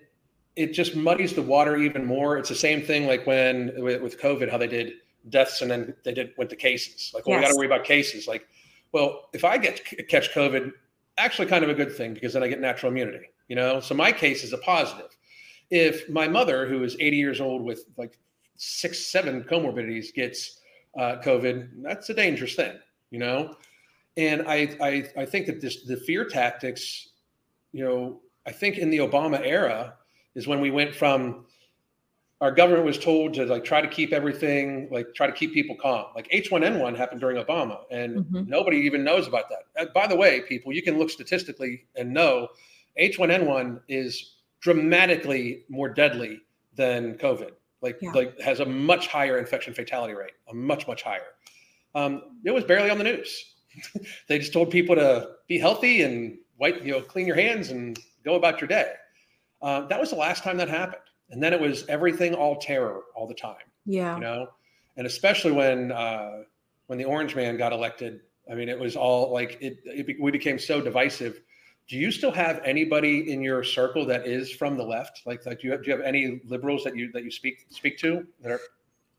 it 0.55 0.73
just 0.73 0.95
muddies 0.95 1.33
the 1.33 1.43
water 1.43 1.77
even 1.77 2.05
more. 2.05 2.39
It's 2.39 2.49
the 2.49 2.55
same 2.55 2.81
thing 2.81 3.09
like 3.09 3.27
when 3.27 3.73
with, 3.83 4.01
with 4.01 4.21
COVID, 4.21 4.49
how 4.49 4.59
they 4.59 4.69
did 4.69 4.93
deaths 5.29 5.63
and 5.63 5.71
then 5.71 5.95
they 6.05 6.13
did 6.13 6.33
went 6.37 6.51
to 6.51 6.57
cases. 6.57 7.11
Like, 7.15 7.27
well, 7.27 7.41
yes. 7.41 7.41
we 7.41 7.47
got 7.47 7.53
to 7.53 7.59
worry 7.59 7.67
about 7.67 7.85
cases. 7.85 8.29
Like, 8.29 8.47
well, 8.93 9.29
if 9.33 9.45
I 9.45 9.59
get 9.59 9.85
catch 10.09 10.33
COVID, 10.33 10.73
actually 11.19 11.49
kind 11.49 11.65
of 11.65 11.71
a 11.71 11.75
good 11.75 11.95
thing 11.95 12.15
because 12.15 12.33
then 12.33 12.43
I 12.43 12.49
get 12.49 12.61
natural 12.61 12.91
immunity. 12.91 13.27
You 13.49 13.57
know, 13.57 13.81
so 13.81 13.95
my 13.95 14.13
case 14.13 14.43
is 14.45 14.53
a 14.53 14.59
positive. 14.59 15.17
If 15.71 16.09
my 16.09 16.29
mother, 16.29 16.67
who 16.67 16.83
is 16.85 16.97
80 16.99 17.17
years 17.17 17.41
old 17.41 17.63
with 17.63 17.85
like 17.97 18.19
six, 18.57 19.07
seven 19.07 19.43
comorbidities, 19.45 20.15
gets 20.15 20.61
uh, 20.97 21.17
COVID, 21.25 21.83
that's 21.83 22.09
a 22.11 22.15
dangerous 22.15 22.55
thing. 22.55 22.79
You 23.11 23.19
know, 23.19 23.57
and 24.17 24.43
I, 24.47 24.77
I 24.81 25.05
I 25.17 25.25
think 25.25 25.47
that 25.47 25.61
this 25.61 25.83
the 25.83 25.97
fear 25.97 26.25
tactics, 26.25 27.09
you 27.73 27.85
know, 27.85 28.21
I 28.47 28.53
think 28.53 28.79
in 28.79 28.91
the 28.91 28.99
Obama 28.99 29.41
era 29.45 29.95
is 30.35 30.47
when 30.47 30.61
we 30.61 30.71
went 30.71 30.95
from 30.95 31.47
our 32.45 32.51
government 32.51 32.85
was 32.85 32.99
told 32.99 33.33
to 33.33 33.47
like 33.47 33.65
try 33.65 33.81
to 33.81 33.89
keep 33.89 34.13
everything 34.13 34.87
like 34.91 35.15
try 35.15 35.27
to 35.27 35.33
keep 35.33 35.55
people 35.55 35.75
calm. 35.81 36.05
Like 36.15 36.29
h1n1 36.29 36.95
happened 36.95 37.23
during 37.23 37.43
obama 37.43 37.79
and 37.91 38.19
mm-hmm. 38.19 38.43
nobody 38.47 38.77
even 38.77 39.03
knows 39.03 39.27
about 39.27 39.47
that. 39.49 39.63
Uh, 39.81 39.87
by 39.95 40.07
the 40.07 40.15
way 40.15 40.43
people 40.43 40.71
you 40.71 40.83
can 40.83 40.99
look 40.99 41.09
statistically 41.09 41.87
and 41.97 42.13
know 42.13 42.49
h1n1 43.01 43.81
is 43.89 44.35
dramatically 44.61 45.65
more 45.71 45.89
deadly 45.89 46.43
than 46.77 47.15
covid. 47.15 47.53
Like 47.81 47.97
yeah. 48.03 48.13
like 48.13 48.39
has 48.43 48.61
a 48.61 48.67
much 48.67 49.07
higher 49.07 49.39
infection 49.39 49.73
fatality 49.73 50.13
rate 50.13 50.33
a 50.51 50.55
much 50.55 50.87
much 50.87 51.03
higher. 51.03 51.33
Um, 51.95 52.41
it 52.45 52.51
was 52.51 52.65
barely 52.65 52.91
on 52.91 52.99
the 52.99 53.05
news. 53.05 53.55
They 54.29 54.39
just 54.39 54.53
told 54.53 54.71
people 54.71 54.97
to 54.97 55.31
be 55.49 55.59
healthy 55.59 56.03
and 56.03 56.37
wipe 56.59 56.85
you 56.85 56.93
know 56.93 57.01
clean 57.01 57.27
your 57.27 57.37
hands 57.37 57.71
and 57.71 57.99
go 58.23 58.35
about 58.35 58.61
your 58.61 58.69
day. 58.69 58.93
Uh, 59.63 59.87
that 59.87 59.99
was 59.99 60.11
the 60.11 60.17
last 60.17 60.45
time 60.45 60.59
that 60.59 60.69
happened 60.69 61.01
and 61.31 61.43
then 61.43 61.53
it 61.53 61.61
was 61.61 61.85
everything 61.89 62.35
all 62.35 62.57
terror 62.57 63.03
all 63.15 63.27
the 63.27 63.35
time. 63.35 63.57
Yeah. 63.87 64.15
You 64.15 64.21
know, 64.21 64.49
and 64.97 65.07
especially 65.07 65.53
when 65.53 65.93
uh, 65.93 66.43
when 66.87 66.99
the 66.99 67.05
Orange 67.05 67.35
Man 67.35 67.57
got 67.57 67.73
elected, 67.73 68.21
I 68.51 68.55
mean, 68.55 68.69
it 68.69 68.79
was 68.79 68.97
all 68.97 69.33
like 69.33 69.59
it, 69.61 69.79
it. 69.85 70.21
We 70.21 70.31
became 70.31 70.59
so 70.59 70.81
divisive. 70.81 71.41
Do 71.89 71.97
you 71.97 72.11
still 72.11 72.33
have 72.33 72.63
anybody 72.65 73.31
in 73.31 73.43
your 73.43 73.63
circle 73.63 74.07
that 74.07 74.27
is 74.27 74.51
from 74.51 74.77
the 74.77 74.85
left? 74.85 75.21
Like, 75.27 75.45
like 75.45 75.61
do 75.61 75.67
you 75.67 75.73
have, 75.73 75.83
do 75.83 75.91
you 75.91 75.97
have 75.97 76.05
any 76.05 76.41
liberals 76.47 76.83
that 76.85 76.97
you 76.97 77.13
that 77.13 77.25
you 77.25 77.31
speak 77.31 77.67
speak 77.71 77.99
to 77.99 78.27
that 78.41 78.53
are? 78.53 78.61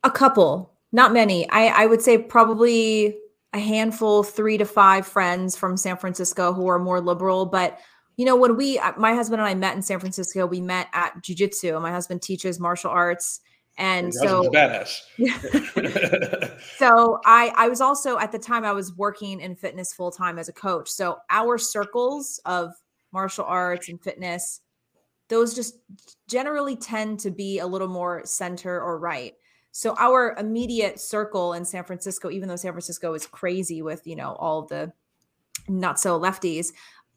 A 0.04 0.12
couple, 0.12 0.74
not 0.92 1.14
many. 1.14 1.50
I 1.50 1.84
I 1.84 1.86
would 1.86 2.02
say 2.02 2.18
probably 2.18 3.18
a 3.54 3.60
handful, 3.60 4.22
three 4.22 4.58
to 4.58 4.66
five 4.66 5.08
friends 5.08 5.56
from 5.56 5.78
San 5.78 5.98
Francisco 5.98 6.54
who 6.54 6.68
are 6.68 6.78
more 6.78 7.00
liberal, 7.00 7.46
but 7.46 7.80
you 8.18 8.26
know, 8.26 8.36
when 8.36 8.56
we, 8.56 8.80
uh, 8.80 8.94
my 8.98 9.14
husband 9.14 9.42
and 9.42 9.48
I 9.48 9.56
met 9.56 9.76
in 9.76 9.82
San 9.82 10.00
Francisco, 10.00 10.46
we 10.46 10.62
met 10.62 10.88
at 10.94 11.16
jujitsu. 11.22 11.82
My 11.82 11.92
husband 11.92 12.22
teaches 12.22 12.60
martial 12.60 12.92
arts. 12.92 13.42
And 13.78 14.14
so, 14.14 14.50
badass. 14.52 15.02
so 16.78 17.20
I, 17.26 17.52
I 17.58 17.68
was 17.68 17.82
also 17.82 18.18
at 18.18 18.32
the 18.32 18.40
time 18.40 18.64
I 18.64 18.72
was 18.72 18.96
working 18.96 19.42
in 19.42 19.56
fitness 19.56 19.92
full 19.92 20.12
time 20.12 20.40
as 20.40 20.48
a 20.48 20.54
coach. 20.54 20.90
So 20.90 21.18
our 21.30 21.58
circles 21.58 22.40
of 22.46 22.72
martial 23.12 23.44
arts 23.44 23.90
and 23.90 24.02
fitness 24.02 24.62
those 25.28 25.54
just 25.54 25.80
generally 26.28 26.76
tend 26.76 27.20
to 27.20 27.32
be 27.32 27.60
a 27.60 27.68
little 27.68 27.88
more 27.88 28.22
center 28.26 28.82
or 28.82 29.00
right. 29.00 29.34
So 29.72 29.96
our 29.98 30.36
immediate 30.38 31.00
circle 31.00 31.54
in 31.54 31.66
San 31.66 31.84
Francisco, 31.84 32.30
even 32.30 32.48
though 32.48 32.56
San 32.56 32.72
Francisco 32.72 33.14
is 33.14 33.28
crazy 33.28 33.82
with, 33.82 34.06
you 34.06 34.16
know, 34.16 34.34
all 34.34 34.64
the 34.64 34.94
not 35.68 36.00
so 36.00 36.20
lefties, 36.20 36.68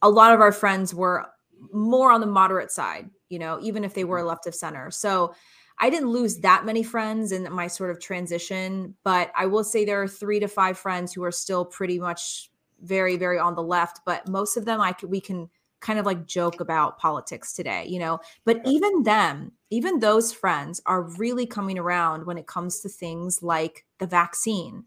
a 0.03 0.09
lot 0.11 0.33
of 0.33 0.41
our 0.41 0.53
friends 0.53 0.95
were 0.95 1.27
more 1.73 2.13
on 2.13 2.21
the 2.21 2.27
moderate 2.27 2.71
side, 2.71 3.11
you 3.29 3.39
know, 3.39 3.59
even 3.61 3.85
if 3.85 3.95
they 3.95 4.05
were 4.05 4.23
Mm-hmm. 4.23 4.25
left 4.25 4.47
of 4.47 4.55
center. 4.55 4.91
So 4.91 5.35
I 5.79 5.91
didn't 5.91 6.11
lose 6.11 6.39
that 6.39 6.65
many 6.65 6.83
friends 6.83 7.33
in 7.33 7.51
my 7.53 7.67
sort 7.67 7.91
of 7.91 8.01
transition, 8.01 8.97
but 9.05 9.31
I 9.37 9.47
will 9.47 9.65
say 9.65 9.85
there 9.85 10.03
are 10.03 10.09
three 10.09 10.41
to 10.41 10.49
five 10.49 10.79
friends 10.79 11.13
who 11.13 11.23
are 11.25 11.33
still 11.33 11.65
pretty 11.65 11.99
much 11.99 12.51
very, 12.81 13.17
very 13.17 13.39
on 13.39 13.55
the 13.55 13.63
left. 13.63 14.01
But 14.05 14.29
most 14.29 14.57
of 14.57 14.65
them, 14.65 14.81
I 14.81 14.93
could, 14.93 15.11
we 15.11 15.21
can 15.21 15.49
kind 15.81 15.99
of 15.99 16.07
like 16.07 16.27
joke 16.27 16.61
about 16.61 16.99
politics 16.99 17.53
today, 17.53 17.87
you 17.87 17.99
know. 18.01 18.19
But 18.45 18.61
even 18.65 19.05
them, 19.05 19.53
even 19.71 20.01
those 20.01 20.33
friends 20.33 20.81
are 20.87 21.03
really 21.03 21.47
coming 21.47 21.79
around 21.79 22.27
when 22.27 22.39
it 22.39 22.47
comes 22.49 22.81
to 22.81 22.89
things 22.89 23.43
like 23.43 23.85
the 23.99 24.07
vaccine, 24.07 24.85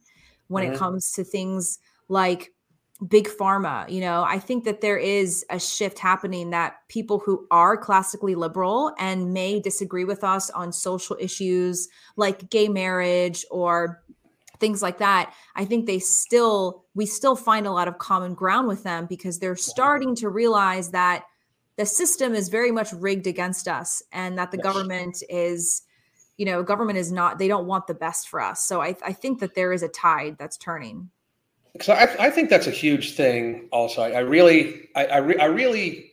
when 0.48 0.64
Mhm. 0.64 0.74
it 0.74 0.74
comes 0.74 1.12
to 1.14 1.24
things 1.24 1.80
like 2.10 2.54
big 3.08 3.28
pharma 3.28 3.90
you 3.90 4.00
know? 4.02 4.24
I 4.24 4.38
think 4.40 4.64
that 4.66 4.82
there 4.82 4.98
is 4.98 5.46
a 5.50 5.60
shift 5.60 5.98
happening 5.98 6.52
that 6.52 6.76
people 6.88 7.20
who 7.20 7.48
are 7.50 7.76
classically 7.76 8.36
liberal 8.36 8.94
and 9.00 9.34
may 9.34 9.60
disagree 9.60 10.06
with 10.06 10.24
us 10.24 10.50
on 10.52 10.72
social 10.72 11.18
issues 11.20 11.90
like 12.16 12.50
gay 12.50 12.68
marriage 12.68 13.46
or 13.50 14.04
things 14.60 14.84
like 14.84 15.00
that 15.00 15.34
i 15.56 15.66
think 15.66 15.88
they 15.88 15.98
still 15.98 16.86
we 16.94 17.04
still 17.08 17.36
find 17.36 17.66
a 17.66 17.72
lot 17.72 17.88
of 17.88 17.98
common 17.98 18.36
ground 18.36 18.68
with 18.68 18.84
them 18.84 19.08
because 19.08 19.40
they're 19.40 19.56
starting 19.56 20.14
to 20.14 20.30
realize 20.30 20.92
that 20.92 21.24
the 21.78 21.86
system 21.86 22.36
is 22.36 22.50
very 22.50 22.72
much 22.72 22.94
rigged 22.94 23.26
against 23.26 23.68
us 23.68 24.04
and 24.12 24.38
that 24.38 24.52
the 24.52 24.58
Yes. 24.58 24.64
government 24.64 25.24
is 25.30 25.82
you 26.38 26.46
know 26.46 26.62
government 26.62 27.00
is 27.00 27.12
not 27.12 27.40
they 27.40 27.48
don't 27.48 27.66
want 27.66 27.88
the 27.88 27.94
best 27.96 28.30
for 28.30 28.40
us. 28.40 28.64
So 28.64 28.82
i, 28.82 28.96
I 29.04 29.14
think 29.14 29.40
that 29.40 29.56
there 29.56 29.74
is 29.74 29.82
a 29.82 29.88
tide 29.88 30.38
that's 30.38 30.58
turning 30.58 31.10
So 31.80 31.94
I, 31.94 32.26
I 32.28 32.30
think 32.30 32.50
that's 32.50 32.68
a 32.68 32.72
huge 32.72 33.14
thing. 33.16 33.70
Also, 33.72 34.02
I, 34.02 34.12
I 34.12 34.20
really, 34.20 34.90
I, 34.96 35.06
I, 35.06 35.18
re, 35.18 35.38
I 35.38 35.46
really, 35.46 36.12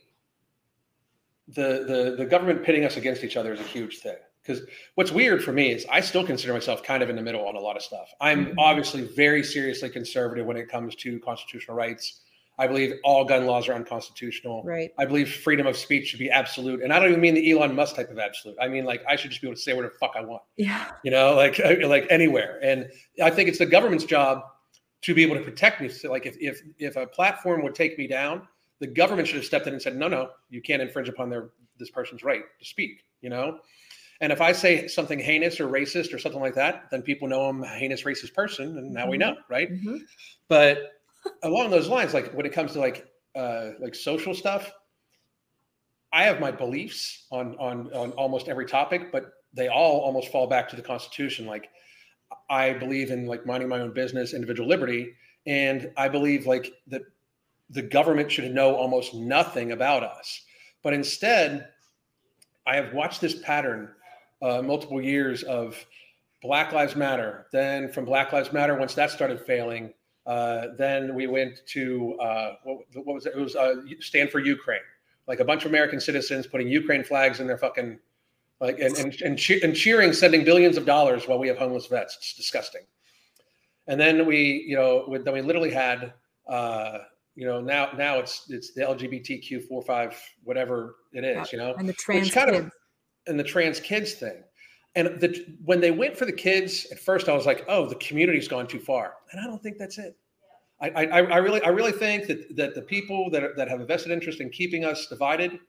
the 1.47 1.83
the 1.87 2.15
the 2.17 2.25
government 2.25 2.63
pitting 2.63 2.85
us 2.85 2.95
against 2.95 3.23
each 3.23 3.35
other 3.35 3.51
is 3.53 3.59
a 3.59 3.63
huge 3.63 3.99
thing. 3.99 4.15
Because 4.41 4.63
what's 4.95 5.11
weird 5.11 5.43
for 5.43 5.51
me 5.51 5.71
is 5.71 5.85
I 5.91 5.99
still 6.01 6.25
consider 6.25 6.53
myself 6.53 6.81
kind 6.81 7.03
of 7.03 7.09
in 7.09 7.15
the 7.15 7.21
middle 7.21 7.45
on 7.47 7.55
a 7.55 7.59
lot 7.59 7.75
of 7.75 7.81
stuff. 7.83 8.07
I'm 8.21 8.47
Mhm. 8.47 8.53
obviously 8.57 9.01
very 9.03 9.43
seriously 9.43 9.89
conservative 9.89 10.45
when 10.45 10.57
it 10.57 10.69
comes 10.69 10.95
to 10.95 11.19
constitutional 11.19 11.75
rights. 11.75 12.21
I 12.57 12.67
believe 12.67 12.95
all 13.05 13.23
gun 13.25 13.45
laws 13.45 13.69
are 13.69 13.73
unconstitutional. 13.73 14.63
right 14.63 14.91
I 14.97 15.05
believe 15.05 15.31
freedom 15.33 15.65
of 15.67 15.77
speech 15.77 16.07
should 16.07 16.19
be 16.19 16.29
absolute, 16.29 16.81
and 16.81 16.91
I 16.93 16.99
don't 16.99 17.09
even 17.09 17.21
mean 17.21 17.33
the 17.35 17.51
Elon 17.51 17.75
Musk 17.75 17.95
type 17.95 18.09
of 18.11 18.19
absolute. 18.19 18.57
I 18.61 18.67
mean 18.67 18.85
like 18.85 19.01
I 19.07 19.15
should 19.15 19.29
just 19.31 19.41
be 19.41 19.47
able 19.47 19.55
to 19.55 19.61
say 19.61 19.73
whatever 19.73 19.93
the 19.93 19.99
fuck 19.99 20.13
I 20.15 20.21
want 20.21 20.43
yeah 20.57 20.91
you 21.03 21.11
know 21.11 21.35
like 21.35 21.59
like 21.85 22.05
anywhere 22.09 22.59
and 22.61 22.89
i 23.21 23.29
think 23.29 23.47
it's 23.49 23.59
the 23.59 23.65
government's 23.65 24.03
job 24.05 24.43
to 25.01 25.13
be 25.13 25.23
able 25.23 25.35
to 25.35 25.41
protect 25.41 25.81
me 25.81 25.89
so 25.89 26.09
like 26.09 26.25
if 26.25 26.35
if 26.39 26.61
if 26.77 26.95
a 26.95 27.07
platform 27.07 27.63
would 27.63 27.75
take 27.75 27.97
me 27.97 28.07
down 28.07 28.47
the 28.79 28.87
government 28.87 29.27
should 29.27 29.37
have 29.37 29.45
stepped 29.45 29.67
in 29.67 29.73
and 29.73 29.81
said 29.81 29.95
no 29.95 30.07
no 30.07 30.29
you 30.49 30.61
can't 30.61 30.81
infringe 30.81 31.09
upon 31.09 31.29
their 31.29 31.49
this 31.77 31.89
person's 31.89 32.23
right 32.23 32.43
to 32.59 32.65
speak 32.65 33.03
you 33.21 33.29
know 33.29 33.59
and 34.21 34.31
if 34.31 34.41
i 34.41 34.51
say 34.51 34.87
something 34.87 35.19
heinous 35.19 35.59
or 35.59 35.67
racist 35.67 36.13
or 36.13 36.19
something 36.19 36.41
like 36.41 36.55
that 36.55 36.83
then 36.91 37.01
people 37.01 37.27
know 37.27 37.43
i'm 37.43 37.63
a 37.63 37.67
heinous 37.67 38.03
racist 38.03 38.33
person 38.33 38.77
and 38.77 38.93
now 38.93 39.07
we 39.09 39.15
Mhm. 39.17 39.19
know 39.21 39.35
right 39.49 39.71
Mhm. 39.71 40.01
but 40.49 40.91
along 41.43 41.69
those 41.69 41.87
lines 41.87 42.13
like 42.13 42.33
when 42.33 42.45
it 42.45 42.51
comes 42.51 42.73
to 42.73 42.79
like 42.79 43.07
uh 43.35 43.71
like 43.79 43.95
social 43.95 44.33
stuff 44.33 44.71
i 46.11 46.23
have 46.23 46.39
my 46.39 46.51
beliefs 46.51 47.25
on 47.31 47.55
on 47.57 47.91
on 47.93 48.11
almost 48.13 48.47
every 48.49 48.65
topic 48.65 49.11
but 49.11 49.31
they 49.53 49.67
all 49.67 49.99
almost 50.01 50.31
fall 50.31 50.47
back 50.47 50.67
to 50.69 50.75
the 50.75 50.81
constitution 50.81 51.45
like 51.45 51.69
i 52.49 52.73
believe 52.73 53.11
in 53.11 53.25
like 53.25 53.45
minding 53.45 53.69
my 53.69 53.79
own 53.79 53.93
business 53.93 54.33
individual 54.33 54.67
liberty 54.67 55.13
and 55.45 55.91
i 55.97 56.07
believe 56.07 56.45
like 56.45 56.73
that 56.87 57.01
the 57.69 57.81
government 57.81 58.31
should 58.31 58.51
know 58.53 58.75
almost 58.75 59.13
nothing 59.13 59.71
about 59.71 60.03
us 60.03 60.41
but 60.83 60.93
instead 60.93 61.69
i 62.67 62.75
have 62.75 62.93
watched 62.93 63.21
this 63.21 63.39
pattern 63.39 63.89
uh, 64.41 64.61
multiple 64.61 65.01
years 65.01 65.43
of 65.43 65.75
black 66.41 66.71
lives 66.71 66.95
matter 66.95 67.47
then 67.51 67.91
from 67.91 68.05
black 68.05 68.31
lives 68.31 68.53
matter 68.53 68.75
once 68.75 68.93
that 68.93 69.11
started 69.11 69.39
failing 69.41 69.93
uh, 70.29 70.67
then 70.77 71.15
we 71.15 71.25
went 71.25 71.59
to 71.65 72.15
uh, 72.19 72.55
what, 72.63 72.77
what, 72.93 73.15
was 73.15 73.25
it? 73.25 73.33
It 73.35 73.39
was 73.39 73.55
uh, 73.55 73.77
stand 73.99 74.29
for 74.29 74.37
Ukraine, 74.37 74.79
like 75.27 75.39
a 75.39 75.43
bunch 75.43 75.65
of 75.65 75.71
American 75.71 75.99
citizens 75.99 76.45
putting 76.45 76.67
Ukraine 76.67 77.03
flags 77.03 77.39
in 77.39 77.47
their 77.47 77.57
fucking 77.57 77.97
like 78.59 78.79
and 78.79 78.97
and, 78.97 79.21
and, 79.21 79.37
che- 79.37 79.61
and 79.61 79.75
cheering, 79.75 80.13
sending 80.13 80.43
billions 80.43 80.77
of 80.77 80.85
dollars 80.85 81.27
while 81.27 81.39
we 81.39 81.47
have 81.47 81.57
homeless 81.57 81.87
vets. 81.87 82.15
It's 82.17 82.33
disgusting. 82.35 82.81
And 83.87 83.99
then 83.99 84.25
we, 84.25 84.65
you 84.67 84.75
know, 84.75 85.05
with, 85.07 85.25
then 85.25 85.33
we 85.33 85.41
literally 85.41 85.71
had, 85.71 86.13
uh, 86.47 86.99
you 87.35 87.45
know, 87.47 87.59
now 87.61 87.91
now 87.97 88.19
it's 88.19 88.45
it's 88.49 88.73
the 88.73 88.81
LGBTQ 88.81 89.67
four 89.67 89.81
five 89.81 90.15
whatever 90.43 90.95
it 91.13 91.23
is, 91.23 91.51
you 91.51 91.57
know, 91.57 91.73
and 91.77 91.87
the 91.89 91.93
trans 91.93 92.31
kind 92.31 92.49
of- 92.49 92.63
kids. 92.63 92.75
and 93.27 93.39
the 93.39 93.43
trans 93.43 93.79
kids 93.79 94.13
thing. 94.13 94.43
And 94.95 95.21
the, 95.21 95.55
when 95.63 95.79
they 95.79 95.91
went 95.91 96.17
for 96.17 96.25
the 96.25 96.31
kids, 96.33 96.87
at 96.91 96.99
first 96.99 97.29
I 97.29 97.33
was 97.33 97.45
like, 97.45 97.63
"Oh, 97.67 97.85
the 97.87 97.95
community's 97.95 98.47
gone 98.47 98.67
too 98.67 98.79
far," 98.79 99.13
and 99.31 99.39
I 99.39 99.45
don't 99.45 99.61
think 99.61 99.77
that's 99.77 99.99
it. 99.99 100.17
I, 100.81 100.89
I, 100.89 101.03
I 101.21 101.37
really, 101.37 101.61
I 101.61 101.69
really 101.69 101.91
think 101.91 102.25
that 102.27 102.55
that 102.55 102.73
the 102.73 102.81
people 102.81 103.29
that 103.29 103.43
are, 103.43 103.53
that 103.55 103.67
have 103.69 103.81
a 103.81 103.85
vested 103.85 104.11
interest 104.11 104.41
in 104.41 104.49
keeping 104.49 104.85
us 104.85 105.05
divided, 105.07 105.59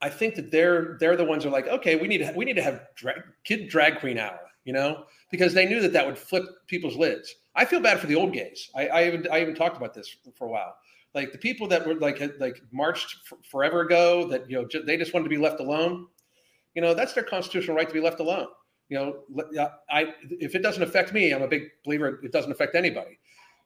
I 0.00 0.08
think 0.08 0.34
that 0.36 0.50
they're 0.50 0.96
they're 1.00 1.16
the 1.16 1.24
ones 1.24 1.42
who 1.42 1.50
are 1.50 1.52
like, 1.52 1.66
okay, 1.68 1.96
we 1.96 2.08
need 2.08 2.18
to 2.18 2.32
we 2.36 2.44
need 2.44 2.56
to 2.56 2.62
have 2.62 2.82
drag, 2.94 3.22
kid 3.44 3.68
drag 3.68 3.98
queen 3.98 4.18
hour, 4.18 4.38
you 4.64 4.72
know, 4.72 5.04
because 5.30 5.54
they 5.54 5.66
knew 5.66 5.80
that 5.80 5.92
that 5.92 6.06
would 6.06 6.18
flip 6.18 6.44
people's 6.66 6.96
lids. 6.96 7.34
I 7.56 7.64
feel 7.64 7.80
bad 7.80 7.98
for 7.98 8.06
the 8.06 8.14
old 8.14 8.32
gays. 8.32 8.70
I, 8.76 8.86
I 8.88 9.06
even 9.06 9.26
I 9.30 9.40
even 9.40 9.54
talked 9.54 9.76
about 9.76 9.94
this 9.94 10.16
for 10.36 10.46
a 10.46 10.50
while. 10.50 10.76
Like 11.14 11.32
the 11.32 11.38
people 11.38 11.66
that 11.68 11.86
were 11.86 11.94
like 11.94 12.20
like 12.38 12.60
marched 12.70 13.16
f- 13.32 13.38
forever 13.50 13.80
ago, 13.80 14.28
that 14.28 14.48
you 14.48 14.56
know 14.56 14.68
ju- 14.68 14.84
they 14.84 14.96
just 14.96 15.12
wanted 15.12 15.24
to 15.24 15.30
be 15.30 15.38
left 15.38 15.58
alone. 15.58 16.06
You 16.74 16.82
know, 16.82 16.94
that's 16.94 17.14
their 17.14 17.24
constitutional 17.24 17.76
right 17.76 17.88
to 17.88 17.94
be 17.94 18.00
left 18.00 18.20
alone. 18.20 18.46
You 18.88 18.98
know, 18.98 19.64
I 19.90 20.14
if 20.30 20.54
it 20.54 20.62
doesn't 20.62 20.82
affect 20.82 21.12
me, 21.12 21.32
I'm 21.32 21.42
a 21.42 21.48
big 21.48 21.64
believer 21.84 22.20
it 22.22 22.32
doesn't 22.32 22.52
affect 22.52 22.74
anybody. 22.74 23.18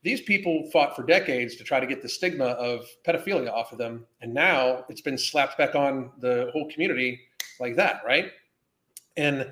These 0.03 0.23
people 0.23 0.69
fought 0.73 0.97
for 0.97 1.05
decades 1.05 1.55
to 1.57 1.65
try 1.65 1.79
to 1.79 1.87
get 1.87 2.03
the 2.03 2.09
stigma 2.09 2.47
of 2.47 2.87
pedophilia 3.07 3.53
off 3.53 3.71
of 3.71 3.79
them, 3.79 4.05
and 4.21 4.35
now 4.35 4.85
it's 4.89 5.01
been 5.01 5.17
slapped 5.17 5.57
back 5.57 5.75
on 5.77 6.11
the 6.19 6.51
whole 6.53 6.69
community 6.71 7.21
like 7.61 7.77
that, 7.77 8.03
right? 8.05 8.33
And 9.17 9.51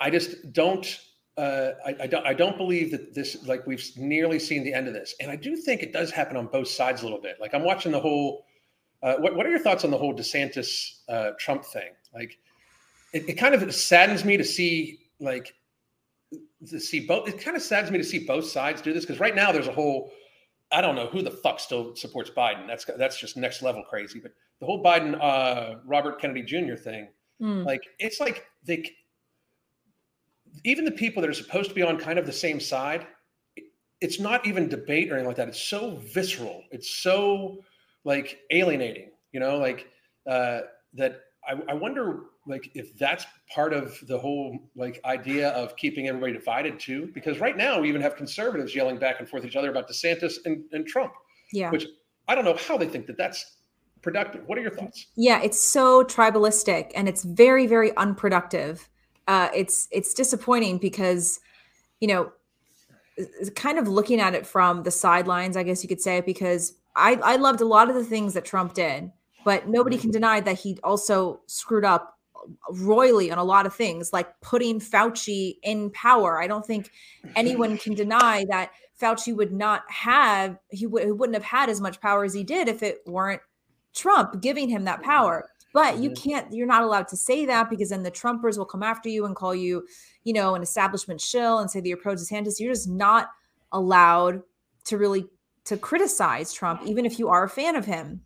I 0.00 0.10
just 0.10 0.52
don't. 0.52 1.00
Uh, 1.36 1.72
I, 1.84 1.96
I 2.00 2.06
don't. 2.06 2.26
I 2.26 2.32
don't 2.32 2.56
believe 2.56 2.90
that 2.92 3.14
this. 3.14 3.46
Like 3.46 3.66
we've 3.66 3.84
nearly 3.96 4.38
seen 4.38 4.64
the 4.64 4.72
end 4.72 4.88
of 4.88 4.94
this, 4.94 5.14
and 5.20 5.30
I 5.30 5.36
do 5.36 5.56
think 5.56 5.82
it 5.82 5.92
does 5.92 6.10
happen 6.10 6.36
on 6.38 6.46
both 6.46 6.68
sides 6.68 7.02
a 7.02 7.04
little 7.04 7.20
bit. 7.20 7.36
Like 7.38 7.52
I'm 7.54 7.64
watching 7.64 7.92
the 7.92 8.00
whole. 8.00 8.46
Uh, 9.02 9.16
what 9.16 9.36
What 9.36 9.44
are 9.46 9.50
your 9.50 9.58
thoughts 9.58 9.84
on 9.84 9.90
the 9.90 9.98
whole 9.98 10.14
DeSantis 10.14 11.00
uh, 11.10 11.32
Trump 11.38 11.64
thing? 11.66 11.90
Like, 12.14 12.38
it, 13.12 13.28
it 13.28 13.34
kind 13.34 13.54
of 13.54 13.74
saddens 13.74 14.24
me 14.24 14.38
to 14.38 14.44
see 14.44 15.00
like 15.20 15.54
to 16.68 16.80
see 16.80 17.00
both. 17.00 17.28
It 17.28 17.40
kind 17.40 17.56
of 17.56 17.62
saddens 17.62 17.90
me 17.90 17.98
to 17.98 18.04
see 18.04 18.20
both 18.20 18.46
sides 18.46 18.80
do 18.80 18.92
this 18.92 19.04
because 19.04 19.20
right 19.20 19.34
now 19.34 19.52
there's 19.52 19.68
a 19.68 19.72
whole. 19.72 20.10
I 20.72 20.80
don't 20.80 20.96
know 20.96 21.06
who 21.06 21.22
the 21.22 21.30
fuck 21.30 21.60
still 21.60 21.94
supports 21.94 22.30
Biden. 22.30 22.66
That's 22.66 22.84
that's 22.98 23.18
just 23.18 23.36
next 23.36 23.62
level 23.62 23.84
crazy. 23.88 24.18
But 24.18 24.32
the 24.60 24.66
whole 24.66 24.82
Biden 24.82 25.16
uh, 25.22 25.76
Robert 25.84 26.20
Kennedy 26.20 26.42
Jr. 26.42 26.74
thing, 26.74 27.08
Mm, 27.40 27.66
like 27.66 27.82
it's 27.98 28.18
like 28.18 28.46
they 28.64 28.90
even 30.64 30.86
the 30.86 30.90
people 30.90 31.20
that 31.20 31.28
are 31.28 31.34
supposed 31.34 31.68
to 31.68 31.74
be 31.74 31.82
on 31.82 31.98
kind 31.98 32.18
of 32.18 32.24
the 32.24 32.32
same 32.32 32.58
side 32.58 33.06
it's 34.00 34.18
not 34.18 34.46
even 34.46 34.68
debate 34.68 35.10
or 35.10 35.14
anything 35.14 35.26
like 35.26 35.36
that 35.36 35.48
it's 35.48 35.60
so 35.60 35.96
visceral 35.96 36.62
it's 36.70 36.88
so 36.88 37.58
like 38.04 38.38
alienating 38.52 39.10
you 39.32 39.40
know 39.40 39.58
like 39.58 39.88
uh 40.26 40.60
that 40.94 41.20
I, 41.46 41.60
I 41.68 41.74
wonder 41.74 42.20
like 42.46 42.70
if 42.74 42.96
that's 42.98 43.26
part 43.52 43.72
of 43.72 43.98
the 44.06 44.18
whole 44.18 44.58
like 44.74 45.00
idea 45.04 45.50
of 45.50 45.76
keeping 45.76 46.08
everybody 46.08 46.32
divided 46.32 46.78
too 46.78 47.10
because 47.14 47.40
right 47.40 47.56
now 47.56 47.80
we 47.80 47.88
even 47.88 48.00
have 48.00 48.16
conservatives 48.16 48.74
yelling 48.74 48.98
back 48.98 49.20
and 49.20 49.28
forth 49.28 49.42
at 49.42 49.50
each 49.50 49.56
other 49.56 49.70
about 49.70 49.88
desantis 49.88 50.38
and, 50.44 50.64
and 50.72 50.86
trump 50.86 51.12
yeah. 51.52 51.70
which 51.70 51.86
i 52.28 52.34
don't 52.34 52.44
know 52.44 52.56
how 52.68 52.76
they 52.76 52.86
think 52.86 53.06
that 53.06 53.16
that's 53.16 53.56
productive 54.06 54.46
what 54.46 54.56
are 54.56 54.60
your 54.60 54.70
thoughts 54.70 55.06
Yeah, 55.16 55.42
it's 55.42 55.58
so 55.60 56.04
tribalistic 56.04 56.92
and 56.94 57.08
it's 57.08 57.24
very, 57.24 57.66
very 57.66 57.94
unproductive. 57.96 58.88
Uh, 59.26 59.48
it's 59.52 59.88
it's 59.90 60.14
disappointing 60.14 60.78
because, 60.78 61.40
you 62.00 62.06
know, 62.06 62.32
kind 63.56 63.78
of 63.78 63.88
looking 63.88 64.20
at 64.20 64.32
it 64.32 64.46
from 64.46 64.84
the 64.84 64.92
sidelines, 64.92 65.56
I 65.56 65.64
guess 65.64 65.82
you 65.82 65.88
could 65.88 66.00
say, 66.00 66.20
because 66.20 66.74
I 66.94 67.14
I 67.14 67.36
loved 67.36 67.60
a 67.60 67.64
lot 67.64 67.88
of 67.88 67.96
the 67.96 68.04
things 68.04 68.34
that 68.34 68.44
Trump 68.44 68.74
did, 68.74 69.10
but 69.44 69.68
nobody 69.68 69.98
can 69.98 70.12
deny 70.12 70.38
that 70.40 70.60
he 70.60 70.78
also 70.84 71.40
screwed 71.46 71.84
up 71.84 72.15
royally 72.70 73.30
on 73.30 73.38
a 73.38 73.44
lot 73.44 73.66
of 73.66 73.74
things, 73.74 74.12
like 74.12 74.40
putting 74.40 74.80
Fauci 74.80 75.56
in 75.62 75.90
power. 75.90 76.40
I 76.40 76.46
don't 76.46 76.66
think 76.66 76.90
anyone 77.34 77.78
can 77.78 77.94
deny 78.04 78.44
that 78.50 78.70
Fauci 79.00 79.34
would 79.34 79.52
not 79.52 79.82
have 79.90 80.58
he, 80.70 80.86
w- 80.86 81.06
he 81.06 81.12
wouldn't 81.12 81.34
have 81.34 81.44
had 81.44 81.68
as 81.68 81.80
much 81.80 82.00
power 82.00 82.24
as 82.24 82.34
he 82.34 82.44
did 82.44 82.68
if 82.68 82.82
it 82.82 83.00
weren't 83.06 83.42
Trump 83.94 84.40
giving 84.40 84.68
him 84.68 84.84
that 84.84 85.02
power. 85.02 85.48
But 85.72 85.94
mm-hmm. 85.94 86.02
you 86.04 86.10
can't, 86.12 86.52
you're 86.52 86.66
not 86.66 86.82
allowed 86.82 87.08
to 87.08 87.16
say 87.16 87.44
that 87.46 87.68
because 87.68 87.90
then 87.90 88.02
the 88.02 88.10
Trumpers 88.10 88.56
will 88.56 88.64
come 88.64 88.82
after 88.82 89.08
you 89.08 89.26
and 89.26 89.36
call 89.36 89.54
you, 89.54 89.86
you 90.24 90.32
know, 90.32 90.54
an 90.54 90.62
establishment 90.62 91.20
shill 91.20 91.58
and 91.58 91.70
say 91.70 91.80
that 91.80 91.88
you're 91.88 91.98
pro 91.98 92.14
DeSantis. 92.14 92.58
You're 92.58 92.72
just 92.72 92.88
not 92.88 93.28
allowed 93.72 94.42
to 94.84 94.96
really 94.96 95.26
to 95.64 95.76
criticize 95.76 96.52
Trump, 96.52 96.82
even 96.86 97.04
if 97.04 97.18
you 97.18 97.28
are 97.28 97.44
a 97.44 97.48
fan 97.48 97.76
of 97.76 97.84
him. 97.84 98.22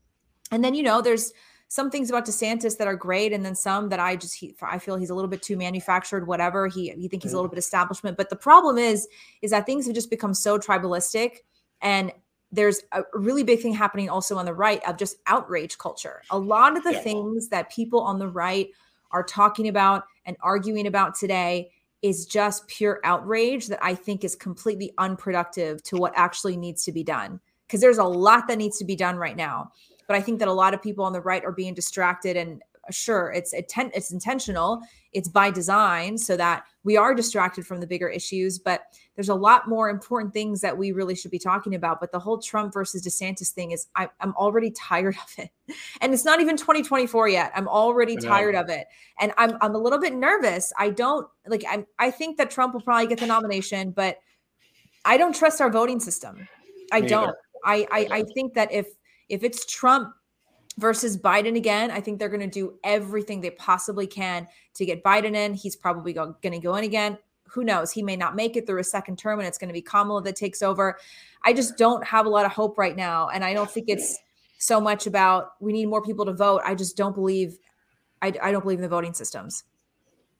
And 0.53 0.63
then, 0.63 0.75
you 0.75 0.83
know, 0.83 1.01
there's 1.01 1.33
some 1.71 1.89
things 1.89 2.11
about 2.11 2.27
DeSantis 2.27 2.77
that 2.79 2.89
are 2.89 2.97
great, 2.97 3.33
and 3.33 3.47
then 3.47 3.55
some 3.55 3.91
that 3.91 4.01
I 4.01 4.17
just 4.17 4.35
he, 4.35 4.57
I 4.61 4.79
feel 4.79 4.97
he's 4.97 5.11
a 5.11 5.15
little 5.15 5.31
bit 5.31 5.41
too 5.41 5.57
manufactured. 5.57 6.27
Whatever 6.27 6.67
he 6.67 6.93
you 6.97 7.09
think 7.09 7.23
he's 7.23 7.33
a 7.33 7.37
little 7.37 7.49
mm-hmm. 7.49 7.55
bit 7.55 7.61
establishment, 7.61 8.17
but 8.17 8.29
the 8.29 8.37
problem 8.37 8.77
is 8.77 9.07
is 9.41 9.53
that 9.53 9.67
things 9.67 9.87
have 9.87 9.95
just 9.95 10.11
become 10.11 10.35
so 10.35 10.59
tribalistic, 10.59 11.39
and 11.81 12.13
there's 12.51 12.81
a 12.91 13.03
really 13.15 13.45
big 13.45 13.61
thing 13.61 13.73
happening 13.73 14.11
also 14.11 14.37
on 14.37 14.47
the 14.47 14.53
right 14.53 14.83
of 14.85 14.97
just 14.97 15.19
outrage 15.29 15.79
culture. 15.79 16.23
A 16.31 16.39
lot 16.39 16.77
of 16.77 16.83
the 16.83 16.93
yeah. 16.93 17.01
things 17.03 17.49
that 17.51 17.71
people 17.71 18.01
on 18.01 18.19
the 18.19 18.27
right 18.27 18.69
are 19.13 19.23
talking 19.23 19.69
about 19.69 20.03
and 20.25 20.37
arguing 20.41 20.89
about 20.89 21.15
today 21.15 21.71
is 22.03 22.27
just 22.27 22.67
pure 22.67 22.99
outrage 23.05 23.69
that 23.69 23.79
I 23.81 23.95
think 23.95 24.25
is 24.25 24.35
completely 24.35 24.93
unproductive 24.99 25.85
to 25.85 25.97
what 25.97 26.13
actually 26.17 26.57
needs 26.57 26.85
to 26.87 26.93
be 26.93 27.05
done. 27.05 27.39
Because 27.69 27.81
there's 27.81 27.99
a 27.99 28.05
lot 28.05 28.49
that 28.49 28.59
needs 28.59 28.79
to 28.79 28.85
be 28.85 28.97
done 28.97 29.17
right 29.17 29.37
now. 29.37 29.71
But 30.11 30.17
I 30.17 30.23
think 30.23 30.41
that 30.41 30.49
a 30.49 30.53
lot 30.53 30.75
of 30.75 30.83
people 30.83 31.05
on 31.05 31.13
the 31.13 31.21
right 31.21 31.45
are 31.45 31.53
being 31.53 31.73
distracted 31.73 32.37
and 32.37 32.61
uh, 32.89 32.91
sure 32.91 33.31
it's 33.31 33.53
it's 33.53 34.11
intentional 34.11 34.81
it's 35.13 35.29
by 35.29 35.53
design 35.53 36.19
so 36.19 36.37
that 36.37 36.65
we 36.83 36.97
are 36.97 37.15
distracted 37.15 37.65
from 37.65 37.79
the 37.79 37.87
bigger 37.87 38.09
issues 38.09 38.59
but 38.59 38.87
there's 39.15 39.29
a 39.29 39.35
lot 39.35 39.69
more 39.69 39.89
important 39.89 40.33
things 40.33 40.61
that 40.63 40.77
we 40.77 40.91
really 40.91 41.15
should 41.15 41.31
be 41.31 41.39
talking 41.39 41.77
about 41.77 42.01
but 42.01 42.11
the 42.11 42.19
whole 42.19 42.39
trump 42.39 42.73
versus 42.73 43.07
desantis 43.07 43.51
thing 43.51 43.71
is 43.71 43.87
I, 43.95 44.09
am 44.21 44.35
already 44.35 44.71
tired 44.77 45.15
of 45.15 45.45
it. 45.45 45.51
And 46.01 46.13
it's 46.13 46.25
not 46.25 46.41
even 46.41 46.57
2024 46.57 47.29
yet. 47.29 47.53
I'm 47.55 47.69
already 47.69 48.17
tired 48.17 48.57
of 48.57 48.69
it. 48.69 48.89
And 49.21 49.33
i'm 49.39 49.59
i'm 49.61 49.77
a 49.77 49.79
little 49.79 50.01
bit 50.01 50.13
nervous. 50.13 50.73
I 50.77 50.91
don't 50.91 51.29
like 51.47 51.63
i'm 51.71 51.87
i 52.01 52.11
think 52.11 52.37
that 52.39 52.51
trump 52.51 52.75
will 52.75 52.81
probably 52.81 53.07
get 53.07 53.21
the 53.21 53.27
nomination 53.27 53.93
but 53.93 54.19
i 55.05 55.17
don't 55.17 55.37
trust 55.37 55.61
our 55.61 55.71
voting 55.71 56.01
system. 56.01 56.49
I 56.91 57.03
Me 57.03 57.07
don't. 57.09 57.37
I, 57.65 57.87
I 57.93 58.09
i 58.11 58.23
think 58.35 58.55
that 58.55 58.73
if 58.73 58.87
if 59.31 59.43
it's 59.43 59.65
Trump 59.65 60.13
versus 60.77 61.17
Biden 61.17 61.57
again, 61.57 61.91
I 61.91 62.01
think 62.01 62.19
they're 62.19 62.29
going 62.29 62.41
to 62.41 62.47
do 62.47 62.79
everything 62.85 63.41
they 63.41 63.51
possibly 63.51 64.07
can 64.07 64.47
to 64.75 64.85
get 64.85 65.03
Biden 65.03 65.35
in. 65.35 65.55
He's 65.55 65.77
probably 65.77 66.13
going 66.13 66.35
to 66.43 66.59
go 66.59 66.75
in 66.75 66.85
again. 66.85 67.19
Who 67.45 67.65
knows? 67.65 67.91
He 67.91 68.03
may 68.03 68.17
not 68.17 68.37
make 68.37 68.57
it 68.57 68.67
through 68.67 68.81
a 68.81 68.85
second 68.85 69.19
term 69.19 69.41
and 69.41 69.49
it's 69.49 69.59
going 69.59 69.69
to 69.69 69.75
be 69.75 69.83
Kamala 69.83 70.23
that 70.23 70.37
takes 70.37 70.63
over. 70.63 70.99
I 71.45 71.53
just 71.53 71.77
don't 71.77 72.05
have 72.05 72.27
a 72.27 72.29
lot 72.29 72.47
of 72.47 72.53
hope 72.53 72.79
right 72.79 72.95
now. 72.95 73.29
And 73.29 73.45
I 73.45 73.55
don't 73.55 73.71
think 73.71 73.87
it's 73.89 74.19
so 74.59 74.81
much 74.81 75.07
about 75.07 75.53
we 75.61 75.73
need 75.73 75.87
more 75.87 76.03
people 76.03 76.25
to 76.27 76.33
vote. 76.33 76.63
I 76.65 76.75
just 76.75 76.97
don't 76.97 77.15
believe, 77.15 77.59
I, 78.23 78.33
I 78.43 78.53
don't 78.53 78.63
believe 78.63 78.79
in 78.79 78.83
the 78.83 78.89
voting 78.89 79.15
systems. 79.15 79.65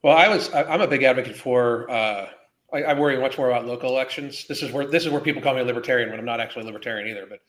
Well, 0.03 0.15
I 0.15 0.27
was, 0.29 0.53
I'm 0.53 0.81
a 0.81 0.87
big 0.87 1.03
advocate 1.03 1.35
for, 1.35 1.89
uh, 1.91 2.29
I, 2.73 2.83
I 2.83 2.93
worry 2.93 3.19
much 3.19 3.37
more 3.37 3.49
about 3.49 3.67
local 3.67 3.89
elections. 3.89 4.47
This 4.47 4.63
is 4.63 4.71
where, 4.71 4.87
this 4.87 5.05
is 5.05 5.11
where 5.11 5.21
people 5.21 5.41
call 5.41 5.53
me 5.53 5.61
a 5.61 5.65
libertarian 5.65 6.09
when 6.09 6.19
I'm 6.19 6.25
not 6.25 6.39
actually 6.39 6.63
a 6.63 6.65
libertarian 6.65 7.07
either. 7.09 7.27
But 7.27 7.39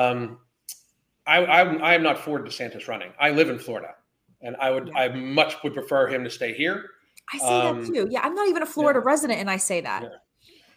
um, 0.00 0.38
I, 1.26 1.44
I, 1.44 1.60
I 1.62 1.94
am 1.94 2.02
not 2.02 2.18
for 2.18 2.40
DeSantis 2.40 2.88
running. 2.88 3.12
I 3.18 3.30
live 3.30 3.48
in 3.48 3.58
Florida, 3.58 3.94
and 4.40 4.56
I 4.56 4.70
would, 4.70 4.90
I 4.94 5.08
much 5.08 5.62
would 5.62 5.74
prefer 5.74 6.08
him 6.08 6.24
to 6.24 6.30
stay 6.30 6.52
here. 6.52 6.84
I 7.32 7.38
say 7.38 7.44
um, 7.46 7.80
that 7.80 7.86
too. 7.86 8.08
Yeah, 8.10 8.20
I'm 8.22 8.34
not 8.34 8.48
even 8.48 8.62
a 8.62 8.66
Florida 8.66 8.98
yeah. 8.98 9.10
resident, 9.10 9.40
and 9.40 9.50
I 9.50 9.56
say 9.56 9.80
that. 9.80 10.02
Yeah. 10.02 10.08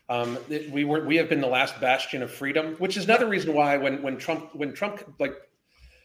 Um, 0.07 0.37
we 0.71 0.83
were, 0.83 1.03
we 1.03 1.15
have 1.15 1.29
been 1.29 1.41
the 1.41 1.47
last 1.47 1.81
bastion 1.81 2.21
of 2.21 2.31
freedom, 2.31 2.75
which 2.77 2.95
is 2.95 3.05
another 3.05 3.27
reason 3.27 3.55
why 3.55 3.75
when, 3.75 4.03
when 4.03 4.17
Trump, 4.17 4.53
when 4.53 4.71
Trump, 4.71 5.03
like, 5.17 5.33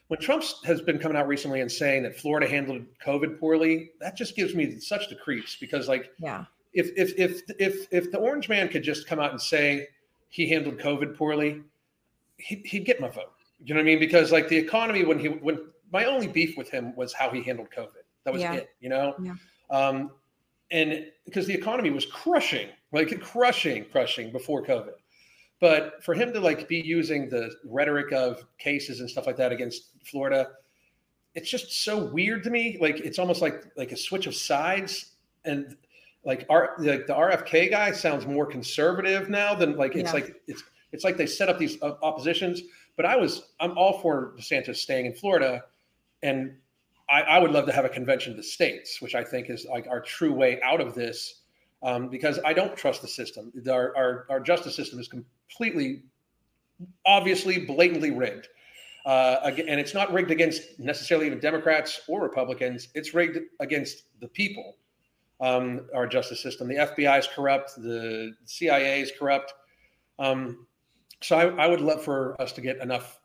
when 0.07 0.19
Trump 0.19 0.43
has 0.65 0.81
been 0.81 0.97
coming 0.97 1.15
out 1.15 1.27
recently 1.27 1.61
and 1.61 1.71
saying 1.71 2.01
that 2.03 2.17
Florida 2.17 2.49
handled 2.49 2.83
COVID 3.05 3.39
poorly, 3.39 3.91
that 4.01 4.17
just 4.17 4.35
gives 4.35 4.55
me 4.55 4.79
such 4.79 5.07
the 5.07 5.15
creeps 5.15 5.55
because, 5.55 5.87
like, 5.87 6.11
yeah, 6.17 6.45
if 6.73 6.89
if 6.97 7.13
if 7.17 7.41
if 7.59 7.87
if 7.91 8.11
the 8.11 8.17
Orange 8.17 8.49
Man 8.49 8.67
could 8.67 8.83
just 8.83 9.07
come 9.07 9.19
out 9.19 9.31
and 9.31 9.39
say 9.39 9.87
he 10.29 10.49
handled 10.49 10.79
COVID 10.79 11.15
poorly, 11.15 11.61
he'd, 12.37 12.65
he'd 12.65 12.85
get 12.85 12.99
my 12.99 13.07
vote. 13.07 13.31
You 13.63 13.73
know 13.73 13.79
what 13.79 13.83
I 13.83 13.85
mean? 13.85 13.99
Because 13.99 14.31
like 14.31 14.47
the 14.47 14.57
economy, 14.57 15.03
when 15.03 15.19
he 15.19 15.27
when 15.27 15.59
my 15.91 16.05
only 16.05 16.27
beef 16.27 16.57
with 16.57 16.69
him 16.69 16.95
was 16.95 17.13
how 17.13 17.29
he 17.29 17.43
handled 17.43 17.69
COVID. 17.75 18.03
That 18.23 18.33
was 18.33 18.41
yeah. 18.41 18.53
it. 18.53 18.69
You 18.79 18.89
know. 18.89 19.15
Yeah. 19.21 19.33
Um, 19.69 20.11
and 20.71 21.05
because 21.25 21.47
the 21.47 21.53
economy 21.53 21.89
was 21.89 22.05
crushing, 22.05 22.69
like 22.91 23.19
crushing, 23.21 23.85
crushing 23.91 24.31
before 24.31 24.65
COVID. 24.65 24.93
But 25.59 26.03
for 26.03 26.13
him 26.13 26.33
to 26.33 26.39
like 26.39 26.67
be 26.67 26.77
using 26.77 27.29
the 27.29 27.51
rhetoric 27.65 28.11
of 28.13 28.43
cases 28.57 28.99
and 28.99 29.09
stuff 29.09 29.27
like 29.27 29.37
that 29.37 29.51
against 29.51 29.89
Florida, 30.05 30.47
it's 31.35 31.49
just 31.49 31.83
so 31.83 32.05
weird 32.05 32.43
to 32.43 32.49
me. 32.49 32.77
Like 32.81 32.99
it's 32.99 33.19
almost 33.19 33.41
like 33.41 33.65
like 33.77 33.91
a 33.91 33.97
switch 33.97 34.27
of 34.27 34.35
sides. 34.35 35.11
And 35.45 35.75
like 36.23 36.45
our 36.49 36.75
like 36.79 37.05
the 37.05 37.13
RFK 37.13 37.69
guy 37.69 37.91
sounds 37.91 38.25
more 38.25 38.45
conservative 38.45 39.29
now 39.29 39.53
than 39.53 39.75
like 39.75 39.95
it's 39.95 40.09
yeah. 40.09 40.13
like 40.13 40.41
it's 40.47 40.63
it's 40.91 41.03
like 41.03 41.17
they 41.17 41.25
set 41.25 41.49
up 41.49 41.57
these 41.57 41.81
uh, 41.81 41.93
oppositions 42.01 42.61
but 42.97 43.05
I 43.05 43.15
was 43.15 43.53
I'm 43.59 43.77
all 43.77 43.99
for 43.99 44.33
DeSantis 44.37 44.77
staying 44.77 45.05
in 45.05 45.13
Florida, 45.13 45.63
and 46.23 46.55
I, 47.09 47.21
I, 47.21 47.39
would 47.39 47.51
love 47.51 47.65
to 47.65 47.71
have 47.71 47.85
a 47.85 47.89
convention 47.89 48.31
of 48.31 48.37
the 48.37 48.43
states, 48.43 49.01
which 49.01 49.15
I 49.15 49.23
think 49.23 49.49
is 49.49 49.65
like 49.69 49.87
our 49.87 50.01
true 50.01 50.33
way 50.33 50.61
out 50.61 50.79
of 50.79 50.95
this, 50.95 51.41
um, 51.83 52.09
because 52.09 52.39
I 52.45 52.53
don't 52.53 52.75
trust 52.75 53.01
the 53.01 53.07
system. 53.07 53.51
Our, 53.69 53.95
our, 53.95 54.25
our 54.29 54.39
justice 54.39 54.75
system 54.75 54.99
is 54.99 55.07
completely, 55.07 56.03
obviously, 57.05 57.65
blatantly 57.65 58.11
rigged. 58.11 58.47
Uh, 59.05 59.51
and 59.67 59.79
it's 59.79 59.93
not 59.93 60.13
rigged 60.13 60.31
against 60.31 60.79
necessarily 60.79 61.25
even 61.25 61.39
Democrats 61.39 62.01
or 62.07 62.21
Republicans. 62.21 62.89
It's 62.93 63.13
rigged 63.13 63.39
against 63.59 64.03
the 64.19 64.27
people. 64.27 64.77
Um, 65.39 65.87
our 65.95 66.05
justice 66.05 66.39
system. 66.39 66.67
The 66.67 66.75
FBI 66.75 67.17
is 67.17 67.27
corrupt. 67.27 67.75
The 67.75 68.35
CIA 68.45 69.01
is 69.01 69.11
corrupt. 69.17 69.55
Um, 70.19 70.67
so 71.21 71.37
I, 71.37 71.65
I, 71.65 71.67
would 71.67 71.81
love 71.81 72.03
for 72.03 72.39
us 72.41 72.51
to 72.53 72.61
get 72.61 72.77
enough 72.77 73.19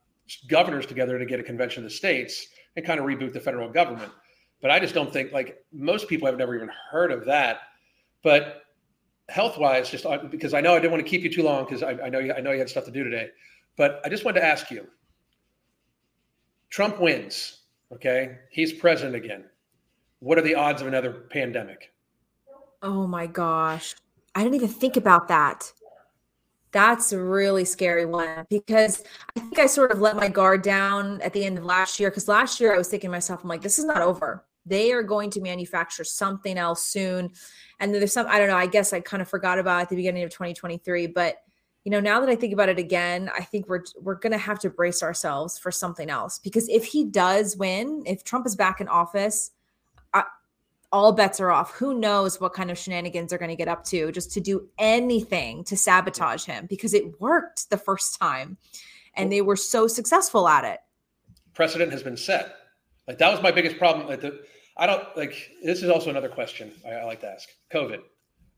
governors 0.48 0.86
together 0.86 1.18
to 1.18 1.24
get 1.24 1.40
a 1.40 1.42
convention 1.42 1.84
of 1.84 1.90
the 1.90 1.96
states 1.96 2.48
and 2.76 2.84
kind 2.84 3.00
of 3.00 3.06
reboot 3.06 3.32
the 3.32 3.40
federal 3.40 3.70
government. 3.70 4.12
But 4.60 4.70
I 4.70 4.78
just 4.78 4.94
don't 4.94 5.12
think 5.12 5.32
like 5.32 5.64
most 5.72 6.08
people 6.08 6.26
have 6.26 6.36
never 6.36 6.54
even 6.54 6.70
heard 6.90 7.12
of 7.12 7.24
that. 7.26 7.60
But 8.22 8.62
health 9.28 9.58
wise, 9.58 9.90
just 9.90 10.06
uh, 10.06 10.18
because 10.30 10.54
I 10.54 10.60
know 10.60 10.74
I 10.74 10.78
didn't 10.78 10.92
want 10.92 11.04
to 11.04 11.08
keep 11.08 11.22
you 11.22 11.30
too 11.30 11.42
long 11.42 11.64
because 11.64 11.82
I, 11.82 11.92
I 12.04 12.08
know 12.08 12.18
you, 12.18 12.32
I 12.32 12.40
know 12.40 12.52
you 12.52 12.58
had 12.58 12.68
stuff 12.68 12.84
to 12.84 12.90
do 12.90 13.04
today. 13.04 13.28
But 13.76 14.00
I 14.04 14.08
just 14.08 14.24
wanted 14.24 14.40
to 14.40 14.46
ask 14.46 14.70
you: 14.70 14.86
Trump 16.70 17.00
wins, 17.00 17.60
okay? 17.92 18.38
He's 18.50 18.72
president 18.72 19.14
again. 19.14 19.44
What 20.20 20.38
are 20.38 20.42
the 20.42 20.54
odds 20.54 20.80
of 20.80 20.88
another 20.88 21.26
pandemic? 21.30 21.92
Oh 22.82 23.06
my 23.06 23.26
gosh. 23.26 23.94
I 24.34 24.42
didn't 24.42 24.56
even 24.56 24.68
think 24.68 24.96
about 24.96 25.28
that. 25.28 25.72
That's 26.76 27.10
a 27.12 27.18
really 27.18 27.64
scary 27.64 28.04
one 28.04 28.44
because 28.50 29.02
I 29.34 29.40
think 29.40 29.58
I 29.58 29.64
sort 29.64 29.92
of 29.92 30.02
let 30.02 30.14
my 30.14 30.28
guard 30.28 30.60
down 30.60 31.22
at 31.22 31.32
the 31.32 31.42
end 31.42 31.56
of 31.56 31.64
last 31.64 31.98
year. 31.98 32.10
Because 32.10 32.28
last 32.28 32.60
year 32.60 32.74
I 32.74 32.76
was 32.76 32.88
thinking 32.88 33.08
to 33.08 33.12
myself, 33.12 33.42
I'm 33.42 33.48
like, 33.48 33.62
this 33.62 33.78
is 33.78 33.86
not 33.86 34.02
over. 34.02 34.44
They 34.66 34.92
are 34.92 35.02
going 35.02 35.30
to 35.30 35.40
manufacture 35.40 36.04
something 36.04 36.58
else 36.58 36.84
soon. 36.84 37.30
And 37.80 37.94
there's 37.94 38.12
some, 38.12 38.26
I 38.28 38.38
don't 38.38 38.48
know, 38.48 38.58
I 38.58 38.66
guess 38.66 38.92
I 38.92 39.00
kind 39.00 39.22
of 39.22 39.28
forgot 39.28 39.58
about 39.58 39.80
at 39.80 39.88
the 39.88 39.96
beginning 39.96 40.22
of 40.24 40.28
2023. 40.28 41.06
But 41.06 41.36
you 41.84 41.90
know, 41.90 42.00
now 42.00 42.20
that 42.20 42.28
I 42.28 42.36
think 42.36 42.52
about 42.52 42.68
it 42.68 42.78
again, 42.78 43.30
I 43.34 43.42
think 43.42 43.70
we're 43.70 43.84
we're 43.98 44.16
gonna 44.16 44.36
have 44.36 44.58
to 44.58 44.68
brace 44.68 45.02
ourselves 45.02 45.58
for 45.58 45.72
something 45.72 46.10
else. 46.10 46.38
Because 46.40 46.68
if 46.68 46.84
he 46.84 47.04
does 47.06 47.56
win, 47.56 48.02
if 48.04 48.22
Trump 48.22 48.46
is 48.46 48.54
back 48.54 48.82
in 48.82 48.88
office, 48.88 49.52
all 50.92 51.12
bets 51.12 51.40
are 51.40 51.50
off. 51.50 51.72
Who 51.72 51.98
knows 51.98 52.40
what 52.40 52.52
kind 52.52 52.70
of 52.70 52.78
shenanigans 52.78 53.30
they're 53.30 53.38
going 53.38 53.50
to 53.50 53.56
get 53.56 53.68
up 53.68 53.84
to 53.84 54.12
just 54.12 54.32
to 54.32 54.40
do 54.40 54.68
anything 54.78 55.64
to 55.64 55.76
sabotage 55.76 56.44
him 56.44 56.66
because 56.66 56.94
it 56.94 57.20
worked 57.20 57.70
the 57.70 57.76
first 57.76 58.18
time 58.18 58.56
and 59.14 59.32
they 59.32 59.40
were 59.40 59.56
so 59.56 59.86
successful 59.86 60.48
at 60.48 60.64
it. 60.64 60.80
Precedent 61.54 61.90
has 61.92 62.02
been 62.02 62.16
set. 62.16 62.54
Like 63.08 63.18
that 63.18 63.30
was 63.30 63.42
my 63.42 63.50
biggest 63.50 63.78
problem. 63.78 64.06
Like 64.06 64.20
the, 64.20 64.40
I 64.76 64.86
don't 64.86 65.04
like 65.16 65.50
this 65.62 65.82
is 65.82 65.90
also 65.90 66.10
another 66.10 66.28
question 66.28 66.72
I, 66.86 66.90
I, 66.92 67.04
like 67.04 67.20
to 67.20 67.28
ask. 67.28 67.48
COVID. 67.72 68.00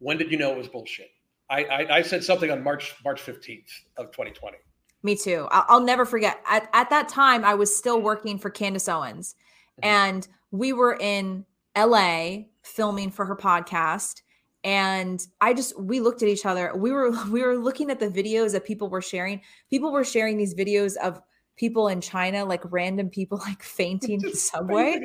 When 0.00 0.16
did 0.16 0.30
you 0.30 0.38
know 0.38 0.52
it 0.52 0.58
was 0.58 0.68
bullshit? 0.68 1.10
I, 1.50 1.64
I, 1.64 1.96
I 1.96 2.02
said 2.02 2.24
something 2.24 2.50
on 2.50 2.62
March 2.62 2.94
March 3.04 3.20
15th 3.24 3.70
of 3.96 4.10
2020. 4.10 4.56
Me 5.02 5.16
too. 5.16 5.46
I'll, 5.50 5.64
I'll 5.68 5.84
never 5.84 6.04
forget. 6.04 6.40
At, 6.46 6.68
at 6.72 6.90
that 6.90 7.08
time, 7.08 7.44
I 7.44 7.54
was 7.54 7.74
still 7.74 8.00
working 8.00 8.38
for 8.38 8.50
Candace 8.50 8.88
Owens, 8.88 9.34
mm-hmm. 9.80 9.88
and 9.88 10.28
we 10.50 10.72
were 10.72 10.96
in 10.98 11.44
LA 11.78 12.44
filming 12.62 13.10
for 13.10 13.24
her 13.24 13.36
podcast 13.36 14.22
and 14.64 15.26
i 15.40 15.54
just 15.54 15.78
we 15.80 16.00
looked 16.00 16.22
at 16.22 16.28
each 16.28 16.44
other. 16.44 16.72
We 16.76 16.90
were 16.92 17.10
we 17.30 17.42
were 17.42 17.56
looking 17.56 17.90
at 17.90 18.00
the 18.00 18.08
videos 18.08 18.52
that 18.52 18.64
people 18.64 18.88
were 18.88 19.02
sharing. 19.02 19.40
People 19.70 19.92
were 19.92 20.04
sharing 20.04 20.36
these 20.36 20.54
videos 20.54 20.96
of 20.96 21.20
people 21.56 21.88
in 21.88 22.00
china 22.00 22.44
like 22.44 22.62
random 22.70 23.10
people 23.10 23.38
like 23.46 23.62
fainting 23.62 24.20
in 24.22 24.30
the 24.30 24.36
subway. 24.36 25.00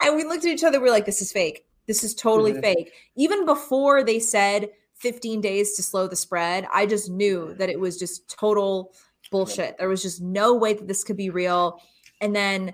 and 0.00 0.16
we 0.16 0.24
looked 0.24 0.44
at 0.44 0.52
each 0.52 0.64
other. 0.64 0.80
We 0.80 0.88
are 0.88 0.92
like 0.92 1.06
this 1.06 1.22
is 1.22 1.32
fake. 1.32 1.66
This 1.86 2.02
is 2.02 2.14
totally 2.14 2.52
mm-hmm. 2.52 2.62
fake. 2.62 2.92
Even 3.16 3.46
before 3.46 4.02
they 4.02 4.18
said 4.18 4.70
15 4.94 5.40
days 5.40 5.74
to 5.74 5.82
slow 5.82 6.08
the 6.08 6.16
spread 6.16 6.66
i 6.72 6.86
just 6.86 7.10
knew 7.10 7.52
that 7.58 7.68
it 7.68 7.78
was 7.78 7.98
just 7.98 8.34
total 8.34 8.94
bullshit. 9.30 9.76
There 9.78 9.88
was 9.88 10.02
just 10.02 10.20
no 10.20 10.54
way 10.54 10.74
that 10.74 10.88
this 10.88 11.04
could 11.04 11.16
be 11.16 11.30
real. 11.30 11.80
And 12.20 12.34
then 12.34 12.72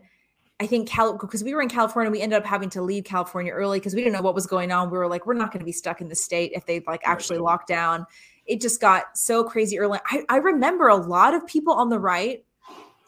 I 0.60 0.66
think 0.66 0.88
Cal 0.88 1.18
because 1.18 1.42
we 1.42 1.54
were 1.54 1.62
in 1.62 1.68
California, 1.68 2.10
we 2.10 2.20
ended 2.20 2.38
up 2.38 2.46
having 2.46 2.70
to 2.70 2.82
leave 2.82 3.04
California 3.04 3.52
early 3.52 3.78
because 3.78 3.94
we 3.94 4.00
didn't 4.00 4.14
know 4.14 4.22
what 4.22 4.34
was 4.34 4.46
going 4.46 4.70
on. 4.70 4.90
We 4.90 4.98
were 4.98 5.08
like, 5.08 5.26
we're 5.26 5.34
not 5.34 5.50
going 5.50 5.60
to 5.60 5.66
be 5.66 5.72
stuck 5.72 6.00
in 6.00 6.08
the 6.08 6.14
state 6.14 6.52
if 6.54 6.66
they 6.66 6.80
like 6.86 7.02
actually 7.04 7.38
lock 7.38 7.66
down. 7.66 8.06
It 8.46 8.60
just 8.60 8.80
got 8.80 9.16
so 9.16 9.44
crazy 9.44 9.78
early. 9.78 9.98
I, 10.06 10.24
I 10.28 10.36
remember 10.36 10.88
a 10.88 10.96
lot 10.96 11.34
of 11.34 11.46
people 11.46 11.74
on 11.74 11.88
the 11.88 11.98
right, 11.98 12.44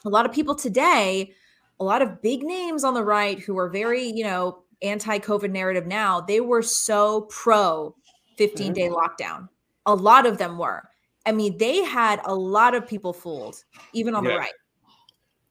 a 0.04 0.08
lot 0.08 0.26
of 0.26 0.32
people 0.32 0.54
today, 0.54 1.32
a 1.80 1.84
lot 1.84 2.02
of 2.02 2.22
big 2.22 2.42
names 2.42 2.84
on 2.84 2.94
the 2.94 3.04
right 3.04 3.38
who 3.38 3.56
are 3.58 3.68
very, 3.68 4.04
you 4.04 4.24
know, 4.24 4.62
anti-COVID 4.82 5.50
narrative 5.50 5.86
now. 5.86 6.20
They 6.20 6.40
were 6.40 6.62
so 6.62 7.22
pro 7.30 7.94
15 8.36 8.72
day 8.72 8.88
mm-hmm. 8.88 8.94
lockdown. 8.94 9.48
A 9.86 9.94
lot 9.94 10.26
of 10.26 10.38
them 10.38 10.58
were. 10.58 10.82
I 11.26 11.32
mean, 11.32 11.56
they 11.58 11.84
had 11.84 12.20
a 12.24 12.34
lot 12.34 12.74
of 12.74 12.86
people 12.86 13.12
fooled, 13.12 13.62
even 13.92 14.14
on 14.14 14.24
yeah. 14.24 14.32
the 14.32 14.38
right 14.38 14.52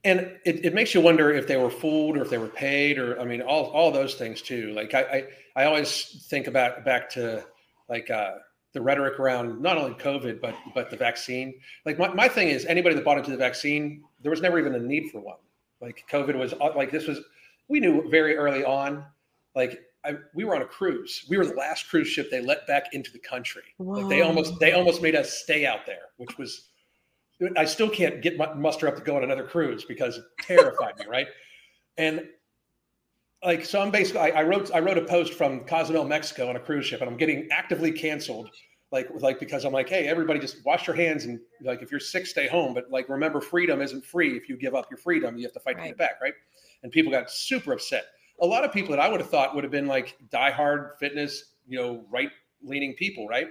and 0.06 0.20
it, 0.46 0.66
it 0.66 0.74
makes 0.74 0.94
you 0.94 1.02
wonder 1.02 1.32
if 1.32 1.48
they 1.48 1.58
were 1.58 1.70
fooled 1.70 2.18
or 2.18 2.22
if 2.22 2.30
they 2.30 2.38
were 2.38 2.48
paid 2.48 2.98
or 2.98 3.20
i 3.20 3.26
mean 3.26 3.42
all, 3.42 3.66
all 3.68 3.92
those 3.92 4.16
things 4.16 4.42
too. 4.42 4.74
Like 4.74 4.94
I, 4.94 5.02
I, 5.02 5.24
I 5.56 5.66
always 5.66 6.26
think 6.30 6.48
about 6.48 6.84
back 6.84 7.10
to 7.12 7.44
like 7.90 8.10
uh, 8.10 8.36
the 8.74 8.82
rhetoric 8.82 9.20
around 9.20 9.62
not 9.62 9.78
only 9.78 9.94
covid 9.96 10.42
but 10.42 10.56
but 10.74 10.90
the 10.90 10.98
vaccine. 10.98 11.54
Like 11.86 11.98
my, 11.98 12.14
my 12.14 12.28
thing 12.28 12.50
is 12.50 12.66
anybody 12.66 12.96
that 12.96 13.06
bought 13.06 13.18
into 13.18 13.32
the 13.32 13.38
vaccine 13.38 14.04
there 14.22 14.32
was 14.32 14.42
never 14.42 14.60
even 14.60 14.76
a 14.76 14.80
need 14.80 15.10
for 15.12 15.22
one. 15.22 15.38
Like 15.82 16.04
covid 16.12 16.38
was 16.38 16.54
uh, 16.54 16.74
like 16.76 16.92
this 16.92 17.08
was 17.08 17.20
we 17.68 17.80
knew 17.80 18.10
very 18.10 18.36
early 18.36 18.64
on 18.64 19.06
like 19.56 19.80
I, 20.06 20.16
we 20.36 20.44
were 20.44 20.54
on 20.54 20.62
a 20.62 20.66
cruise. 20.66 21.26
We 21.30 21.38
were 21.38 21.46
the 21.46 21.54
last 21.54 21.88
cruise 21.90 22.10
ship 22.10 22.30
they 22.30 22.42
let 22.42 22.68
back 22.68 22.94
into 22.94 23.10
the 23.10 23.20
country. 23.20 23.64
Whoa. 23.78 24.00
like 24.00 24.10
they 24.10 24.22
almost 24.22 24.60
they 24.60 24.74
almost 24.74 25.02
made 25.02 25.16
us 25.16 25.32
stay 25.32 25.66
out 25.66 25.86
there 25.86 26.10
which 26.18 26.38
was 26.38 26.70
I 27.58 27.66
still 27.66 27.90
can't 27.90 28.22
get 28.22 28.38
my 28.38 28.54
muster 28.54 28.88
up 28.88 28.96
to 28.96 29.02
go 29.02 29.18
on 29.18 29.24
another 29.24 29.44
cruise 29.44 29.86
because 29.86 30.18
it 30.18 30.24
terrified 30.42 30.98
me, 31.00 31.06
right? 31.08 31.28
And 31.98 32.28
like, 33.44 33.66
so 33.66 33.82
I'm 33.82 33.92
basically, 33.92 34.22
I, 34.22 34.42
I, 34.42 34.44
wrote, 34.44 34.72
I 34.74 34.80
wrote 34.80 34.98
a 34.98 35.06
post 35.06 35.34
from 35.34 35.62
Cozumel, 35.62 36.06
Mexico 36.06 36.50
on 36.50 36.56
a 36.56 36.60
cruise 36.60 36.86
ship, 36.86 37.02
and 37.02 37.10
I'm 37.10 37.18
getting 37.18 37.48
actively 37.52 37.92
canceled, 37.92 38.50
like, 38.92 39.10
like 39.20 39.40
because 39.40 39.66
I'm 39.66 39.74
like, 39.74 39.90
hey, 39.90 40.08
everybody, 40.08 40.40
just 40.40 40.66
wash 40.66 40.88
your 40.88 40.96
hands, 40.96 41.26
and 41.26 41.40
like, 41.62 41.82
if 41.82 41.92
you're 41.92 42.00
sick, 42.00 42.26
stay 42.26 42.48
home. 42.48 42.74
But 42.74 42.90
like, 42.90 43.10
remember, 43.10 43.42
freedom 43.42 43.82
isn't 43.82 44.06
free. 44.06 44.38
If 44.38 44.48
you 44.48 44.56
give 44.56 44.76
up 44.76 44.90
your 44.90 44.98
freedom, 44.98 45.38
you 45.38 45.44
have 45.44 45.54
to 45.54 45.60
fight 45.60 45.76
right. 45.76 45.84
to 45.84 45.90
get 45.90 45.98
back, 45.98 46.22
right? 46.22 46.34
And 46.84 46.92
people 46.92 47.12
got 47.12 47.30
super 47.30 47.74
upset. 47.74 48.06
A 48.42 48.46
lot 48.46 48.64
of 48.64 48.72
people 48.72 48.92
that 48.92 49.00
I 49.00 49.10
would 49.10 49.20
have 49.20 49.30
thought 49.30 49.56
would 49.56 49.64
have 49.64 49.72
been 49.72 49.88
like 49.88 50.18
diehard 50.32 50.98
fitness, 51.00 51.54
you 51.68 51.80
know, 51.80 52.06
right 52.12 52.30
leaning 52.64 52.94
people, 52.94 53.28
right? 53.28 53.48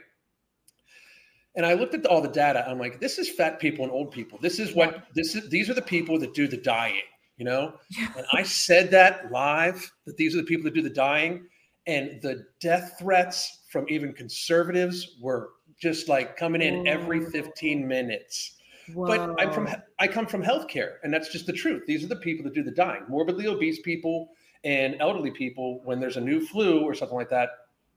And 1.54 1.66
I 1.66 1.74
looked 1.74 1.94
at 1.94 2.06
all 2.06 2.22
the 2.22 2.28
data. 2.28 2.66
I'm 2.66 2.78
like, 2.78 2.98
this 2.98 3.18
is 3.18 3.28
fat 3.28 3.60
people 3.60 3.84
and 3.84 3.92
old 3.92 4.10
people. 4.10 4.38
This 4.40 4.58
is 4.58 4.74
what 4.74 5.04
this 5.14 5.34
is. 5.34 5.50
These 5.50 5.68
are 5.68 5.74
the 5.74 5.82
people 5.82 6.18
that 6.18 6.34
do 6.34 6.48
the 6.48 6.56
dying, 6.56 7.02
you 7.36 7.44
know. 7.44 7.74
Yeah. 7.90 8.08
And 8.16 8.26
I 8.32 8.42
said 8.42 8.90
that 8.92 9.30
live 9.30 9.90
that 10.06 10.16
these 10.16 10.34
are 10.34 10.38
the 10.38 10.44
people 10.44 10.64
that 10.64 10.74
do 10.74 10.82
the 10.82 10.90
dying, 10.90 11.46
and 11.86 12.20
the 12.22 12.46
death 12.60 12.96
threats 12.98 13.64
from 13.70 13.86
even 13.88 14.12
conservatives 14.12 15.16
were 15.20 15.50
just 15.78 16.08
like 16.08 16.36
coming 16.36 16.62
in 16.62 16.84
Whoa. 16.84 16.90
every 16.90 17.20
15 17.26 17.86
minutes. 17.86 18.56
Whoa. 18.94 19.06
But 19.06 19.40
I'm 19.40 19.52
from 19.52 19.68
I 19.98 20.08
come 20.08 20.26
from 20.26 20.42
healthcare, 20.42 20.94
and 21.02 21.12
that's 21.12 21.28
just 21.28 21.46
the 21.46 21.52
truth. 21.52 21.82
These 21.86 22.02
are 22.02 22.08
the 22.08 22.16
people 22.16 22.44
that 22.44 22.54
do 22.54 22.62
the 22.62 22.70
dying, 22.70 23.02
morbidly 23.08 23.46
obese 23.46 23.80
people 23.80 24.30
and 24.64 24.96
elderly 25.00 25.30
people. 25.30 25.82
When 25.84 26.00
there's 26.00 26.16
a 26.16 26.20
new 26.20 26.44
flu 26.46 26.80
or 26.80 26.94
something 26.94 27.16
like 27.16 27.30
that, 27.30 27.50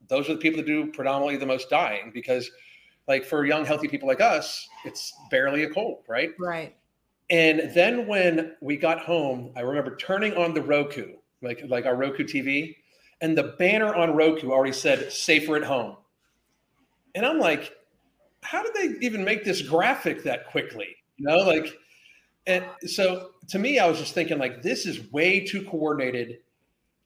those 0.07 0.29
are 0.29 0.33
the 0.33 0.39
people 0.39 0.57
that 0.57 0.67
do 0.67 0.91
predominantly 0.91 1.37
the 1.37 1.45
most 1.45 1.69
dying 1.69 2.11
because 2.13 2.49
like 3.07 3.25
for 3.25 3.45
young, 3.45 3.65
healthy 3.65 3.87
people 3.87 4.07
like 4.07 4.21
us, 4.21 4.67
it's 4.83 5.13
barely 5.29 5.63
a 5.63 5.69
cold, 5.69 6.03
right? 6.07 6.31
Right. 6.39 6.75
And 7.29 7.71
then 7.73 8.07
when 8.07 8.55
we 8.61 8.77
got 8.77 8.99
home, 8.99 9.51
I 9.55 9.61
remember 9.61 9.95
turning 9.95 10.35
on 10.35 10.53
the 10.53 10.61
Roku, 10.61 11.13
like 11.41 11.63
like 11.67 11.85
our 11.85 11.95
Roku 11.95 12.23
TV, 12.23 12.75
and 13.21 13.37
the 13.37 13.55
banner 13.57 13.93
on 13.93 14.15
Roku 14.15 14.51
already 14.51 14.73
said 14.73 15.11
"safer 15.11 15.55
at 15.55 15.63
home," 15.63 15.97
and 17.15 17.25
I'm 17.25 17.39
like, 17.39 17.75
how 18.41 18.63
did 18.63 18.73
they 18.75 19.05
even 19.05 19.23
make 19.23 19.43
this 19.43 19.61
graphic 19.61 20.23
that 20.23 20.47
quickly? 20.47 20.95
You 21.17 21.27
know, 21.27 21.37
like, 21.37 21.75
and 22.45 22.63
so 22.85 23.31
to 23.49 23.57
me, 23.57 23.79
I 23.79 23.87
was 23.87 23.97
just 23.97 24.13
thinking 24.13 24.37
like, 24.37 24.61
this 24.61 24.85
is 24.85 25.11
way 25.11 25.39
too 25.39 25.63
coordinated 25.63 26.39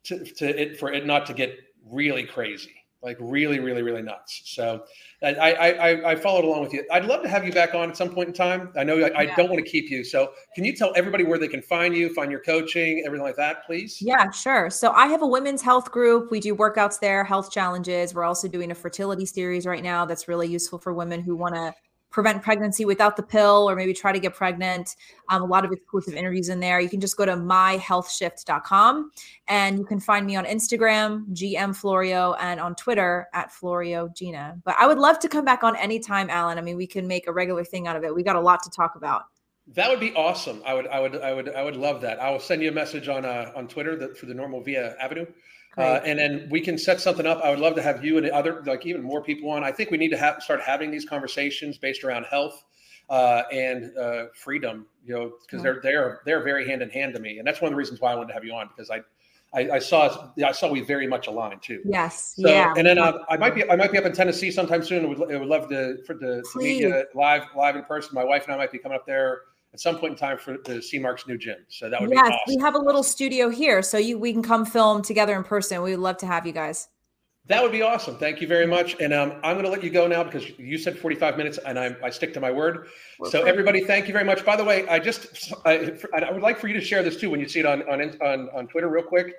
to, 0.04 0.26
to 0.26 0.62
it 0.62 0.78
for 0.78 0.91
it 0.91 1.06
not 1.06 1.26
to 1.28 1.34
get 1.34 1.58
really 1.86 2.24
crazy 2.24 2.79
like 3.02 3.18
really, 3.20 3.60
really, 3.60 3.82
really 3.82 4.02
nuts. 4.02 4.41
So 4.45 4.84
I, 5.24 5.34
I, 5.34 6.12
I 6.12 6.16
followed 6.16 6.43
along 6.43 6.62
with 6.62 6.74
you. 6.74 6.84
I'd 6.91 7.06
love 7.06 7.22
to 7.24 7.30
have 7.30 7.45
you 7.45 7.52
back 7.52 7.74
on 7.74 7.89
at 7.89 7.97
some 7.97 8.10
point 8.10 8.28
in 8.28 8.34
time. 8.34 8.72
I 8.78 8.84
know 8.84 9.00
I, 9.00 9.20
I 9.20 9.26
don't 9.36 9.50
want 9.50 9.64
to 9.64 9.70
keep 9.70 9.89
you. 9.89 10.04
So 10.04 10.32
can 10.54 10.66
you 10.66 10.76
tell 10.76 10.91
everybody 10.95 11.24
where 11.24 11.39
they 11.39 11.47
can 11.47 11.62
find 11.62 11.95
you, 11.95 12.14
find 12.14 12.30
your 12.30 12.41
coaching, 12.41 13.04
everything 13.06 13.24
like 13.24 13.38
that, 13.38 13.66
please? 13.66 14.02
Yeah, 14.02 14.30
sure. 14.32 14.70
So 14.70 14.91
I 14.91 15.08
have 15.08 15.22
a 15.22 15.28
women's 15.28 15.62
health 15.62 15.91
group. 15.91 16.30
We 16.30 16.39
do 16.41 16.56
workouts 16.56 17.00
there, 17.00 17.24
health 17.24 17.52
challenges. 17.52 18.14
We're 18.14 18.26
also 18.26 18.47
doing 18.47 18.72
a 18.72 18.76
fertility 18.76 19.26
series 19.26 19.66
right 19.66 19.84
now 19.84 20.06
that's 20.06 20.28
really 20.28 20.47
useful 20.47 20.80
for 20.80 20.93
women 20.93 21.22
who 21.22 21.36
want 21.36 21.56
to 21.56 21.74
prevent 22.10 22.41
pregnancy 22.41 22.86
without 22.86 23.16
the 23.16 23.24
pill 23.24 23.70
or 23.70 23.76
maybe 23.76 23.93
try 23.93 24.12
to 24.12 24.20
get 24.20 24.34
pregnant. 24.34 24.95
Um, 25.30 25.41
a 25.41 25.45
lot 25.45 25.64
of 25.64 25.72
exclusive 25.72 26.16
interviews 26.16 26.49
in 26.49 26.60
there. 26.60 26.80
You 26.80 26.89
can 26.89 26.99
just 26.99 27.18
go 27.18 27.26
to 27.26 27.34
myhealthshift.com 27.34 29.12
and 29.47 29.78
you 29.78 29.86
can 29.86 29.99
find 29.99 30.26
me 30.26 30.36
on 30.36 30.45
Instagram, 30.45 31.28
GM 31.34 31.76
Florio, 31.76 32.34
and 32.34 32.60
on 32.60 32.76
Twitter 32.76 33.28
at 33.34 33.51
Florio 33.51 34.10
Gina. 34.16 34.57
But 34.64 34.76
I 34.80 34.88
would 34.88 34.97
love 34.97 35.20
to 35.20 35.30
come 35.30 35.45
back 35.45 35.64
on 35.64 35.76
anytime, 35.76 36.30
Alan. 36.30 36.57
I 36.57 36.62
mean, 36.62 36.78
we 36.78 36.88
can 36.88 37.07
make 37.07 37.28
a 37.28 37.32
regular 37.32 37.64
thing 37.64 37.88
out 37.88 37.95
of 37.95 38.03
it. 38.03 38.14
We 38.14 38.24
got 38.24 38.36
a 38.36 38.41
lot 38.41 38.64
to 38.64 38.70
talk 38.70 38.95
about. 38.95 39.24
That 39.76 39.89
would 39.89 39.99
be 39.99 40.14
awesome. 40.16 40.64
I 40.66 40.74
would, 40.74 40.88
I 40.88 40.99
would, 40.99 41.16
I 41.18 41.34
would, 41.34 41.49
I 41.49 41.64
would 41.64 41.76
love 41.76 42.01
that. 42.01 42.20
I 42.20 42.32
will 42.32 42.39
send 42.39 42.64
you 42.64 42.70
a 42.70 42.72
message 42.72 43.07
on 43.07 43.24
uh, 43.24 43.51
on 43.55 43.68
Twitter 43.68 44.16
for 44.16 44.26
the 44.26 44.34
normal 44.34 44.62
via 44.62 44.95
avenue. 44.99 45.28
Uh, 45.78 46.01
and 46.03 46.20
then 46.20 46.47
we 46.49 46.59
can 46.59 46.78
set 46.78 46.99
something 46.99 47.26
up. 47.26 47.41
I 47.43 47.49
would 47.51 47.59
love 47.59 47.76
to 47.76 47.82
have 47.82 48.03
you 48.03 48.17
and 48.17 48.30
other, 48.32 48.61
like 48.65 48.86
even 48.86 49.01
more 49.01 49.22
people 49.22 49.49
on. 49.49 49.63
I 49.63 49.72
think 49.72 49.91
we 49.91 49.97
need 49.97 50.09
to 50.09 50.17
have, 50.17 50.41
start 50.41 50.61
having 50.61 50.91
these 50.91 51.05
conversations 51.05 51.78
based 51.78 52.03
around 52.03 52.26
health 52.26 52.65
uh, 53.09 53.43
and 53.51 53.95
uh, 53.97 54.26
freedom. 54.36 54.88
You 55.05 55.13
know, 55.13 55.32
because 55.41 55.63
they're 55.63 55.80
they're 55.82 56.22
they're 56.26 56.43
very 56.43 56.67
hand 56.67 56.82
in 56.82 56.89
hand 56.89 57.13
to 57.13 57.20
me, 57.20 57.38
and 57.38 57.47
that's 57.47 57.61
one 57.61 57.67
of 57.67 57.74
the 57.74 57.78
reasons 57.78 58.01
why 58.01 58.11
I 58.11 58.15
wanted 58.15 58.28
to 58.30 58.34
have 58.34 58.43
you 58.43 58.53
on 58.53 58.67
because 58.67 58.89
I. 58.89 59.01
I, 59.51 59.67
I 59.72 59.80
saw. 59.80 60.30
I 60.45 60.51
saw 60.51 60.70
we 60.70 60.82
very 60.82 61.07
much 61.07 61.26
aligned 61.26 61.63
too. 61.63 61.82
Yes. 61.84 62.36
So, 62.39 62.47
yeah. 62.47 62.72
And 62.78 62.86
then 62.86 62.99
uh, 62.99 63.13
I 63.32 63.38
might 63.38 63.55
be. 63.55 63.67
I 63.67 63.76
might 63.76 63.91
be 63.91 63.97
up 63.97 64.05
in 64.05 64.13
Tennessee 64.13 64.51
sometime 64.51 64.84
soon. 64.84 65.03
I 65.03 65.07
would, 65.07 65.34
I 65.34 65.38
would 65.38 65.47
love 65.47 65.70
to 65.70 65.97
for 66.05 66.13
the 66.13 66.45
to 66.53 66.59
meet 66.59 66.82
you 66.82 67.03
live 67.15 67.45
live 67.57 67.76
in 67.76 67.84
person. 67.84 68.13
My 68.13 68.24
wife 68.24 68.43
and 68.43 68.53
I 68.53 68.57
might 68.57 68.72
be 68.72 68.78
coming 68.78 68.95
up 68.95 69.07
there 69.07 69.41
at 69.74 69.80
some 69.80 69.97
point 69.97 70.13
in 70.13 70.17
time 70.17 70.38
for 70.38 70.57
the 70.65 70.82
see 70.82 70.99
Mark's 70.99 71.28
new 71.28 71.38
gym. 71.38 71.57
So 71.67 71.89
that 71.89 72.01
would 72.01 72.09
yes, 72.09 72.28
be 72.28 72.34
awesome. 72.34 72.55
we 72.55 72.61
have 72.61 72.76
a 72.76 72.80
little 72.80 73.03
studio 73.03 73.49
here, 73.49 73.82
so 73.82 73.97
you 73.97 74.17
we 74.17 74.34
can 74.34 74.43
come 74.43 74.65
film 74.65 75.01
together 75.01 75.36
in 75.36 75.43
person. 75.43 75.82
We 75.82 75.91
would 75.91 75.99
love 75.99 76.17
to 76.17 76.28
have 76.28 76.45
you 76.45 76.53
guys. 76.53 76.89
That 77.45 77.63
would 77.63 77.72
be 77.72 77.82
awesome. 77.82 78.15
Thank 78.17 78.41
you 78.41 78.47
very 78.47 78.67
much. 78.67 78.95
And 78.99 79.11
um, 79.11 79.34
I'm 79.43 79.55
going 79.55 79.63
to 79.65 79.72
let 79.72 79.84
you 79.84 79.89
go 79.89 80.05
now 80.05 80.24
because 80.24 80.47
you 80.59 80.78
said 80.78 80.99
45 80.99 81.36
minutes, 81.36 81.57
and 81.65 81.80
I, 81.80 81.95
I 82.03 82.11
stick 82.11 82.32
to 82.36 82.39
my 82.39 82.51
word. 82.51 82.89
so 83.28 83.41
everybody, 83.41 83.84
thank 83.84 84.05
you 84.05 84.13
very 84.13 84.26
much. 84.26 84.45
By 84.45 84.55
the 84.55 84.63
way, 84.63 84.88
I 84.88 84.99
just 84.99 85.51
I, 85.65 85.97
I, 86.13 86.32
would 86.32 86.43
like 86.43 86.59
for 86.59 86.67
you 86.67 86.76
to 86.76 86.82
share 86.82 87.01
this 87.01 87.17
too 87.17 87.32
when 87.32 87.39
you 87.39 87.47
see 87.47 87.61
it 87.61 87.65
on 87.65 87.82
on 87.89 88.01
on, 88.22 88.49
on 88.53 88.67
Twitter, 88.67 88.89
real 88.89 89.03
quick. 89.03 89.34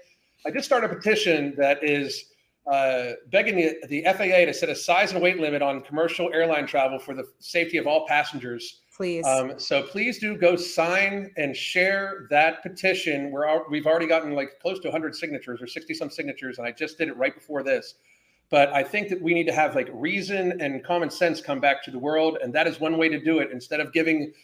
I 0.46 0.50
just 0.50 0.64
started 0.64 0.90
a 0.90 0.94
petition 0.94 1.54
that 1.58 1.84
is 1.84 2.24
uh, 2.70 3.12
begging 3.30 3.56
the, 3.56 3.76
the 3.88 4.02
FAA 4.04 4.46
to 4.46 4.54
set 4.54 4.68
a 4.68 4.74
size 4.74 5.12
and 5.12 5.22
weight 5.22 5.38
limit 5.38 5.62
on 5.62 5.82
commercial 5.82 6.30
airline 6.32 6.66
travel 6.66 6.98
for 6.98 7.14
the 7.14 7.24
safety 7.38 7.78
of 7.78 7.86
all 7.86 8.06
passengers 8.06 8.80
please. 9.00 9.24
Um, 9.24 9.58
so 9.58 9.82
please 9.82 10.18
do 10.18 10.36
go 10.36 10.56
sign 10.56 11.30
and 11.38 11.56
share 11.56 12.26
that 12.28 12.62
petition. 12.62 13.30
We're 13.30 13.66
we've 13.70 13.86
already 13.86 14.06
gotten 14.06 14.34
like 14.34 14.60
close 14.60 14.78
to 14.80 14.88
100 14.88 15.16
signatures 15.16 15.62
or 15.62 15.66
60 15.66 15.94
some 15.94 16.10
signatures, 16.10 16.58
and 16.58 16.66
I 16.66 16.72
just 16.72 16.98
did 16.98 17.08
it 17.08 17.16
right 17.16 17.34
before 17.34 17.62
this. 17.62 17.94
But 18.50 18.70
I 18.74 18.82
think 18.82 19.08
that 19.08 19.22
we 19.22 19.32
need 19.32 19.46
to 19.46 19.54
have 19.54 19.74
like 19.74 19.88
reason 19.94 20.60
and 20.60 20.84
common 20.84 21.08
sense 21.08 21.40
come 21.40 21.60
back 21.60 21.82
to 21.84 21.90
the 21.90 21.98
world, 21.98 22.36
and 22.42 22.52
that 22.52 22.66
is 22.66 22.78
one 22.78 22.98
way 22.98 23.08
to 23.08 23.18
do 23.18 23.38
it. 23.38 23.48
Instead 23.52 23.80
of 23.80 23.90
giving 23.94 24.34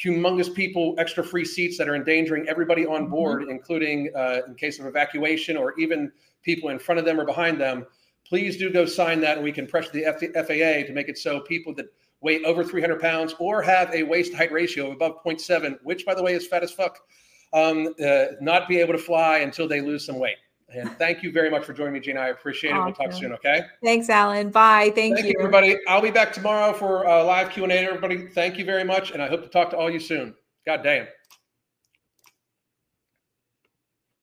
humongous 0.00 0.54
people 0.54 0.94
extra 0.96 1.24
free 1.24 1.44
seats 1.44 1.76
that 1.78 1.88
are 1.88 1.96
endangering 1.96 2.48
everybody 2.48 2.86
on 2.86 3.02
mm-hmm. 3.02 3.10
board, 3.10 3.42
mm-hmm. 3.42 3.50
including 3.50 4.12
uh, 4.14 4.42
in 4.46 4.54
case 4.54 4.78
of 4.78 4.86
evacuation 4.86 5.56
or 5.56 5.74
even 5.76 6.12
people 6.44 6.68
in 6.68 6.78
front 6.78 7.00
of 7.00 7.04
them 7.04 7.18
or 7.18 7.24
behind 7.24 7.60
them. 7.60 7.84
Please 8.24 8.56
do 8.58 8.70
go 8.70 8.86
sign 8.86 9.20
that, 9.20 9.38
and 9.38 9.44
we 9.44 9.50
can 9.50 9.66
pressure 9.66 9.90
the 9.92 10.04
FAA 10.04 10.86
to 10.86 10.92
make 10.92 11.08
it 11.08 11.18
so 11.18 11.40
people 11.40 11.74
that 11.74 11.86
weigh 12.24 12.42
over 12.42 12.64
300 12.64 13.00
pounds 13.00 13.34
or 13.38 13.62
have 13.62 13.92
a 13.92 14.02
waist 14.02 14.34
height 14.34 14.50
ratio 14.50 14.86
of 14.86 14.94
above 14.94 15.22
0.7, 15.24 15.78
which, 15.84 16.04
by 16.06 16.14
the 16.14 16.22
way, 16.22 16.32
is 16.32 16.46
fat 16.46 16.64
as 16.64 16.72
fuck, 16.72 16.98
um, 17.52 17.94
uh, 18.04 18.24
not 18.40 18.66
be 18.66 18.80
able 18.80 18.94
to 18.94 18.98
fly 18.98 19.38
until 19.38 19.68
they 19.68 19.80
lose 19.80 20.04
some 20.04 20.18
weight. 20.18 20.36
And 20.74 20.90
thank 20.98 21.22
you 21.22 21.30
very 21.30 21.50
much 21.50 21.64
for 21.64 21.74
joining 21.74 21.92
me, 21.92 22.00
Gina. 22.00 22.18
I 22.18 22.28
appreciate 22.28 22.70
it. 22.70 22.76
Awesome. 22.76 22.94
We'll 22.98 23.10
talk 23.10 23.20
soon. 23.20 23.32
Okay. 23.34 23.60
Thanks, 23.84 24.08
Alan. 24.08 24.50
Bye. 24.50 24.90
Thank, 24.94 25.16
thank 25.16 25.26
you. 25.26 25.26
you. 25.26 25.34
everybody. 25.38 25.76
I'll 25.86 26.00
be 26.00 26.10
back 26.10 26.32
tomorrow 26.32 26.72
for 26.72 27.04
a 27.04 27.22
live 27.22 27.50
Q 27.50 27.64
and 27.64 27.72
A. 27.72 27.76
Everybody, 27.76 28.26
thank 28.28 28.58
you 28.58 28.64
very 28.64 28.82
much, 28.82 29.12
and 29.12 29.22
I 29.22 29.28
hope 29.28 29.42
to 29.42 29.48
talk 29.48 29.70
to 29.70 29.76
all 29.76 29.90
you 29.90 30.00
soon. 30.00 30.34
God 30.66 30.82
damn. 30.82 31.06